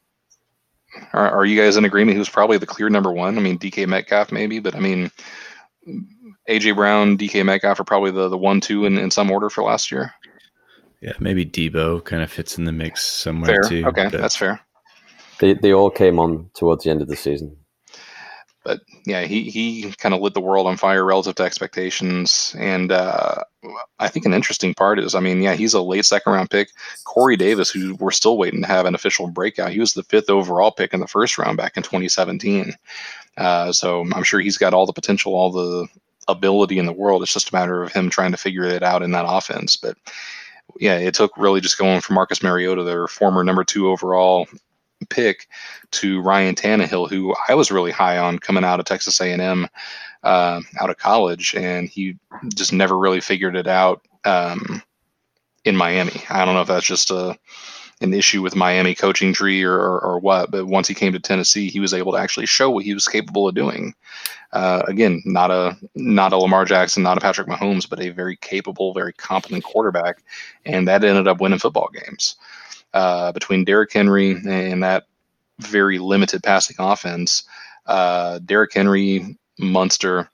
[1.12, 2.14] are, are you guys in agreement?
[2.14, 3.36] He was probably the clear number one.
[3.36, 5.10] I mean, DK Metcalf maybe, but I mean,
[6.48, 9.62] AJ Brown, DK Metcalf are probably the the one, two in, in some order for
[9.62, 10.14] last year.
[11.04, 13.68] Yeah, maybe Deebo kind of fits in the mix somewhere Fair.
[13.68, 13.84] too.
[13.86, 14.58] Okay, but- that's fair.
[15.38, 17.56] They they all came on towards the end of the season.
[18.64, 22.54] but yeah, he he kind of lit the world on fire relative to expectations.
[22.58, 23.42] And uh,
[23.98, 26.70] I think an interesting part is, I mean, yeah, he's a late second round pick.
[27.04, 30.30] Corey Davis, who we're still waiting to have an official breakout, he was the fifth
[30.30, 32.72] overall pick in the first round back in 2017.
[33.36, 35.88] Uh, so I'm sure he's got all the potential, all the
[36.28, 37.22] ability in the world.
[37.22, 39.76] It's just a matter of him trying to figure it out in that offense.
[39.76, 39.98] But
[40.80, 44.46] yeah, it took really just going from Marcus Mariota, their former number two overall
[45.10, 45.48] pick
[45.92, 49.68] to Ryan Tannehill, who I was really high on coming out of Texas A&M,
[50.22, 52.16] uh, out of college, and he
[52.54, 54.82] just never really figured it out um,
[55.64, 56.22] in Miami.
[56.30, 57.36] I don't know if that's just a
[58.04, 61.18] an issue with Miami coaching tree or, or, or what, but once he came to
[61.18, 63.94] Tennessee, he was able to actually show what he was capable of doing.
[64.52, 68.36] Uh, again, not a not a Lamar Jackson, not a Patrick Mahomes, but a very
[68.36, 70.22] capable, very competent quarterback,
[70.64, 72.36] and that ended up winning football games
[72.92, 75.04] uh, between Derrick Henry and that
[75.58, 77.42] very limited passing offense.
[77.86, 80.30] Uh, Derrick Henry, Munster,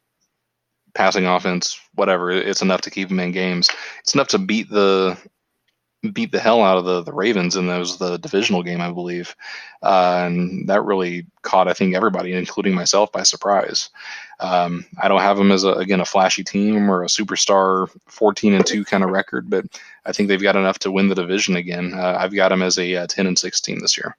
[0.94, 2.30] passing offense, whatever.
[2.30, 3.70] It's enough to keep him in games.
[4.00, 5.16] It's enough to beat the
[6.12, 9.36] beat the hell out of the the Ravens in those the divisional game, I believe,
[9.82, 13.90] uh, and that really caught I think everybody, including myself, by surprise.
[14.40, 18.54] Um, I don't have them as a, again a flashy team or a superstar 14
[18.54, 19.66] and two kind of record, but
[20.06, 21.92] I think they've got enough to win the division again.
[21.94, 24.16] Uh, I've got them as a uh, 10 and 16 this year.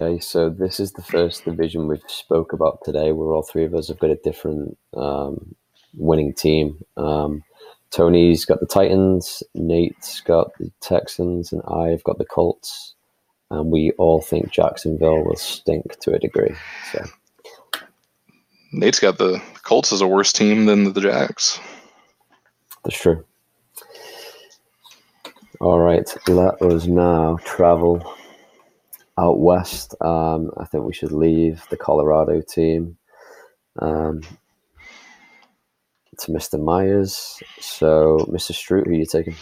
[0.00, 3.74] Okay, so this is the first division we've spoke about today, where all three of
[3.74, 5.54] us have got a different um,
[5.94, 6.78] winning team.
[6.96, 7.44] Um,
[7.92, 12.94] Tony's got the Titans, Nate's got the Texans, and I've got the Colts.
[13.50, 16.54] And we all think Jacksonville will stink to a degree.
[16.90, 17.04] So
[18.72, 21.60] Nate's got the Colts as a worse team than the Jacks.
[22.82, 23.24] that's true.
[25.60, 28.02] All right, let us now travel
[29.18, 29.94] out west.
[30.00, 32.96] Um, I think we should leave the Colorado team
[33.78, 34.22] um,
[36.20, 36.62] to Mr.
[36.62, 37.42] Myers.
[37.60, 38.52] So, Mr.
[38.52, 39.34] Stroot, who are you taking?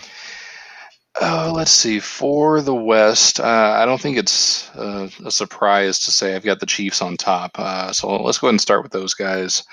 [1.20, 2.00] Oh, let's see.
[2.00, 6.60] For the West, uh, I don't think it's uh, a surprise to say I've got
[6.60, 7.58] the Chiefs on top.
[7.58, 9.64] Uh, so let's go ahead and start with those guys.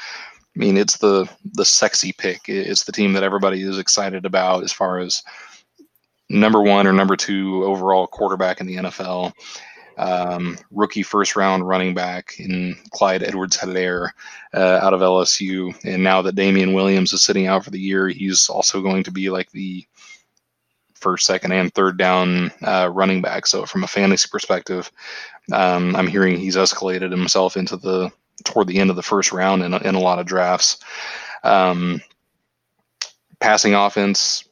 [0.56, 2.41] I mean, it's the the sexy pick.
[2.48, 5.22] It's the team that everybody is excited about as far as
[6.30, 9.34] number one or number two overall quarterback in the NFL.
[9.98, 14.11] Um, rookie first round running back in Clyde Edwards Helaire
[14.53, 15.76] uh, out of LSU.
[15.84, 19.11] And now that Damien Williams is sitting out for the year, he's also going to
[19.11, 19.86] be like the
[20.94, 23.48] first, second, and third down uh, running back.
[23.48, 24.91] So from a fantasy perspective,
[25.52, 28.11] um, I'm hearing he's escalated himself into the
[28.44, 30.78] toward the end of the first round in, in a lot of drafts.
[31.44, 32.02] Um,
[33.40, 34.47] passing offense,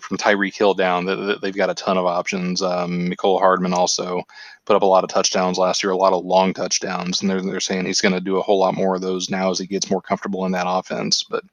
[0.00, 1.04] from Tyreek Hill down,
[1.40, 2.62] they've got a ton of options.
[2.62, 4.22] Um, Mecole Hardman also
[4.64, 7.40] put up a lot of touchdowns last year, a lot of long touchdowns, and they're,
[7.40, 9.66] they're saying he's going to do a whole lot more of those now as he
[9.66, 11.24] gets more comfortable in that offense.
[11.24, 11.44] But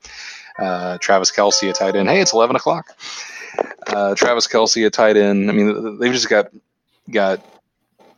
[0.60, 2.10] uh, Travis Kelce, a tight end.
[2.10, 2.88] Hey, it's 11 o'clock.
[3.88, 5.50] Uh, Travis Kelce, a tight end.
[5.50, 6.48] I mean, they've just got
[7.10, 7.46] got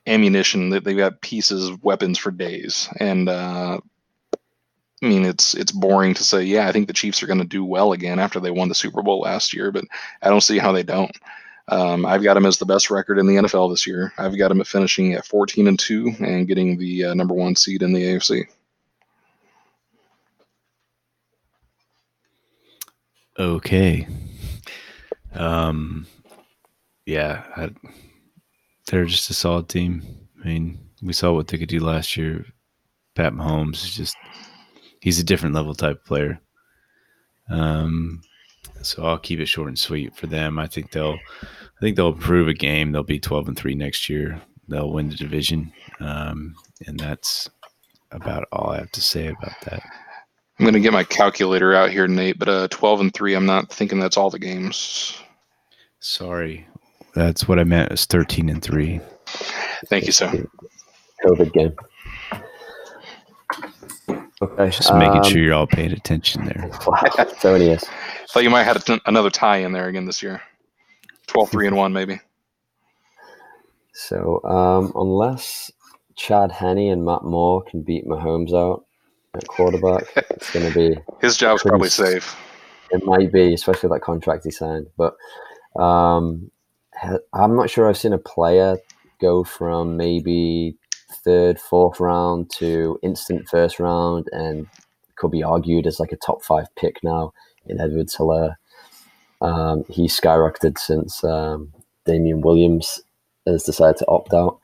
[0.07, 0.69] ammunition.
[0.69, 3.79] They've got pieces, of weapons for days, and uh,
[5.03, 7.45] I mean, it's it's boring to say, yeah, I think the Chiefs are going to
[7.45, 9.85] do well again after they won the Super Bowl last year, but
[10.21, 11.15] I don't see how they don't.
[11.69, 14.13] Um, I've got them as the best record in the NFL this year.
[14.17, 17.55] I've got them at finishing at 14 and two and getting the uh, number one
[17.55, 18.45] seed in the AFC.
[23.37, 24.07] Okay.
[25.33, 26.07] Um,
[27.05, 27.69] yeah, I,
[28.87, 30.03] they're just a solid team.
[30.43, 32.45] I mean, we saw what they could do last year.
[33.13, 34.15] Pat Mahomes is just
[35.01, 36.39] he's a different level type player.
[37.49, 38.21] Um,
[38.81, 40.59] so I'll keep it short and sweet for them.
[40.59, 42.91] I think they'll, I think they'll improve a game.
[42.91, 44.41] They'll be twelve and three next year.
[44.67, 46.55] They'll win the division, um,
[46.85, 47.49] and that's
[48.11, 49.81] about all I have to say about that.
[50.59, 52.39] I'm going to get my calculator out here, Nate.
[52.39, 53.33] But uh, twelve and three.
[53.33, 55.21] I'm not thinking that's all the games.
[55.99, 56.67] Sorry,
[57.15, 57.91] that's what I meant.
[57.91, 58.99] Is thirteen and three.
[59.87, 60.45] Thank you, sir.
[61.25, 61.75] COVID game.
[64.41, 64.69] Okay.
[64.69, 66.69] Just um, making sure you're all paying attention there.
[66.87, 67.27] Wow.
[67.39, 67.83] so it is.
[68.29, 70.41] Thought you might have had another tie in there again this year.
[71.27, 72.19] 12 3 and 1, maybe.
[73.93, 75.71] So, um, unless
[76.15, 78.85] Chad Henne and Matt Moore can beat Mahomes out
[79.35, 80.97] at quarterback, it's going to be.
[81.21, 82.35] His job's probably safe.
[82.91, 84.87] It might be, especially that contract he signed.
[84.97, 85.15] But
[85.81, 86.51] um,
[87.33, 88.77] I'm not sure I've seen a player
[89.19, 90.77] go from maybe
[91.11, 94.67] third, fourth round to instant first round, and
[95.15, 97.33] could be argued as like a top five pick now
[97.65, 98.55] in Edwards Helaire.
[99.41, 101.73] Um, he skyrocketed since um,
[102.05, 103.01] Damien Williams
[103.45, 104.59] has decided to opt out.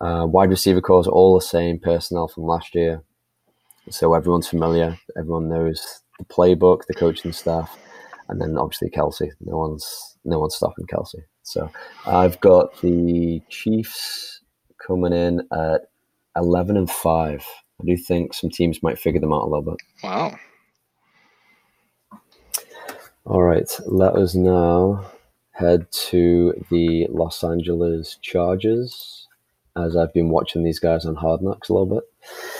[0.00, 3.02] Uh, wide receiver calls all the same personnel from last year,
[3.90, 4.98] so everyone's familiar.
[5.16, 7.78] Everyone knows the playbook, the coaching staff,
[8.28, 9.30] and then obviously Kelce.
[9.40, 11.22] No one's no one's stopping Kelce.
[11.44, 11.70] So
[12.06, 14.41] I've got the Chiefs
[14.86, 15.82] coming in at
[16.36, 17.46] 11 and 5.
[17.80, 19.76] I do think some teams might figure them out a little bit.
[20.02, 20.38] Wow.
[23.24, 25.04] All right, let us now
[25.52, 29.28] head to the Los Angeles Chargers
[29.76, 32.54] as I've been watching these guys on Hard Knocks a little bit.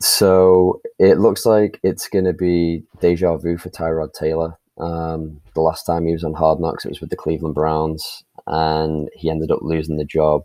[0.00, 4.58] So it looks like it's going to be deja vu for Tyrod Taylor.
[4.78, 8.24] Um, the last time he was on Hard Knocks, it was with the Cleveland Browns,
[8.46, 10.44] and he ended up losing the job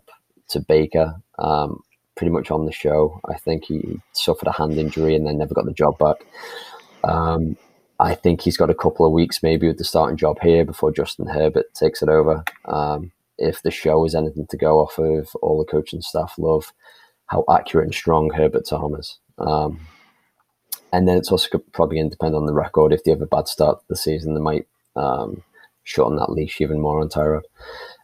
[0.50, 1.82] to Baker um,
[2.16, 3.20] pretty much on the show.
[3.28, 6.16] I think he suffered a hand injury and then never got the job back.
[7.04, 7.56] Um,
[8.00, 10.92] I think he's got a couple of weeks maybe with the starting job here before
[10.92, 12.44] Justin Herbert takes it over.
[12.64, 16.72] Um, if the show is anything to go off of, all the coaching staff love
[17.26, 19.18] how accurate and strong Herbert Tom is.
[19.38, 19.80] Um,
[20.92, 22.92] and then it's also probably going to depend on the record.
[22.92, 24.66] If they have a bad start to the season, they might
[24.96, 25.42] um,
[25.84, 27.42] shorten that leash even more on Tyrod.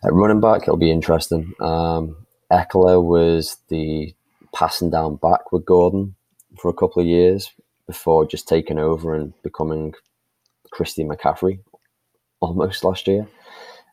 [0.04, 1.54] At running back, it'll be interesting.
[1.60, 2.23] Um,
[2.54, 4.14] Ekeler was the
[4.54, 6.14] passing down back with Gordon
[6.56, 7.52] for a couple of years
[7.88, 9.92] before just taking over and becoming
[10.70, 11.58] Christy McCaffrey
[12.40, 13.26] almost last year.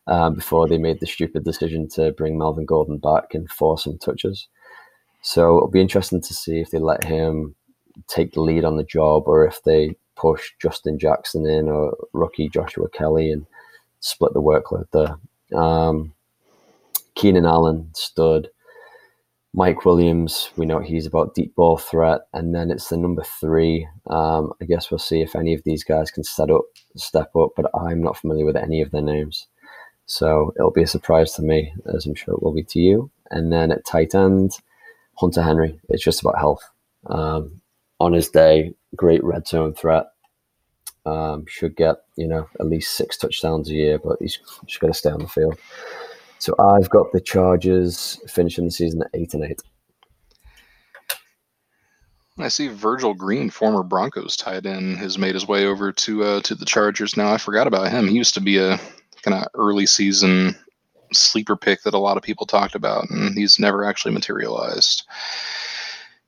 [0.06, 3.98] Um, before they made the stupid decision to bring Melvin Gordon back and force some
[3.98, 4.48] touches.
[5.22, 7.54] So it'll be interesting to see if they let him
[8.08, 12.48] take the lead on the job or if they push Justin Jackson in or rookie
[12.48, 13.46] Joshua Kelley and
[14.00, 15.16] split the workload there.
[15.56, 16.14] Um,
[17.14, 18.48] Keenan Allen stood.
[19.54, 23.86] Mike Williams, we know he's about deep ball threat, and then it's the number three.
[24.08, 26.62] Um, I guess we'll see if any of these guys can set up,
[26.96, 29.46] step up, but I'm not familiar with any of their names,
[30.06, 33.10] so it'll be a surprise to me, as I'm sure it will be to you.
[33.30, 34.52] And then at tight end,
[35.18, 35.78] Hunter Henry.
[35.88, 36.68] It's just about health.
[37.06, 37.60] Um,
[38.00, 40.06] on his day, great red zone threat.
[41.04, 44.88] Um, should get you know, at least six touchdowns a year, but he's just got
[44.88, 45.58] to stay on the field.
[46.42, 49.62] So I've got the Chargers finishing the season at eight and eight.
[52.36, 56.40] I see Virgil Green, former Broncos tight end, has made his way over to uh,
[56.40, 57.16] to the Chargers.
[57.16, 58.08] Now I forgot about him.
[58.08, 58.80] He used to be a
[59.22, 60.56] kind of early season
[61.12, 65.04] sleeper pick that a lot of people talked about, and he's never actually materialized.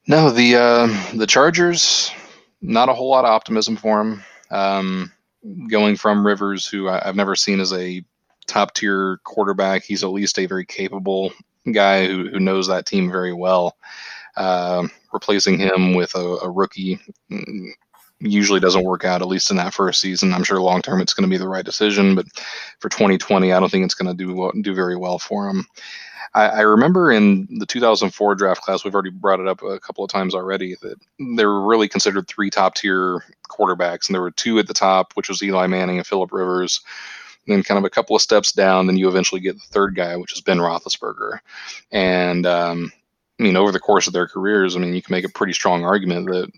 [0.07, 2.13] No, the uh, the Chargers,
[2.63, 4.25] not a whole lot of optimism for him.
[4.53, 5.13] Um,
[5.69, 8.05] going from Rivers, who I, have never seen as a
[8.47, 11.33] top tier quarterback, he's at least a very capable
[11.73, 13.77] guy who, who knows that team very well.
[14.37, 16.99] Uh, replacing him with a, a, rookie
[18.19, 20.35] usually doesn't work out, at least in that first season.
[20.35, 22.27] I'm sure long term it's going to be the right decision, but
[22.81, 25.65] for 2020, I don't think it's going to do do very well for him.
[26.35, 30.03] I, I, remember in the 2004 draft class, we've already brought it up a couple
[30.03, 30.97] of times already, that
[31.37, 35.13] there were really considered three top tier quarterbacks, and there were two at the top,
[35.15, 36.81] which was Eli Manning and Philip Rivers.
[37.47, 40.17] Then kind of a couple of steps down, then you eventually get the third guy,
[40.17, 41.41] which is Ben Roethlisberger.
[41.93, 42.93] And um,
[43.39, 45.53] I mean, over the course of their careers, I mean, you can make a pretty
[45.53, 46.51] strong argument that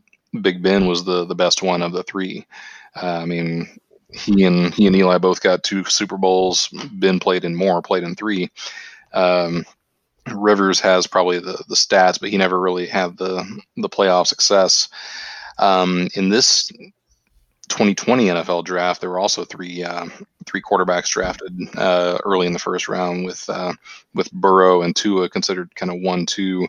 [0.42, 2.46] Big Ben was the the best one of the three.
[2.94, 3.68] Uh, I mean,
[4.12, 6.68] he and he and Eli both got two Super Bowls.
[6.92, 8.50] Ben played in more, played in three.
[9.12, 9.64] Um,
[10.32, 14.88] Rivers has probably the the stats, but he never really had the the playoff success.
[15.58, 16.70] Um, in this
[17.68, 20.06] 2020 NFL draft, there were also three uh,
[20.46, 23.72] three quarterbacks drafted uh, early in the first round, with uh,
[24.14, 26.68] with Burrow and Tua considered kind of one two.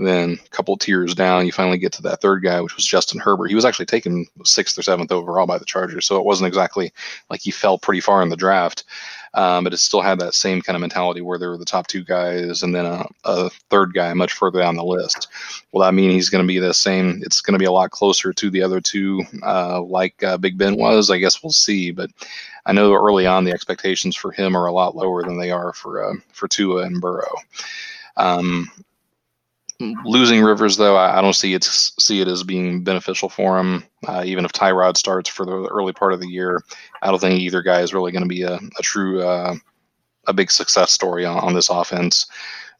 [0.00, 3.18] Then a couple tiers down, you finally get to that third guy, which was Justin
[3.18, 3.48] Herbert.
[3.48, 6.92] He was actually taken sixth or seventh overall by the Chargers, so it wasn't exactly
[7.30, 8.84] like he fell pretty far in the draft.
[9.34, 11.86] Um, but it still had that same kind of mentality where there were the top
[11.86, 15.28] two guys and then a, a third guy much further down the list.
[15.72, 17.20] Will that mean he's going to be the same?
[17.22, 20.58] It's going to be a lot closer to the other two, uh, like uh, Big
[20.58, 21.10] Ben was.
[21.10, 21.90] I guess we'll see.
[21.90, 22.10] But
[22.66, 25.72] I know early on the expectations for him are a lot lower than they are
[25.72, 27.34] for uh, for Tua and Burrow.
[28.16, 28.68] Um,
[29.80, 33.84] losing Rivers, though, I, I, don't see it see it as being beneficial for him.
[34.06, 36.62] Uh, even if Tyrod starts for the early part of the year,
[37.02, 39.54] I don't think either guy is really going to be a, a true uh,
[40.26, 42.26] a big success story on, on, this offense.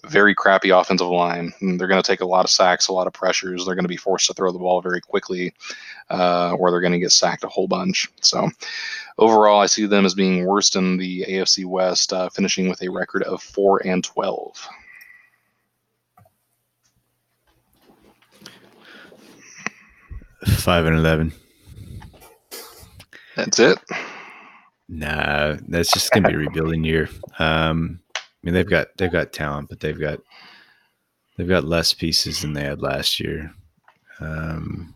[0.07, 1.53] Very crappy offensive line.
[1.61, 3.65] They're going to take a lot of sacks, a lot of pressures.
[3.65, 5.55] They're going to be forced to throw the ball very quickly,
[6.11, 8.09] uh, or they're going to get sacked a whole bunch.
[8.20, 8.49] So,
[9.19, 12.91] overall, I see them as being worst in the AFC West, uh, finishing with a
[12.91, 14.69] record of four and twelve.
[20.57, 21.33] Five and eleven.
[23.37, 23.79] That's it.
[24.89, 27.09] Nah, that's just gonna be a rebuilding year.
[27.39, 30.20] Um, I mean, they've got they've got talent, but they've got
[31.37, 33.53] they've got less pieces than they had last year.
[34.20, 34.95] Um,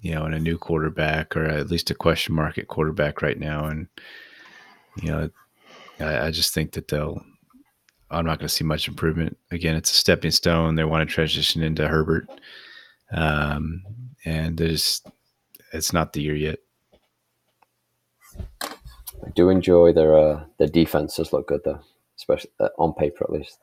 [0.00, 3.38] you know, and a new quarterback, or at least a question mark at quarterback right
[3.38, 3.88] now, and
[5.02, 5.30] you know,
[6.00, 7.20] I, I just think that they'll.
[8.10, 9.36] I'm not going to see much improvement.
[9.50, 10.76] Again, it's a stepping stone.
[10.76, 12.26] They want to transition into Herbert.
[13.10, 13.82] Um,
[14.24, 15.02] and there's
[15.72, 16.58] it's not the year yet.
[18.38, 21.80] I do enjoy their uh, their defenses look good though,
[22.16, 23.58] especially uh, on paper at least.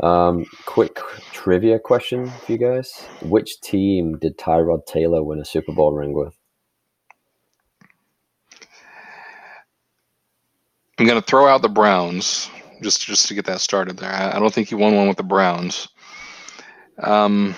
[0.00, 1.00] Um, quick
[1.32, 2.92] trivia question for you guys:
[3.22, 6.36] Which team did Tyrod Taylor win a Super Bowl ring with?
[10.98, 12.50] I'm going to throw out the Browns
[12.82, 14.12] just just to get that started there.
[14.12, 15.88] I, I don't think he won one with the Browns.
[16.98, 17.54] Um,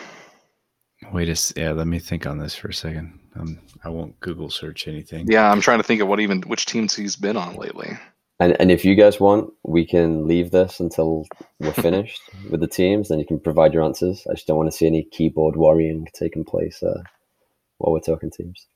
[1.12, 1.72] Wait a yeah.
[1.72, 3.18] Let me think on this for a second.
[3.36, 5.26] Um, I won't Google search anything.
[5.28, 7.97] Yeah, I'm trying to think of what even which teams he's been on lately.
[8.40, 11.26] And and if you guys want, we can leave this until
[11.60, 12.20] we're finished
[12.51, 13.09] with the teams.
[13.09, 14.26] Then you can provide your answers.
[14.28, 17.02] I just don't want to see any keyboard worrying taking place uh,
[17.78, 18.66] while we're talking teams.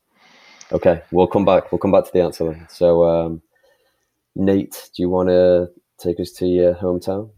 [0.72, 1.70] Okay, we'll come back.
[1.70, 2.44] We'll come back to the answer.
[2.44, 2.66] Then.
[2.70, 3.42] So, um,
[4.34, 5.68] Nate, do you want to
[5.98, 7.30] take us to your hometown?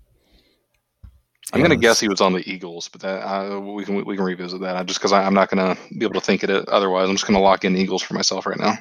[1.53, 4.17] I'm going to guess he was on the Eagles, but that uh, we can we
[4.17, 4.77] can revisit that.
[4.77, 7.15] I, Just because I'm not going to be able to think of it otherwise, I'm
[7.15, 8.79] just going to lock in Eagles for myself right now.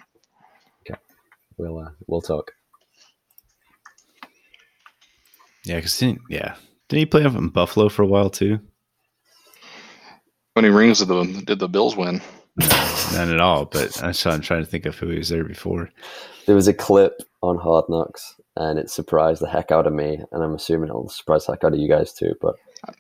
[0.82, 1.00] Okay,
[1.58, 2.52] we'll uh, we'll talk.
[5.66, 6.56] Yeah, because yeah,
[6.90, 8.60] didn't he play up in Buffalo for a while too?
[10.56, 12.22] How many rings did the did the Bills win?
[12.58, 13.66] No, none at all.
[13.66, 15.90] But I'm trying to think of who he was there before.
[16.46, 20.20] There was a clip on Hard Knocks and it surprised the heck out of me,
[20.32, 22.34] and I'm assuming it'll surprise the heck out of you guys too.
[22.40, 22.56] But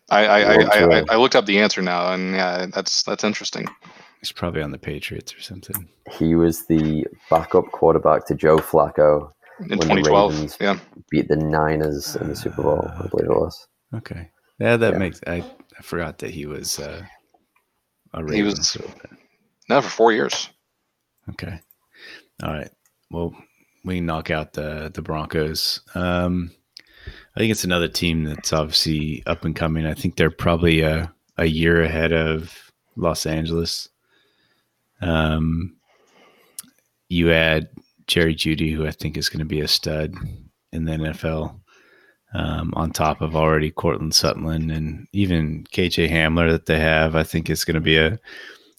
[0.10, 3.68] I I, I, I, I looked up the answer now, and yeah, that's that's interesting.
[4.20, 5.88] He's probably on the Patriots or something.
[6.18, 10.57] He was the backup quarterback to Joe Flacco in 2012.
[10.60, 10.80] Yeah,
[11.11, 12.88] beat the Niners in the Super Bowl.
[12.88, 13.68] I believe it was.
[13.94, 14.30] Okay,
[14.60, 14.99] yeah, that yeah.
[14.99, 15.20] makes.
[15.28, 15.44] I,
[15.78, 17.03] I forgot that he was uh,
[18.14, 18.36] a Raven.
[18.36, 18.78] He was
[19.70, 20.49] no for four years.
[21.30, 21.60] Okay,
[22.41, 22.72] all right.
[23.11, 23.36] well,
[23.84, 25.81] we knock out the the Broncos.
[25.95, 26.51] Um,
[27.35, 29.85] I think it's another team that's obviously up and coming.
[29.85, 33.89] I think they're probably a, a year ahead of Los Angeles.
[35.01, 35.76] Um,
[37.10, 37.69] you add
[38.07, 40.14] Jerry Jeudy, who I think is going to be a stud
[40.72, 41.60] in the NFL,
[42.35, 47.15] um, on top of already Courtland Sutton and even KJ Hamler that they have.
[47.15, 48.19] I think it's going to be a,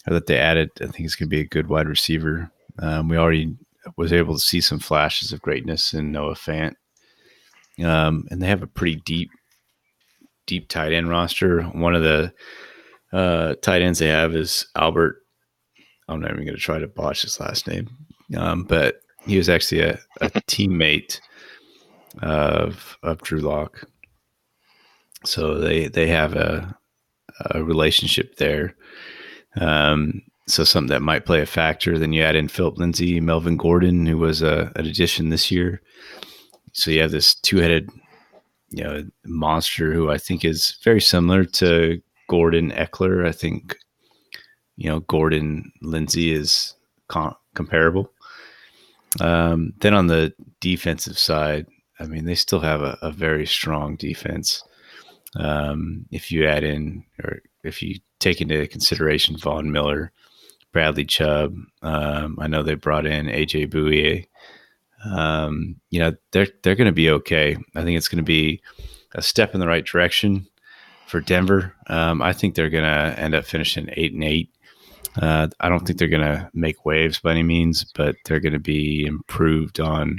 [0.06, 2.50] or that they added, I think it's going to be a good wide receiver.
[2.78, 3.56] Um, we already
[3.96, 6.74] was able to see some flashes of greatness in Noah Fant.
[7.82, 9.30] Um, and they have a pretty deep,
[10.46, 11.62] deep tight end roster.
[11.62, 12.32] One of the
[13.12, 15.16] uh, tight ends they have is Albert.
[16.08, 17.88] I'm not even going to try to botch his last name,
[18.36, 21.20] um, but he was actually a, a teammate
[22.22, 23.88] of of Drew Lock.
[25.24, 26.76] So they they have a,
[27.50, 28.74] a relationship there.
[29.56, 31.98] Um, so something that might play a factor.
[31.98, 35.80] Then you add in Philip Lindsay, Melvin Gordon, who was a, an addition this year.
[36.72, 37.88] So you have this two-headed,
[38.70, 43.26] you know, monster who I think is very similar to Gordon Ekeler.
[43.26, 43.76] I think,
[44.76, 46.74] you know, Gordon Lindsay is
[47.08, 48.10] com- comparable.
[49.20, 51.66] Um, then on the defensive side,
[52.00, 54.62] I mean, they still have a, a very strong defense.
[55.36, 60.10] Um, if you add in, or if you take into consideration Von Miller,
[60.74, 64.26] Bradley Chubb, um, I know they brought in AJ Bouye
[65.04, 67.56] um, you know they're they're going to be okay.
[67.74, 68.60] I think it's going to be
[69.14, 70.46] a step in the right direction
[71.06, 71.74] for Denver.
[71.88, 74.50] Um, I think they're going to end up finishing eight and eight.
[75.20, 78.54] Uh, I don't think they're going to make waves by any means, but they're going
[78.54, 80.18] to be improved on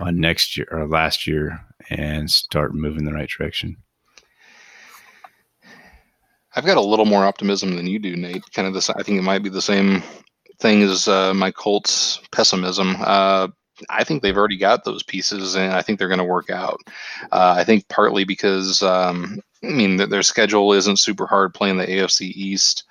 [0.00, 3.76] on next year or last year and start moving the right direction.
[6.54, 8.50] I've got a little more optimism than you do, Nate.
[8.52, 10.02] Kind of this, I think it might be the same
[10.58, 12.96] thing as uh, my Colts pessimism.
[13.00, 13.48] Uh,
[13.88, 16.80] I think they've already got those pieces, and I think they're going to work out.
[17.30, 21.86] Uh, I think partly because um, I mean their schedule isn't super hard playing the
[21.86, 22.84] AFC East.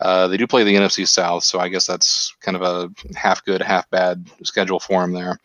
[0.00, 3.44] Uh, they do play the NFC South, so I guess that's kind of a half
[3.44, 5.38] good, half bad schedule for them there.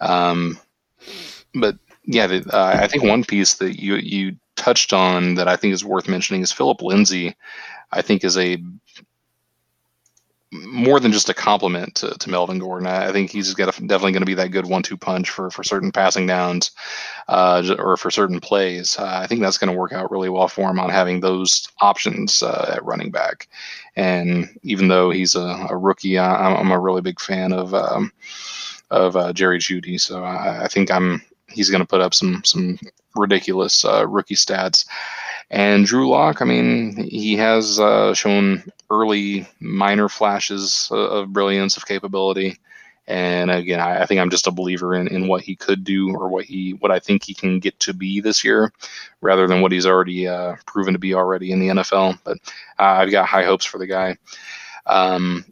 [0.00, 0.58] Um,
[1.54, 5.74] but yeah, uh, I think one piece that you you touched on that I think
[5.74, 7.36] is worth mentioning is Philip Lindsay.
[7.92, 8.58] I think is a
[10.52, 12.86] more than just a complement to, to Melvin Gordon.
[12.86, 15.64] I, think he's got a, definitely going to be that good one-two punch for for
[15.64, 16.70] certain passing downs
[17.28, 18.98] uh, or for certain plays.
[18.98, 21.68] Uh, I think that's going to work out really well for him on having those
[21.80, 23.48] options uh, at running back.
[23.96, 28.12] And even though he's a, a rookie, I, am a really big fan of um,
[28.90, 30.00] of uh, Jerry Jeudy.
[30.00, 32.78] So I, I think I'm he's going to put up some some
[33.14, 34.86] ridiculous uh, rookie stats.
[35.50, 41.86] And Drew Lock, I mean, he has uh, shown early minor flashes of brilliance of
[41.86, 42.58] capability.
[43.08, 46.12] And again, I, I, think I'm just a believer in, in what he could do
[46.12, 48.72] or what he what I think he can get to be this year,
[49.20, 52.18] rather than what he's already uh, proven to be already in the NFL.
[52.24, 52.38] But
[52.80, 54.16] uh, I've got high hopes for the guy.
[54.86, 55.44] Um,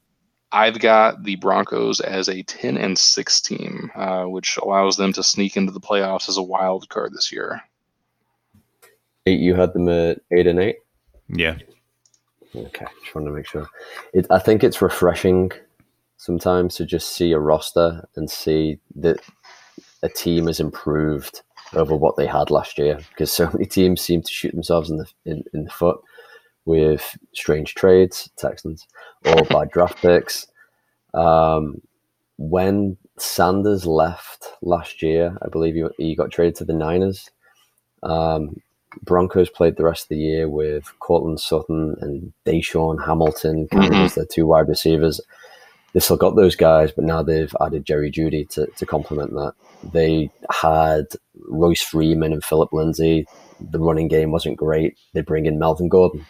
[0.55, 5.25] I've got the Broncos as a 10 and 6 team, uh, which allows them to
[5.25, 7.61] sneak into the playoffs as a wild card this year.
[9.27, 10.77] Eight, You had them at eight and eight.
[11.29, 11.59] Yeah.
[12.55, 13.69] Okay, just want to make sure.
[14.13, 15.51] It, I think it's refreshing
[16.19, 19.19] sometimes to just see a roster and see that
[20.05, 24.23] a team has improved over what they had last year because so many teams seem
[24.23, 25.99] to shoot themselves in the in, in the foot
[26.65, 28.87] with strange trades, Texans,
[29.25, 30.47] or by draft picks.
[31.13, 31.81] Um,
[32.37, 37.31] when Sanders left last year, I believe he, he got traded to the Niners.
[38.03, 38.57] Um,
[39.03, 43.95] Broncos played the rest of the year with Courtland Sutton and DaeSean Hamilton mm-hmm.
[43.95, 45.21] as their two wide receivers.
[45.93, 49.55] They still got those guys, but now they've added Jerry Jeudy to, to complement that.
[49.93, 51.07] They had
[51.49, 53.27] Royce Freeman and Philip Lindsay.
[53.61, 54.97] The running game wasn't great.
[55.13, 56.27] They bring in Melvin Gordon.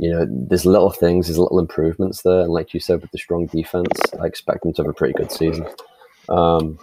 [0.00, 2.40] You know, there's little things, there's little improvements there.
[2.40, 5.12] And like you said, with the strong defense, I expect them to have a pretty
[5.12, 5.66] good season.
[6.30, 6.78] Um,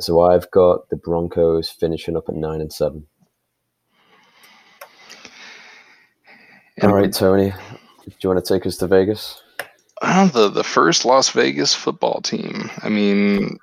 [0.00, 3.06] so I've got the Broncos finishing up at nine and seven.
[6.80, 7.50] All right, Tony.
[7.50, 9.42] Do you want to take us to Vegas?
[10.00, 12.70] Uh, the the first Las Vegas football team.
[12.78, 13.58] I mean,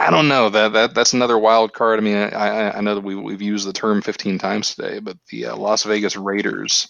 [0.00, 1.98] I don't know that that that's another wild card.
[1.98, 5.18] I mean, I I know that we we've used the term 15 times today, but
[5.30, 6.88] the uh, Las Vegas Raiders.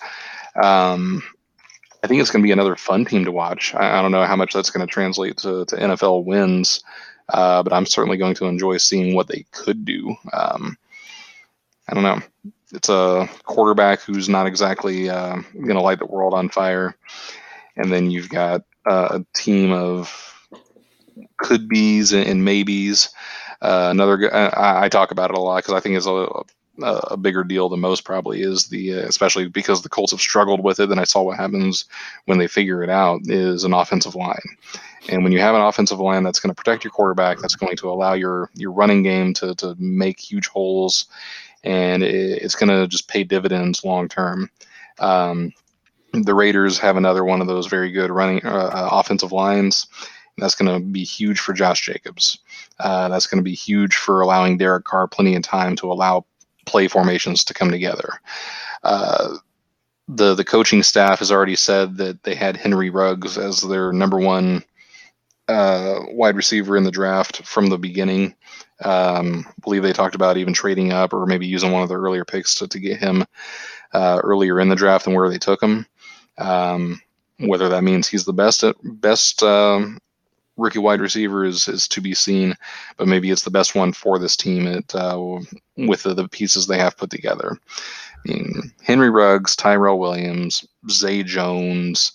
[0.60, 1.22] Um,
[2.02, 3.74] I think it's going to be another fun team to watch.
[3.74, 6.82] I, I don't know how much that's going to translate to, to NFL wins,
[7.28, 10.16] uh, but I'm certainly going to enjoy seeing what they could do.
[10.32, 10.78] Um,
[11.88, 12.22] I don't know
[12.72, 16.96] it's a quarterback who's not exactly uh, going to light the world on fire,
[17.76, 20.29] and then you've got uh, a team of
[21.38, 23.10] could be's and, maybes.
[23.62, 26.26] Uh, another, I, I, talk about it a lot because I think it's a,
[26.82, 30.64] a, bigger deal than most probably is the, uh, especially because the Colts have struggled
[30.64, 30.90] with it.
[30.90, 31.84] And I saw what happens
[32.24, 34.40] when they figure it out is an offensive line.
[35.08, 37.76] And when you have an offensive line that's going to protect your quarterback, that's going
[37.76, 41.06] to allow your your running game to to make huge holes,
[41.64, 44.50] and it, it's going to just pay dividends long term.
[44.98, 45.52] Um,
[46.12, 49.86] the Raiders have another one of those very good running uh, uh offensive lines.
[50.40, 52.38] That's going to be huge for Josh Jacobs.
[52.78, 56.24] Uh, that's going to be huge for allowing Derek Carr plenty of time to allow
[56.66, 58.20] play formations to come together.
[58.82, 59.36] Uh,
[60.08, 64.18] the the coaching staff has already said that they had Henry Ruggs as their number
[64.18, 64.64] one
[65.48, 68.34] uh, wide receiver in the draft from the beginning.
[68.82, 72.00] Um, I believe they talked about even trading up or maybe using one of their
[72.00, 73.24] earlier picks to, to get him
[73.92, 75.86] uh, earlier in the draft than where they took him.
[76.38, 77.00] Um,
[77.38, 79.98] whether that means he's the best best um,
[80.60, 82.54] rookie wide receiver is, is to be seen,
[82.96, 85.38] but maybe it's the best one for this team at, uh,
[85.76, 87.58] with the, the, pieces they have put together.
[88.26, 92.12] I mean, Henry Ruggs, Tyrell Williams, Zay Jones,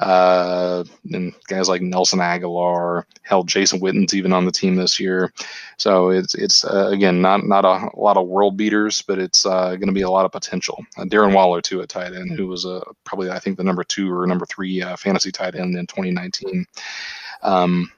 [0.00, 0.82] uh,
[1.12, 5.32] and guys like Nelson Agholor, hell, Jason Witten's even on the team this year.
[5.76, 9.44] So it's it's uh, again not not a, a, lot of world beaters, but it's
[9.44, 10.82] uh, going to be a lot of potential.
[10.96, 13.84] Uh, Darren Waller too at tight end, who was uh, probably I think the number
[13.84, 16.64] two or number three uh, fantasy tight end in 2019.
[17.42, 17.90] Um,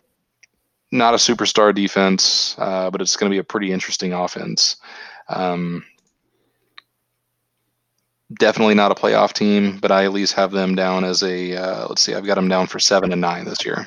[0.91, 4.77] not a superstar defense, uh, but it's going to be a pretty interesting offense.
[5.29, 5.85] Um,
[8.39, 11.57] definitely not a playoff team, but I at least have them down as a.
[11.57, 13.87] Uh, let's see, I've got them down for seven and nine this year.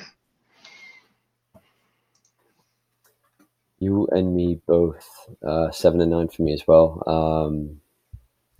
[3.78, 5.06] You and me both,
[5.46, 7.02] uh, seven and nine for me as well.
[7.06, 7.80] Um,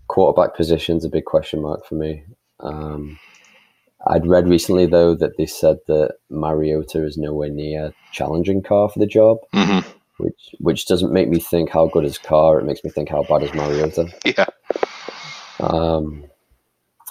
[0.08, 2.24] quarterback position's a big question mark for me.
[2.60, 3.18] Um,
[4.06, 8.98] I'd read recently though that they said that Mariota is nowhere near challenging Carr for
[8.98, 9.88] the job, mm-hmm.
[10.18, 12.60] which which doesn't make me think how good is Carr.
[12.60, 14.08] It makes me think how bad is Mariota.
[14.24, 14.46] Yeah.
[15.58, 16.26] Um,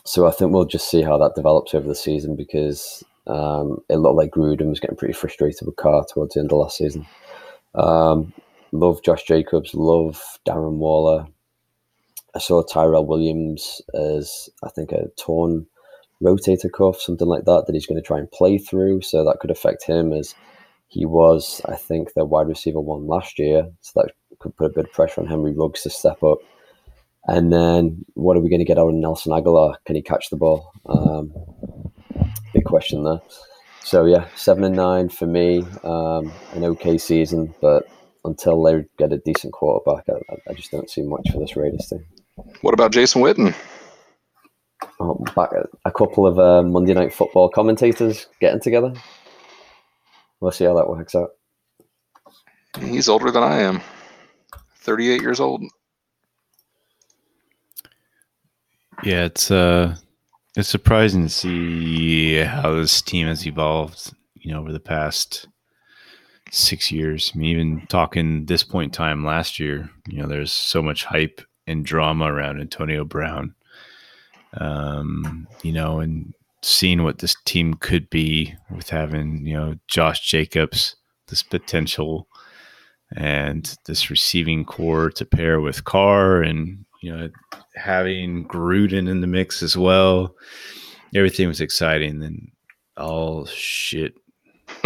[0.05, 3.95] so I think we'll just see how that develops over the season because um, it
[3.95, 7.07] looked like Gruden was getting pretty frustrated with Carr towards the end of last season.
[7.73, 8.31] Um,
[8.71, 11.25] love Josh Jacobs, love Darren Waller.
[12.35, 15.65] I saw Tyrell Williams as I think a torn
[16.23, 19.01] rotator cuff, something like that, that he's going to try and play through.
[19.01, 20.35] So that could affect him as
[20.87, 23.67] he was, I think, the wide receiver one last year.
[23.81, 26.39] So that could put a bit of pressure on Henry Ruggs to step up.
[27.27, 29.75] And then what are we going to get out of Nelson Agholor?
[29.85, 30.71] Can he catch the ball?
[30.85, 31.33] Um,
[32.53, 33.19] big question there.
[33.83, 35.63] So yeah, seven and nine for me.
[35.83, 37.87] Um, an okay season, but
[38.23, 41.87] until they get a decent quarterback, I, I just don't see much for this Raiders
[41.87, 42.05] team.
[42.61, 43.55] What about Jason Witten?
[44.99, 45.49] Oh, back
[45.83, 48.93] a couple of uh, Monday Night Football commentators getting together.
[50.39, 51.31] We'll see how that works out.
[52.79, 53.81] He's older than I am.
[54.79, 55.63] Thirty-eight years old.
[59.03, 59.95] Yeah, it's uh
[60.55, 65.47] it's surprising to see how this team has evolved, you know, over the past
[66.51, 67.33] six years.
[67.33, 71.03] I mean, even talking this point in time last year, you know, there's so much
[71.03, 73.55] hype and drama around Antonio Brown.
[74.59, 80.21] Um, you know, and seeing what this team could be with having, you know, Josh
[80.27, 80.95] Jacobs,
[81.27, 82.27] this potential
[83.15, 87.29] and this receiving corps to pair with Carr and you know,
[87.75, 90.35] having Gruden in the mix as well.
[91.13, 92.19] Everything was exciting.
[92.19, 92.51] Then
[92.97, 94.15] all shit,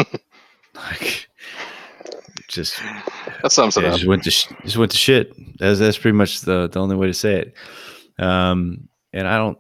[0.76, 1.30] like
[2.50, 2.78] just
[3.42, 3.94] that sums it up.
[3.94, 5.32] Just went to sh- just went to shit.
[5.60, 7.54] That's that's pretty much the the only way to say it.
[8.22, 9.58] Um, and I don't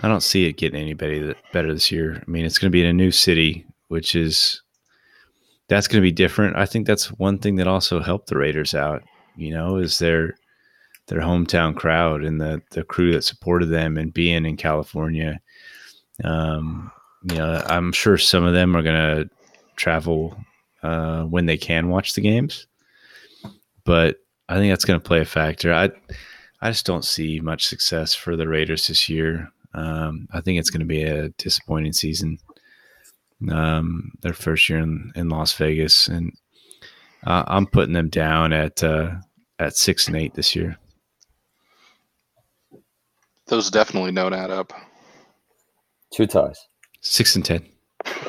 [0.00, 2.22] I don't see it getting anybody better this year.
[2.26, 4.62] I mean, it's going to be in a new city, which is
[5.68, 6.56] that's going to be different.
[6.56, 9.02] I think that's one thing that also helped the Raiders out.
[9.36, 10.36] You know, is their
[11.08, 15.40] their hometown crowd and the the crew that supported them and being in California.
[16.24, 16.92] Um,
[17.28, 18.94] you know, I'm sure some of them are going
[19.24, 19.30] to
[19.76, 20.36] travel
[20.82, 22.66] uh, when they can watch the games,
[23.84, 24.16] but
[24.48, 25.72] I think that's going to play a factor.
[25.72, 25.90] I
[26.60, 29.50] I just don't see much success for the Raiders this year.
[29.74, 32.38] Um, I think it's going to be a disappointing season.
[33.50, 36.32] Um, their first year in, in Las Vegas, and
[37.24, 39.12] uh, I'm putting them down at uh,
[39.60, 40.76] at six and eight this year.
[43.46, 44.72] Those definitely don't add up.
[46.12, 46.58] Two ties.
[47.00, 47.64] Six and ten.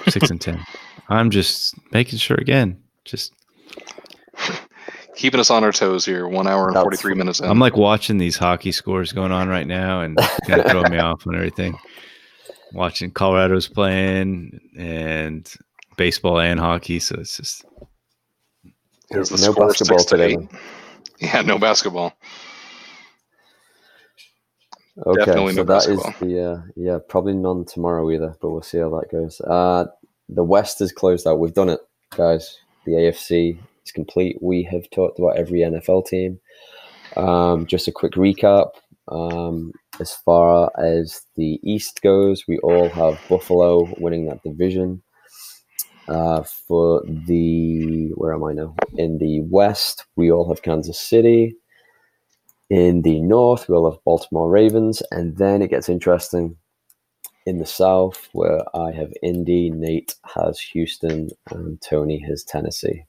[0.07, 0.63] Six and ten.
[1.09, 2.81] I'm just making sure again.
[3.03, 3.33] Just
[5.19, 6.27] keeping us on our toes here.
[6.27, 7.41] One hour and forty three minutes.
[7.41, 7.49] In.
[7.49, 10.17] I'm like watching these hockey scores going on right now, and
[10.47, 11.77] kind of me off and everything.
[12.71, 15.51] Watching Colorado's playing and
[15.97, 17.65] baseball and hockey, so it's just
[19.09, 20.33] Is the no score basketball six to today.
[20.41, 20.49] eight?
[21.21, 22.13] Yeah, no basketball.
[25.05, 26.29] Okay, Definitely so no that is basketball.
[26.29, 29.41] the uh, yeah probably none tomorrow either, but we'll see how that goes.
[29.41, 29.85] Uh,
[30.29, 31.39] the West is closed out.
[31.39, 31.81] We've done it,
[32.15, 32.57] guys.
[32.85, 33.59] The AFC
[33.89, 34.37] is complete.
[34.41, 36.39] We have talked about every NFL team.
[37.17, 38.71] Um, just a quick recap.
[39.07, 45.01] Um, as far as the East goes, we all have Buffalo winning that division.
[46.07, 48.75] Uh, for the where am I now?
[48.95, 51.55] In the West, we all have Kansas City.
[52.69, 56.55] In the North, we all have Baltimore Ravens, and then it gets interesting
[57.45, 63.05] in the South, where I have Indy, Nate has Houston, and Tony has Tennessee.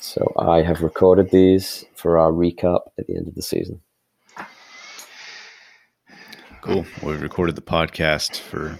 [0.00, 3.80] So I have recorded these for our recap at the end of the season.
[6.60, 6.86] cool.
[7.02, 8.78] We've recorded the podcast for,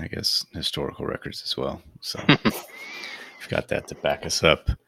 [0.00, 1.82] I guess, historical records as well.
[2.00, 4.70] So we've got that to back us up.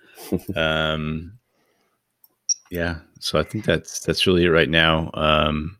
[0.56, 1.38] Um,
[2.70, 5.10] yeah, so I think that's that's really it right now.
[5.14, 5.78] Um,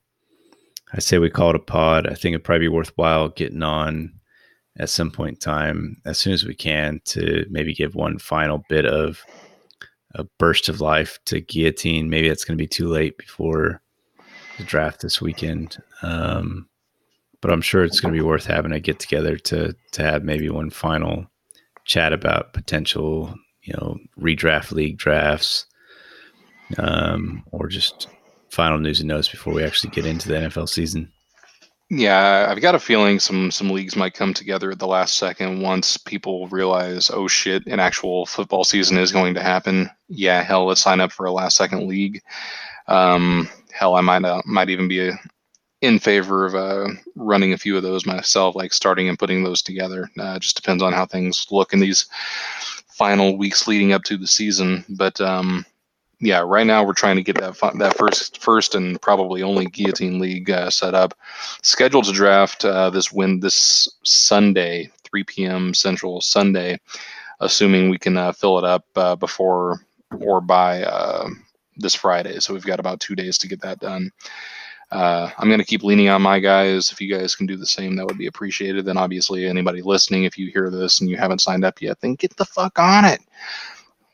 [0.93, 2.07] I say we call it a pod.
[2.07, 4.16] I think it'd probably be worthwhile getting on
[4.79, 8.65] at some point in time, as soon as we can, to maybe give one final
[8.69, 9.23] bit of
[10.15, 12.11] a burst of life to guillotine.
[12.11, 13.81] Maybe it's going to be too late before
[14.59, 16.69] the draft this weekend, um,
[17.41, 20.25] but I'm sure it's going to be worth having a get together to to have
[20.25, 21.27] maybe one final
[21.85, 25.67] chat about potential, you know, redraft league drafts,
[26.79, 28.09] um, or just
[28.51, 31.13] final news and notes before we actually get into the NFL season.
[31.89, 35.63] Yeah, I've got a feeling some some leagues might come together at the last second
[35.63, 39.89] once people realize, oh shit, an actual football season is going to happen.
[40.09, 42.23] Yeah, hell, let's sign up for a last second league.
[42.89, 45.13] Um, hell, I might uh, might even be a,
[45.81, 49.63] in favor of uh, running a few of those myself, like starting and putting those
[49.63, 50.09] together.
[50.19, 52.07] Uh, just depends on how things look in these
[52.89, 54.85] final weeks leading up to the season.
[54.89, 55.65] But um,
[56.21, 60.19] yeah, right now we're trying to get that that first first and probably only guillotine
[60.19, 61.15] league uh, set up.
[61.63, 65.75] Scheduled to draft uh, this win this Sunday, 3 p.m.
[65.75, 66.81] Central Sunday,
[67.41, 69.85] assuming we can uh, fill it up uh, before
[70.21, 71.29] or by uh,
[71.77, 72.41] this Friday.
[72.41, 74.11] So we've got about two days to get that done.
[74.91, 76.93] Uh, I'm going to keep leaning on my guys.
[76.93, 78.85] If you guys can do the same, that would be appreciated.
[78.85, 82.15] Then, obviously, anybody listening, if you hear this and you haven't signed up yet, then
[82.15, 83.21] get the fuck on it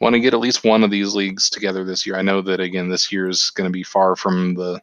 [0.02, 2.16] want to get at least one of these leagues together this year.
[2.16, 4.80] I know that again, this year is going to be far from the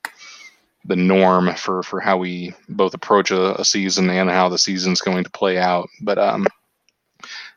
[0.86, 5.02] the norm for for how we both approach a, a season and how the season's
[5.02, 5.90] going to play out.
[6.02, 6.48] But um,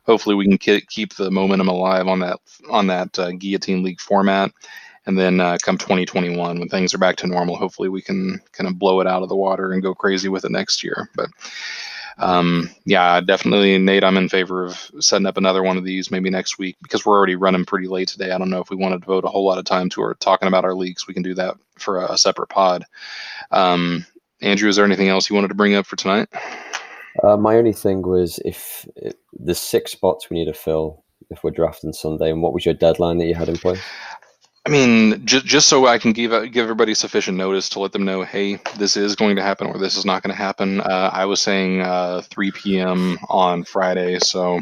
[0.04, 4.00] hopefully, we can ke- keep the momentum alive on that on that uh, guillotine league
[4.00, 4.50] format.
[5.06, 8.68] And then uh, come 2021, when things are back to normal, hopefully we can kind
[8.68, 11.10] of blow it out of the water and go crazy with it next year.
[11.16, 11.28] But
[12.18, 14.04] um, yeah, definitely, Nate.
[14.04, 17.16] I'm in favor of setting up another one of these maybe next week because we're
[17.16, 18.30] already running pretty late today.
[18.30, 20.14] I don't know if we want to devote a whole lot of time to our
[20.14, 21.06] talking about our leagues.
[21.06, 22.84] We can do that for a, a separate pod.
[23.50, 24.06] Um,
[24.40, 26.28] Andrew, is there anything else you wanted to bring up for tonight?
[27.22, 28.86] Uh, my only thing was if
[29.32, 32.74] there's six spots we need to fill if we're drafting Sunday, and what was your
[32.74, 33.80] deadline that you had in place?
[34.64, 38.04] I mean, just just so I can give give everybody sufficient notice to let them
[38.04, 40.80] know, hey, this is going to happen or this is not going to happen.
[40.80, 43.18] Uh, I was saying uh, 3 p.m.
[43.28, 44.60] on Friday, so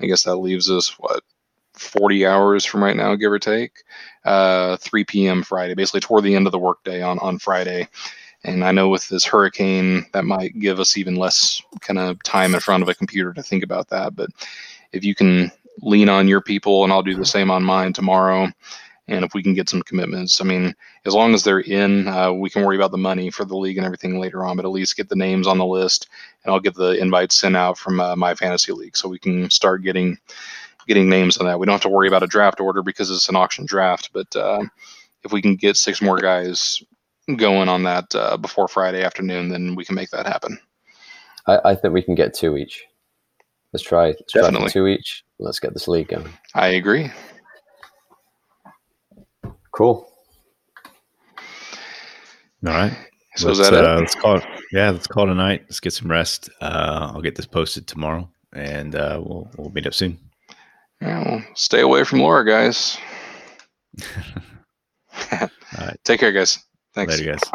[0.00, 1.22] I guess that leaves us what
[1.74, 3.84] 40 hours from right now, give or take.
[4.24, 5.42] Uh, 3 p.m.
[5.44, 7.86] Friday, basically toward the end of the workday on on Friday.
[8.42, 12.54] And I know with this hurricane, that might give us even less kind of time
[12.54, 14.16] in front of a computer to think about that.
[14.16, 14.30] But
[14.92, 15.52] if you can
[15.82, 18.48] lean on your people, and I'll do the same on mine tomorrow
[19.10, 20.74] and if we can get some commitments, I mean,
[21.04, 23.76] as long as they're in, uh, we can worry about the money for the league
[23.76, 24.56] and everything later on.
[24.56, 26.08] But at least get the names on the list,
[26.44, 29.50] and I'll get the invites sent out from uh, my fantasy league, so we can
[29.50, 30.16] start getting
[30.86, 31.58] getting names on that.
[31.58, 34.10] We don't have to worry about a draft order because it's an auction draft.
[34.12, 34.62] But uh,
[35.24, 36.82] if we can get six more guys
[37.36, 40.58] going on that uh, before Friday afternoon, then we can make that happen.
[41.46, 42.84] I, I think we can get two each.
[43.72, 44.06] Let's try.
[44.06, 44.70] Let's try Definitely.
[44.70, 45.24] two each.
[45.38, 46.28] Let's get this league going.
[46.54, 47.10] I agree.
[49.80, 50.12] Cool.
[52.66, 52.94] All right.
[53.36, 54.00] So let's, that uh, it?
[54.00, 54.44] let's call it.
[54.72, 55.62] Yeah, let's call it a night.
[55.62, 56.50] Let's get some rest.
[56.60, 60.18] Uh, I'll get this posted tomorrow, and uh, we'll we'll meet up soon.
[61.00, 62.98] Yeah, well, stay away from Laura, guys.
[65.32, 65.48] All
[65.78, 65.96] right.
[66.04, 66.58] Take care, guys.
[66.94, 67.18] Thanks.
[67.18, 67.50] Later, guys.